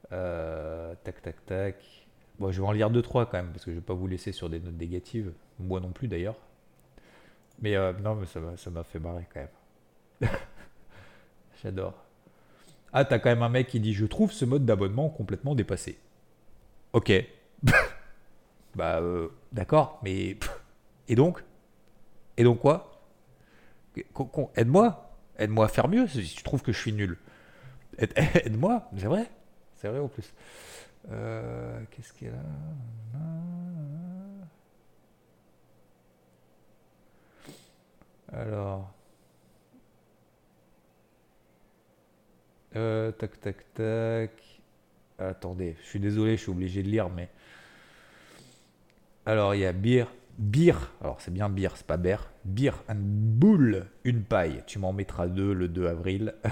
tac, 0.10 1.22
tac, 1.22 1.46
tac. 1.46 2.05
Bon, 2.40 2.52
je 2.52 2.62
vais 2.62 2.68
en 2.68 2.72
lire 2.72 2.92
2-3 2.92 3.26
quand 3.26 3.34
même, 3.34 3.52
parce 3.52 3.64
que 3.66 3.72
je 3.72 3.78
vais 3.78 3.82
pas 3.82 3.94
vous 3.94 4.08
laisser 4.08 4.32
sur 4.32 4.50
des 4.50 4.60
notes 4.60 4.78
négatives. 4.78 5.32
Moi 5.60 5.80
non 5.80 5.92
plus 5.92 6.08
d'ailleurs. 6.08 6.36
Mais 7.62 7.76
non, 8.02 8.16
mais 8.16 8.26
ça 8.26 8.70
m'a 8.70 8.84
fait 8.84 9.00
marrer 9.00 9.26
quand 9.34 9.40
même. 9.40 10.30
J'adore. 11.64 11.94
Ah, 12.98 13.04
t'as 13.04 13.20
quand 13.20 13.30
même 13.30 13.44
un 13.44 13.50
mec 13.50 13.68
qui 13.68 13.82
dit 13.82 13.94
Je 13.94 14.06
trouve 14.06 14.32
ce 14.32 14.46
mode 14.46 14.66
d'abonnement 14.66 15.10
complètement 15.10 15.54
dépassé. 15.54 16.00
Ok. 16.94 17.12
bah, 18.76 19.00
euh, 19.02 19.28
d'accord, 19.52 20.00
mais. 20.04 20.38
Et 21.10 21.16
donc? 21.16 21.44
Et 22.38 22.44
donc 22.44 22.62
quoi? 22.62 23.02
Aide-moi 24.56 25.14
Aide-moi 25.38 25.66
à 25.66 25.68
faire 25.68 25.88
mieux 25.88 26.08
si 26.08 26.24
tu 26.24 26.44
trouves 26.44 26.62
que 26.62 26.72
je 26.72 26.80
suis 26.80 26.94
nul. 26.94 27.18
Aide-moi, 27.98 28.90
c'est 28.98 29.08
vrai. 29.08 29.30
C'est 29.76 29.90
vrai 29.90 30.00
en 30.00 30.08
plus. 30.08 30.34
Euh, 31.12 31.80
qu'est-ce 31.92 32.14
qu'il 32.14 32.28
y 32.28 32.30
a 32.30 32.34
là? 32.34 32.40
Alors. 38.34 38.92
Euh, 42.76 43.12
tac, 43.12 43.40
tac, 43.40 43.74
tac. 43.74 44.32
Attendez, 45.18 45.78
je 45.82 45.86
suis 45.86 46.00
désolé, 46.00 46.36
je 46.36 46.42
suis 46.42 46.52
obligé 46.52 46.84
de 46.84 46.90
lire, 46.90 47.10
mais. 47.10 47.30
Alors, 49.26 49.56
il 49.56 49.62
y 49.62 49.66
a 49.66 49.72
Beer. 49.72 50.06
Beer, 50.38 50.76
alors 51.00 51.22
c'est 51.22 51.32
bien 51.32 51.48
Beer, 51.48 51.70
c'est 51.76 51.88
pas 51.88 51.98
Beer. 51.98 52.18
Beer 52.44 52.74
and 52.90 52.98
Bull, 53.00 53.86
une 54.04 54.24
paille. 54.24 54.64
Tu 54.68 54.80
m'en 54.80 54.92
mettras 54.92 55.28
deux 55.28 55.54
le 55.54 55.68
2 55.68 55.88
avril. 55.88 56.36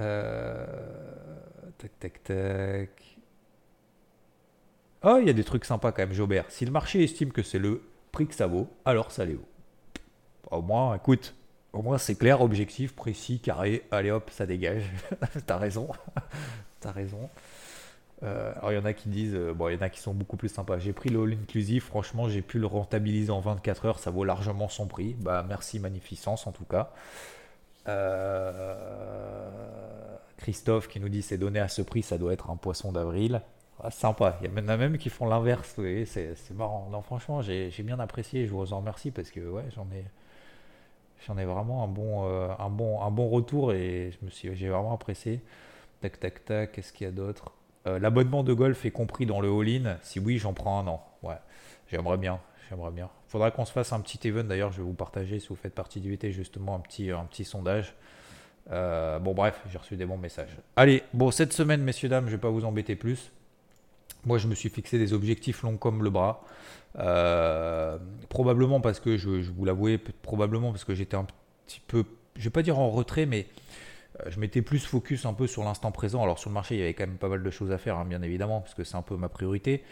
Euh, 0.00 0.66
tac, 1.78 1.92
tac, 2.00 2.24
tac. 2.24 3.13
Oh, 5.06 5.18
il 5.20 5.26
y 5.26 5.30
a 5.30 5.34
des 5.34 5.44
trucs 5.44 5.66
sympas 5.66 5.92
quand 5.92 6.02
même, 6.02 6.14
Jobert. 6.14 6.46
Si 6.48 6.64
le 6.64 6.70
marché 6.70 7.04
estime 7.04 7.30
que 7.30 7.42
c'est 7.42 7.58
le 7.58 7.82
prix 8.10 8.26
que 8.26 8.34
ça 8.34 8.46
vaut, 8.46 8.68
alors 8.86 9.12
ça 9.12 9.26
les 9.26 9.34
vaut. 9.34 9.48
Au 10.50 10.62
moins, 10.62 10.94
écoute, 10.94 11.34
au 11.74 11.82
moins, 11.82 11.98
c'est 11.98 12.14
clair, 12.14 12.40
objectif, 12.40 12.94
précis, 12.94 13.38
carré. 13.38 13.82
Allez 13.90 14.10
hop, 14.10 14.30
ça 14.30 14.46
dégage. 14.46 14.90
T'as 15.46 15.58
raison. 15.58 15.88
T'as 16.80 16.92
raison. 16.92 17.28
Euh, 18.22 18.52
alors, 18.56 18.72
il 18.72 18.76
y 18.76 18.78
en 18.78 18.84
a 18.86 18.94
qui 18.94 19.10
disent, 19.10 19.34
euh, 19.34 19.52
bon, 19.52 19.68
il 19.68 19.74
y 19.74 19.76
en 19.76 19.82
a 19.82 19.90
qui 19.90 20.00
sont 20.00 20.14
beaucoup 20.14 20.38
plus 20.38 20.48
sympas. 20.48 20.78
J'ai 20.78 20.94
pris 20.94 21.10
le 21.10 21.20
All 21.22 21.32
Inclusive, 21.32 21.82
franchement, 21.82 22.28
j'ai 22.28 22.40
pu 22.40 22.58
le 22.58 22.66
rentabiliser 22.66 23.30
en 23.30 23.40
24 23.40 23.84
heures, 23.86 23.98
ça 23.98 24.10
vaut 24.10 24.24
largement 24.24 24.70
son 24.70 24.86
prix. 24.86 25.16
Bah, 25.18 25.44
merci, 25.46 25.80
magnificence 25.80 26.46
en 26.46 26.52
tout 26.52 26.64
cas. 26.64 26.92
Euh, 27.88 28.74
Christophe 30.38 30.88
qui 30.88 31.00
nous 31.00 31.10
dit, 31.10 31.20
c'est 31.20 31.36
donné 31.38 31.58
à 31.60 31.68
ce 31.68 31.82
prix, 31.82 32.02
ça 32.02 32.16
doit 32.16 32.32
être 32.32 32.50
un 32.50 32.56
poisson 32.56 32.92
d'avril. 32.92 33.42
Ah, 33.82 33.90
sympa, 33.90 34.38
il 34.40 34.50
y 34.50 34.60
en 34.60 34.68
a 34.68 34.76
même 34.76 34.98
qui 34.98 35.10
font 35.10 35.26
l'inverse, 35.26 35.74
c'est 36.06 36.50
marrant. 36.54 36.88
Non, 36.90 37.02
franchement, 37.02 37.42
j'ai 37.42 37.70
bien 37.82 37.98
apprécié, 37.98 38.46
je 38.46 38.52
vous 38.52 38.72
en 38.72 38.78
remercie 38.78 39.10
parce 39.10 39.30
que 39.30 39.40
ouais, 39.40 39.64
j'en 39.74 39.86
ai 39.92 40.04
J'en 41.26 41.38
ai 41.38 41.44
vraiment 41.44 41.82
un 41.84 41.88
bon, 41.88 42.26
euh, 42.26 42.48
un, 42.58 42.68
bon, 42.68 43.00
un 43.00 43.10
bon 43.10 43.28
retour 43.28 43.72
et 43.72 44.12
je 44.12 44.24
me 44.24 44.30
suis, 44.30 44.54
j'ai 44.54 44.68
vraiment 44.68 44.92
apprécié. 44.92 45.40
Tac, 46.00 46.20
tac, 46.20 46.44
tac, 46.44 46.72
qu'est-ce 46.72 46.92
qu'il 46.92 47.06
y 47.06 47.08
a 47.08 47.12
d'autre? 47.12 47.52
Euh, 47.86 47.98
L'abonnement 47.98 48.42
de 48.42 48.52
golf 48.52 48.84
est 48.84 48.90
compris 48.90 49.24
dans 49.24 49.40
le 49.40 49.48
all-in? 49.48 49.96
Si 50.02 50.20
oui, 50.20 50.38
j'en 50.38 50.52
prends 50.52 50.80
un 50.80 50.86
an. 50.86 51.02
Ouais, 51.22 51.38
j'aimerais 51.88 52.18
bien. 52.18 52.40
J'aimerais 52.68 52.90
bien. 52.90 53.08
Faudra 53.28 53.50
qu'on 53.50 53.64
se 53.64 53.72
fasse 53.72 53.92
un 53.92 54.00
petit 54.00 54.26
event 54.28 54.44
d'ailleurs. 54.44 54.72
Je 54.72 54.78
vais 54.78 54.82
vous 54.82 54.94
partager 54.94 55.38
si 55.38 55.48
vous 55.48 55.56
faites 55.56 55.74
partie 55.74 56.00
du 56.00 56.10
VT 56.10 56.30
justement 56.30 56.74
un 56.74 56.80
petit, 56.80 57.10
un 57.10 57.24
petit 57.24 57.44
sondage. 57.44 57.94
Euh, 58.70 59.18
bon, 59.18 59.32
bref, 59.32 59.62
j'ai 59.70 59.78
reçu 59.78 59.96
des 59.96 60.06
bons 60.06 60.16
messages. 60.18 60.56
Allez, 60.76 61.02
bon, 61.14 61.30
cette 61.30 61.52
semaine, 61.52 61.82
messieurs, 61.82 62.08
dames, 62.08 62.26
je 62.26 62.32
vais 62.32 62.38
pas 62.38 62.50
vous 62.50 62.64
embêter 62.64 62.96
plus. 62.96 63.32
Moi, 64.26 64.38
je 64.38 64.46
me 64.46 64.54
suis 64.54 64.68
fixé 64.68 64.98
des 64.98 65.12
objectifs 65.12 65.62
longs 65.62 65.76
comme 65.76 66.02
le 66.02 66.10
bras. 66.10 66.44
Euh, 66.98 67.98
probablement 68.28 68.80
parce 68.80 69.00
que, 69.00 69.16
je, 69.16 69.28
vous 69.28 69.64
l'avouer, 69.64 69.98
probablement 69.98 70.70
parce 70.70 70.84
que 70.84 70.94
j'étais 70.94 71.16
un 71.16 71.26
petit 71.66 71.80
peu, 71.86 72.04
je 72.36 72.44
vais 72.44 72.50
pas 72.50 72.62
dire 72.62 72.78
en 72.78 72.90
retrait, 72.90 73.26
mais 73.26 73.46
euh, 74.20 74.30
je 74.30 74.38
m'étais 74.38 74.62
plus 74.62 74.84
focus 74.84 75.26
un 75.26 75.34
peu 75.34 75.46
sur 75.46 75.64
l'instant 75.64 75.90
présent. 75.92 76.22
Alors 76.22 76.38
sur 76.38 76.50
le 76.50 76.54
marché, 76.54 76.76
il 76.76 76.80
y 76.80 76.82
avait 76.82 76.94
quand 76.94 77.06
même 77.06 77.16
pas 77.16 77.28
mal 77.28 77.42
de 77.42 77.50
choses 77.50 77.72
à 77.72 77.78
faire, 77.78 77.98
hein, 77.98 78.04
bien 78.04 78.22
évidemment, 78.22 78.60
parce 78.60 78.74
que 78.74 78.84
c'est 78.84 78.96
un 78.96 79.02
peu 79.02 79.16
ma 79.16 79.28
priorité. 79.28 79.82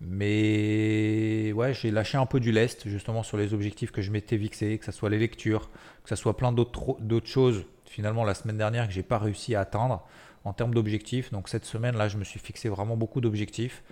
Mais 0.00 1.52
ouais, 1.52 1.74
j'ai 1.74 1.90
lâché 1.90 2.18
un 2.18 2.26
peu 2.26 2.38
du 2.38 2.52
lest, 2.52 2.88
justement, 2.88 3.24
sur 3.24 3.36
les 3.36 3.52
objectifs 3.52 3.90
que 3.90 4.00
je 4.00 4.12
m'étais 4.12 4.38
fixés, 4.38 4.78
que 4.78 4.84
ce 4.84 4.92
soit 4.92 5.10
les 5.10 5.18
lectures, 5.18 5.70
que 6.04 6.08
ce 6.08 6.16
soit 6.16 6.36
plein 6.36 6.52
d'autres 6.52 7.20
choses, 7.24 7.64
finalement, 7.88 8.24
la 8.24 8.34
semaine 8.34 8.58
dernière, 8.58 8.86
que 8.86 8.92
j'ai 8.92 9.02
pas 9.02 9.18
réussi 9.18 9.54
à 9.54 9.60
atteindre 9.60 10.04
en 10.44 10.52
termes 10.52 10.74
d'objectifs. 10.74 11.32
Donc 11.32 11.48
cette 11.48 11.64
semaine, 11.64 11.96
là, 11.96 12.08
je 12.08 12.16
me 12.16 12.24
suis 12.24 12.40
fixé 12.40 12.68
vraiment 12.68 12.96
beaucoup 12.96 13.20
d'objectifs. 13.20 13.82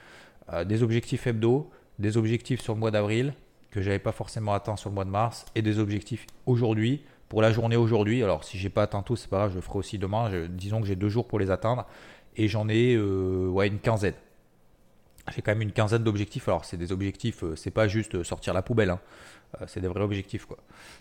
Euh, 0.52 0.64
des 0.64 0.82
objectifs 0.82 1.26
hebdo, 1.26 1.70
des 1.98 2.16
objectifs 2.16 2.60
sur 2.60 2.74
le 2.74 2.80
mois 2.80 2.90
d'avril 2.90 3.34
que 3.70 3.82
j'avais 3.82 3.98
pas 3.98 4.12
forcément 4.12 4.54
atteint 4.54 4.76
sur 4.76 4.88
le 4.90 4.94
mois 4.94 5.04
de 5.04 5.10
mars 5.10 5.44
et 5.54 5.62
des 5.62 5.78
objectifs 5.78 6.26
aujourd'hui 6.46 7.02
pour 7.28 7.42
la 7.42 7.52
journée 7.52 7.76
aujourd'hui. 7.76 8.22
Alors 8.22 8.44
si 8.44 8.58
j'ai 8.58 8.70
pas 8.70 8.84
atteint 8.84 9.02
tout, 9.02 9.16
c'est 9.16 9.28
pas 9.28 9.38
grave, 9.38 9.50
je 9.50 9.56
le 9.56 9.60
ferai 9.60 9.78
aussi 9.78 9.98
demain. 9.98 10.30
disons 10.48 10.80
que 10.80 10.86
j'ai 10.86 10.96
deux 10.96 11.08
jours 11.08 11.26
pour 11.26 11.38
les 11.38 11.50
atteindre 11.50 11.84
et 12.36 12.48
j'en 12.48 12.68
ai 12.68 12.94
euh, 12.94 13.60
une 13.62 13.78
quinzaine. 13.78 14.14
J'ai 15.34 15.42
quand 15.42 15.52
même 15.52 15.62
une 15.62 15.72
quinzaine 15.72 16.04
d'objectifs. 16.04 16.48
Alors, 16.48 16.64
c'est 16.64 16.76
des 16.76 16.92
objectifs, 16.92 17.42
euh, 17.42 17.56
c'est 17.56 17.70
pas 17.70 17.88
juste 17.88 18.22
sortir 18.22 18.54
la 18.54 18.62
poubelle, 18.62 18.90
hein. 18.90 19.00
Euh, 19.60 19.64
c'est 19.68 19.80
des 19.80 19.88
vrais 19.88 20.02
objectifs. 20.02 20.44
Quoi. 20.44 20.58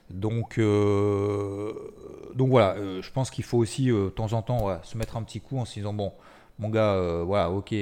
Donc, 0.10 0.58
euh, 0.58 1.74
donc 2.36 2.50
voilà, 2.50 2.76
je 3.02 3.12
pense 3.12 3.32
qu'il 3.32 3.44
faut 3.44 3.58
aussi 3.58 3.88
de 3.88 4.10
temps 4.10 4.34
en 4.34 4.42
temps 4.42 4.82
se 4.84 4.98
mettre 4.98 5.18
un 5.18 5.24
petit 5.24 5.42
coup 5.42 5.58
en 5.58 5.66
se 5.66 5.74
disant 5.74 5.94
bon, 5.94 6.14
mon 6.60 6.70
gars, 6.70 7.24
voilà, 7.24 7.50
ok, 7.50 7.74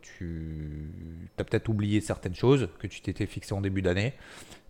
tu 0.00 0.90
as 1.38 1.44
peut-être 1.44 1.68
oublié 1.68 2.00
certaines 2.00 2.34
choses 2.34 2.70
que 2.78 2.86
tu 2.86 3.02
t'étais 3.02 3.26
fixé 3.26 3.52
en 3.52 3.60
début 3.60 3.82
d'année, 3.82 4.14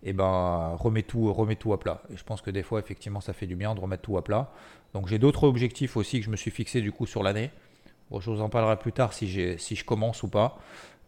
et 0.03 0.09
eh 0.09 0.13
ben 0.13 0.75
remets 0.77 1.01
tout, 1.01 1.33
remets 1.33 1.55
tout 1.55 1.73
à 1.73 1.79
plat. 1.79 2.03
Et 2.13 2.17
je 2.17 2.23
pense 2.23 2.41
que 2.41 2.51
des 2.51 2.61
fois, 2.61 2.79
effectivement, 2.79 3.21
ça 3.21 3.33
fait 3.33 3.47
du 3.47 3.55
bien 3.55 3.73
de 3.73 3.79
remettre 3.79 4.03
tout 4.03 4.17
à 4.17 4.23
plat. 4.23 4.51
Donc 4.93 5.07
j'ai 5.07 5.17
d'autres 5.17 5.45
objectifs 5.45 5.95
aussi 5.97 6.19
que 6.19 6.25
je 6.25 6.29
me 6.29 6.35
suis 6.35 6.51
fixé 6.51 6.81
du 6.81 6.91
coup 6.91 7.05
sur 7.05 7.23
l'année. 7.23 7.51
Bon, 8.11 8.19
je 8.19 8.29
vous 8.29 8.41
en 8.41 8.49
parlerai 8.49 8.77
plus 8.77 8.93
tard 8.93 9.13
si, 9.13 9.57
si 9.57 9.75
je 9.75 9.85
commence 9.85 10.23
ou 10.23 10.27
pas. 10.29 10.59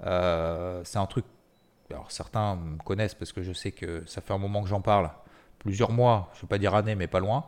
Euh, 0.05 0.81
c'est 0.83 0.97
un 0.97 1.05
truc. 1.05 1.25
Alors 1.91 2.11
certains 2.11 2.55
me 2.55 2.77
connaissent 2.77 3.15
parce 3.15 3.31
que 3.31 3.41
je 3.41 3.51
sais 3.51 3.71
que 3.71 4.03
ça 4.05 4.21
fait 4.21 4.33
un 4.33 4.37
moment 4.37 4.61
que 4.61 4.69
j'en 4.69 4.81
parle, 4.81 5.09
plusieurs 5.57 5.91
mois, 5.91 6.29
je 6.33 6.39
ne 6.39 6.41
veux 6.43 6.47
pas 6.47 6.59
dire 6.59 6.75
années, 6.75 6.95
mais 6.95 7.07
pas 7.07 7.19
loin. 7.19 7.45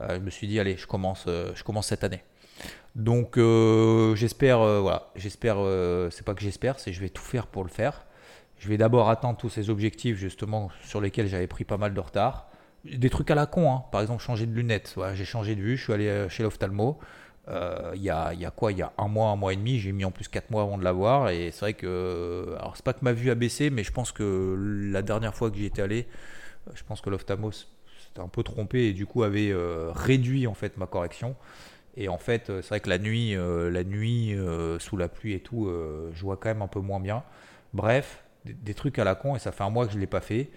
Euh, 0.00 0.14
je 0.14 0.20
me 0.20 0.30
suis 0.30 0.46
dit, 0.46 0.60
allez, 0.60 0.76
je 0.76 0.86
commence, 0.86 1.24
euh, 1.26 1.52
je 1.54 1.64
commence 1.64 1.88
cette 1.88 2.04
année. 2.04 2.22
Donc 2.94 3.38
j'espère, 4.14 4.58
voilà, 4.58 5.10
j'espère, 5.16 5.56
c'est 6.10 6.24
pas 6.24 6.34
que 6.34 6.42
j'espère, 6.42 6.78
c'est 6.78 6.92
je 6.92 7.00
vais 7.00 7.08
tout 7.08 7.22
faire 7.22 7.46
pour 7.46 7.64
le 7.64 7.70
faire. 7.70 8.04
Je 8.58 8.68
vais 8.68 8.76
d'abord 8.76 9.08
atteindre 9.08 9.38
tous 9.38 9.48
ces 9.48 9.70
objectifs 9.70 10.16
justement 10.18 10.70
sur 10.84 11.00
lesquels 11.00 11.26
j'avais 11.26 11.46
pris 11.46 11.64
pas 11.64 11.78
mal 11.78 11.94
de 11.94 12.00
retard. 12.00 12.48
Des 12.84 13.08
trucs 13.08 13.30
à 13.30 13.34
la 13.34 13.46
con, 13.46 13.72
hein. 13.72 13.84
par 13.90 14.02
exemple 14.02 14.22
changer 14.22 14.44
de 14.44 14.52
lunettes. 14.52 14.92
Voilà, 14.94 15.14
j'ai 15.14 15.24
changé 15.24 15.56
de 15.56 15.62
vue, 15.62 15.78
je 15.78 15.84
suis 15.84 15.92
allé 15.94 16.26
chez 16.28 16.42
l'ophtalmo. 16.42 16.98
Euh, 17.48 17.92
il 17.94 18.02
y, 18.02 18.10
a, 18.10 18.34
quoi? 18.54 18.72
Il 18.72 18.78
y 18.78 18.82
a 18.82 18.92
un 18.98 19.08
mois, 19.08 19.30
un 19.30 19.36
mois 19.36 19.52
et 19.52 19.56
demi, 19.56 19.78
j'ai 19.78 19.92
mis 19.92 20.04
en 20.04 20.10
plus 20.10 20.28
4 20.28 20.50
mois 20.50 20.62
avant 20.62 20.78
de 20.78 20.84
l'avoir. 20.84 21.30
Et 21.30 21.50
c'est 21.50 21.60
vrai 21.60 21.74
que. 21.74 22.54
Alors, 22.58 22.76
c'est 22.76 22.84
pas 22.84 22.92
que 22.92 23.04
ma 23.04 23.12
vue 23.12 23.30
a 23.30 23.34
baissé, 23.34 23.70
mais 23.70 23.84
je 23.84 23.92
pense 23.92 24.12
que 24.12 24.56
la 24.90 25.02
dernière 25.02 25.34
fois 25.34 25.50
que 25.50 25.56
j'y 25.56 25.66
étais 25.66 25.82
allé, 25.82 26.06
euh, 26.68 26.72
je 26.74 26.84
pense 26.84 27.00
que 27.00 27.10
l'ophtalmos 27.10 27.68
s'était 28.00 28.20
un 28.20 28.28
peu 28.28 28.42
trompé 28.42 28.88
et 28.88 28.92
du 28.92 29.06
coup 29.06 29.22
avait 29.22 29.50
euh, 29.50 29.90
réduit 29.94 30.46
en 30.46 30.54
fait 30.54 30.76
ma 30.76 30.86
correction. 30.86 31.36
Et 31.96 32.08
en 32.08 32.18
fait, 32.18 32.46
c'est 32.46 32.68
vrai 32.68 32.80
que 32.80 32.88
la 32.88 32.98
nuit, 32.98 33.34
la 33.36 33.84
nuit 33.84 34.34
sous 34.78 34.96
la 34.96 35.08
pluie 35.08 35.34
et 35.34 35.40
tout, 35.40 35.70
je 36.14 36.22
vois 36.22 36.38
quand 36.38 36.48
même 36.48 36.62
un 36.62 36.66
peu 36.66 36.80
moins 36.80 37.00
bien. 37.00 37.22
Bref, 37.74 38.24
des, 38.46 38.54
des, 38.54 38.72
trucs 38.72 38.98
à 38.98 39.04
la 39.04 39.14
con 39.14 39.36
et 39.36 39.38
ça 39.38 39.52
fait 39.52 39.62
un 39.62 39.68
mois 39.68 39.86
que 39.86 39.92
je 39.92 39.98
l'ai 39.98 40.06
pas 40.06 40.22
fait. 40.22 40.48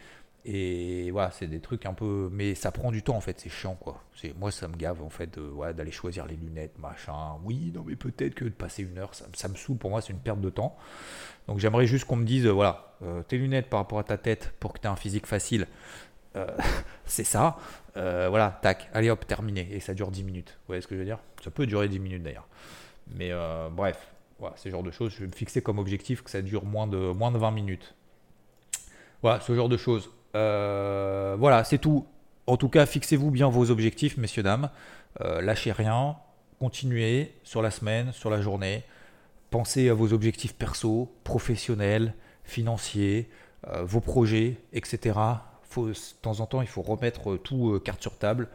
Et 0.48 1.10
voilà, 1.10 1.32
c'est 1.32 1.48
des 1.48 1.60
trucs 1.60 1.88
un 1.88 1.94
peu. 1.94 2.30
Mais 2.32 2.54
ça 2.54 2.72
prend 2.72 2.92
du 2.92 3.02
temps 3.02 3.16
en 3.16 3.22
fait, 3.22 3.40
c'est 3.40 3.50
chiant 3.50 3.76
quoi. 3.76 4.04
Moi 4.38 4.52
ça 4.52 4.68
me 4.68 4.76
gave 4.76 5.02
en 5.02 5.10
fait 5.10 5.40
d'aller 5.76 5.92
choisir 5.92 6.28
les 6.28 6.36
lunettes, 6.36 6.78
machin. 6.78 7.38
Oui, 7.44 7.72
non 7.74 7.84
mais 7.86 7.96
peut-être 7.96 8.36
que 8.36 8.46
de 8.46 8.50
passer 8.50 8.84
une 8.84 8.98
heure, 9.00 9.12
ça, 9.14 9.48
me 9.48 9.56
saoule 9.56 9.78
pour 9.78 9.90
moi, 9.90 10.02
c'est 10.02 10.14
une 10.14 10.20
perte 10.20 10.40
de 10.42 10.52
temps. 10.52 10.78
Donc 11.48 11.58
j'aimerais 11.58 11.88
juste 11.88 12.06
qu'on 12.06 12.16
me 12.16 12.26
dise, 12.26 12.46
voilà, 12.46 12.94
euh, 13.02 13.24
tes 13.24 13.38
lunettes 13.38 13.70
par 13.70 13.80
rapport 13.80 13.98
à 13.98 14.04
ta 14.04 14.18
tête 14.18 14.54
pour 14.60 14.74
que 14.74 14.80
tu 14.80 14.86
aies 14.86 14.90
un 14.90 14.96
physique 14.96 15.26
facile, 15.26 15.68
euh, 16.36 16.46
c'est 17.06 17.24
ça. 17.24 17.58
Euh, 17.98 18.28
voilà, 18.30 18.60
tac, 18.62 18.90
allez 18.94 19.10
hop, 19.10 19.26
terminé. 19.26 19.68
Et 19.72 19.80
ça 19.80 19.96
dure 19.96 20.12
10 20.12 20.24
minutes. 20.24 20.58
Vous 20.60 20.68
voyez 20.68 20.82
ce 20.82 20.88
que 20.88 20.96
je 20.96 21.00
veux 21.00 21.06
dire? 21.06 21.20
Ça 21.44 21.50
peut 21.50 21.66
durer 21.66 21.90
10 21.90 22.00
minutes 22.00 22.24
d'ailleurs. 22.24 22.48
Mais 23.16 23.32
bref, 23.72 24.08
voilà, 24.40 24.56
ce 24.58 24.70
genre 24.70 24.84
de 24.84 24.92
choses, 24.92 25.12
je 25.14 25.20
vais 25.20 25.28
me 25.28 25.32
fixer 25.32 25.62
comme 25.62 25.80
objectif 25.80 26.24
que 26.24 26.30
ça 26.30 26.42
dure 26.42 26.66
moins 26.66 26.88
de, 26.88 26.98
moins 26.98 27.32
de 27.32 27.38
20 27.38 27.52
minutes. 27.52 27.96
Voilà, 29.22 29.40
ce 29.40 29.56
genre 29.56 29.70
de 29.70 29.78
choses. 29.78 30.12
Euh, 30.36 31.36
voilà, 31.40 31.64
c'est 31.64 31.78
tout. 31.78 32.06
En 32.48 32.58
tout 32.58 32.70
cas, 32.70 32.86
fixez-vous 32.86 33.32
bien 33.32 33.50
vos 33.50 33.72
objectifs, 33.72 34.18
messieurs, 34.18 34.44
dames. 34.44 34.70
Euh, 35.22 35.42
lâchez 35.42 35.72
rien. 35.72 36.18
Continuez 36.60 37.34
sur 37.44 37.62
la 37.62 37.72
semaine, 37.72 38.12
sur 38.12 38.30
la 38.30 38.42
journée. 38.42 38.84
Pensez 39.50 39.90
à 39.90 39.94
vos 39.94 40.14
objectifs 40.14 40.54
perso, 40.54 41.12
professionnels, 41.24 42.14
financiers, 42.44 43.30
euh, 43.68 43.84
vos 43.84 44.02
projets, 44.02 44.58
etc. 44.74 45.20
De 45.78 45.94
temps 46.22 46.40
en 46.40 46.46
temps, 46.46 46.62
il 46.62 46.68
faut 46.68 46.82
remettre 46.82 47.36
tout 47.36 47.80
carte 47.84 48.02
sur 48.02 48.18
table 48.18 48.48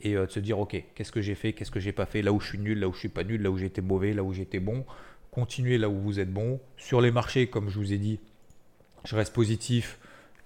et 0.00 0.14
se 0.28 0.38
dire 0.38 0.60
ok, 0.60 0.80
qu'est-ce 0.94 1.10
que 1.10 1.20
j'ai 1.20 1.34
fait, 1.34 1.52
qu'est-ce 1.52 1.72
que 1.72 1.80
j'ai 1.80 1.90
pas 1.90 2.06
fait, 2.06 2.22
là 2.22 2.32
où 2.32 2.38
je 2.38 2.46
suis 2.46 2.58
nul, 2.58 2.78
là 2.78 2.86
où 2.86 2.92
je 2.92 3.00
suis 3.00 3.08
pas 3.08 3.24
nul, 3.24 3.42
là 3.42 3.50
où 3.50 3.58
j'étais 3.58 3.80
mauvais, 3.80 4.12
là 4.12 4.22
où 4.22 4.32
j'étais 4.32 4.60
bon. 4.60 4.84
Continuez 5.32 5.76
là 5.76 5.88
où 5.88 5.98
vous 5.98 6.20
êtes 6.20 6.32
bon. 6.32 6.60
Sur 6.76 7.00
les 7.00 7.10
marchés, 7.10 7.48
comme 7.48 7.68
je 7.68 7.78
vous 7.80 7.92
ai 7.92 7.98
dit, 7.98 8.20
je 9.04 9.16
reste 9.16 9.32
positif. 9.32 9.98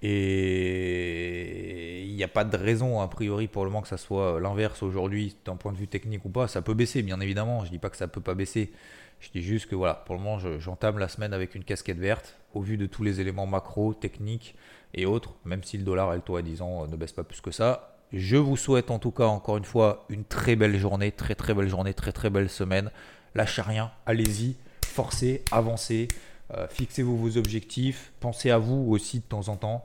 Et 0.02 2.02
il 2.02 2.14
n'y 2.14 2.24
a 2.24 2.28
pas 2.28 2.44
de 2.44 2.56
raison, 2.56 3.00
a 3.00 3.08
priori, 3.08 3.46
pour 3.46 3.64
le 3.64 3.70
moment 3.70 3.82
que 3.82 3.88
ça 3.88 3.96
soit 3.96 4.40
l'inverse 4.40 4.82
aujourd'hui, 4.82 5.36
d'un 5.44 5.56
point 5.56 5.72
de 5.72 5.78
vue 5.78 5.86
technique 5.86 6.24
ou 6.24 6.28
pas. 6.28 6.48
Ça 6.48 6.60
peut 6.60 6.74
baisser, 6.74 7.02
bien 7.02 7.20
évidemment. 7.20 7.60
Je 7.60 7.66
ne 7.66 7.70
dis 7.70 7.78
pas 7.78 7.88
que 7.88 7.96
ça 7.96 8.06
ne 8.06 8.10
peut 8.10 8.20
pas 8.20 8.34
baisser. 8.34 8.72
Je 9.20 9.30
dis 9.30 9.42
juste 9.42 9.66
que 9.66 9.76
voilà, 9.76 9.94
pour 9.94 10.16
le 10.16 10.20
moment, 10.20 10.40
j'entame 10.58 10.98
la 10.98 11.06
semaine 11.06 11.32
avec 11.32 11.54
une 11.54 11.62
casquette 11.62 11.98
verte, 11.98 12.34
au 12.54 12.60
vu 12.60 12.76
de 12.76 12.86
tous 12.86 13.04
les 13.04 13.20
éléments 13.20 13.46
macro, 13.46 13.94
techniques 13.94 14.56
et 14.94 15.06
autres, 15.06 15.34
même 15.44 15.62
si 15.62 15.78
le 15.78 15.84
dollar 15.84 16.12
et 16.12 16.16
le 16.16 16.22
taux 16.22 16.36
à 16.36 16.42
10 16.42 16.60
ans 16.60 16.88
ne 16.88 16.96
baissent 16.96 17.12
pas 17.12 17.22
plus 17.22 17.40
que 17.40 17.52
ça. 17.52 17.96
Je 18.12 18.36
vous 18.36 18.56
souhaite 18.56 18.90
en 18.90 18.98
tout 18.98 19.12
cas, 19.12 19.26
encore 19.26 19.56
une 19.56 19.64
fois, 19.64 20.04
une 20.08 20.24
très 20.24 20.56
belle 20.56 20.76
journée, 20.76 21.12
très 21.12 21.36
très 21.36 21.54
belle 21.54 21.68
journée, 21.68 21.94
très 21.94 22.10
très 22.10 22.30
belle 22.30 22.50
semaine. 22.50 22.90
Lâchez 23.36 23.62
rien, 23.62 23.92
allez-y, 24.04 24.56
forcez, 24.84 25.42
avancez. 25.52 26.08
Euh, 26.54 26.66
fixez-vous 26.68 27.16
vos 27.16 27.36
objectifs, 27.38 28.12
pensez 28.20 28.50
à 28.50 28.58
vous 28.58 28.86
aussi 28.90 29.20
de 29.20 29.24
temps 29.24 29.48
en 29.48 29.56
temps. 29.56 29.84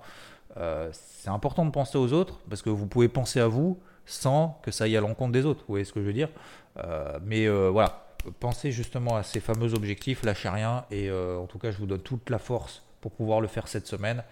Euh, 0.58 0.90
c'est 0.92 1.30
important 1.30 1.66
de 1.66 1.72
penser 1.72 1.98
aux 1.98 2.14
autres 2.14 2.40
parce 2.50 2.62
que 2.62 2.70
vous 2.70 2.88
pouvez 2.88 3.08
penser 3.08 3.40
à 3.40 3.48
vous 3.48 3.80
sans 4.06 4.60
que 4.64 4.72
ça 4.72 4.86
aille 4.86 4.98
à 4.98 5.02
l'encontre 5.02 5.32
des 5.32 5.46
autres. 5.46 5.62
Vous 5.62 5.74
voyez 5.74 5.86
ce 5.86 5.94
que 5.94 6.02
je 6.02 6.06
veux 6.06 6.14
dire? 6.14 6.30
Euh, 6.78 7.20
Mais 7.24 7.48
voilà, 7.48 8.08
pensez 8.40 8.72
justement 8.72 9.16
à 9.16 9.24
ces 9.24 9.40
fameux 9.40 9.74
objectifs, 9.74 10.24
lâchez 10.24 10.50
rien. 10.50 10.86
Et 10.92 11.12
en 11.12 11.46
tout 11.46 11.60
cas, 11.60 11.72
je 11.72 11.78
vous 11.78 11.86
donne 11.86 12.02
toute 12.02 12.30
la 12.30 12.40
force 12.40 12.84
pour 13.02 13.12
pouvoir 13.12 13.42
le 13.42 13.48
faire 13.48 13.68
cette 13.68 13.88
semaine. 13.88 14.24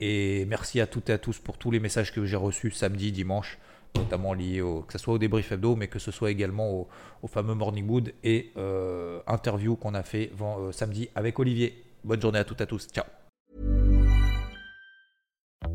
Et 0.00 0.44
merci 0.46 0.80
à 0.80 0.86
toutes 0.86 1.10
et 1.10 1.12
à 1.12 1.18
tous 1.18 1.38
pour 1.38 1.58
tous 1.58 1.70
les 1.70 1.80
messages 1.80 2.12
que 2.12 2.24
j'ai 2.24 2.36
reçus 2.36 2.70
samedi, 2.70 3.12
dimanche, 3.12 3.58
notamment 3.96 4.32
liés 4.32 4.60
au, 4.60 4.82
que 4.82 4.92
ce 4.92 4.98
soit 4.98 5.14
au 5.14 5.18
débrief 5.18 5.52
hebdo, 5.52 5.76
mais 5.76 5.88
que 5.88 5.98
ce 5.98 6.10
soit 6.10 6.30
également 6.30 6.86
au, 7.22 7.26
fameux 7.26 7.54
Morning 7.54 7.84
Mood 7.84 8.12
et 8.24 8.52
euh, 8.56 9.20
interview 9.26 9.76
qu'on 9.76 9.94
a 9.94 10.02
fait 10.02 10.30
euh, 10.40 10.72
samedi 10.72 11.08
avec 11.14 11.38
Olivier. 11.38 11.84
Bonne 12.04 12.20
journée 12.20 12.38
à 12.38 12.44
toutes 12.44 12.60
et 12.60 12.64
à 12.64 12.66
tous. 12.66 12.88
Ciao. 12.92 13.04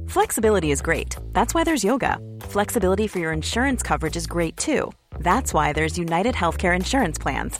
Flexibility 0.08 0.72
is 0.72 0.82
great. 0.82 1.18
That's 1.34 1.54
why 1.54 1.64
there's 1.64 1.84
yoga. 1.84 2.20
Flexibility 2.42 3.08
for 3.08 3.20
your 3.20 3.34
insurance 3.34 3.82
coverage 3.82 4.16
is 4.16 4.28
great 4.28 4.56
too. 4.58 4.92
That's 5.20 5.54
why 5.54 5.74
there's 5.74 5.98
United 5.98 6.36
Healthcare 6.36 6.76
Insurance 6.76 7.18
Plans. 7.18 7.60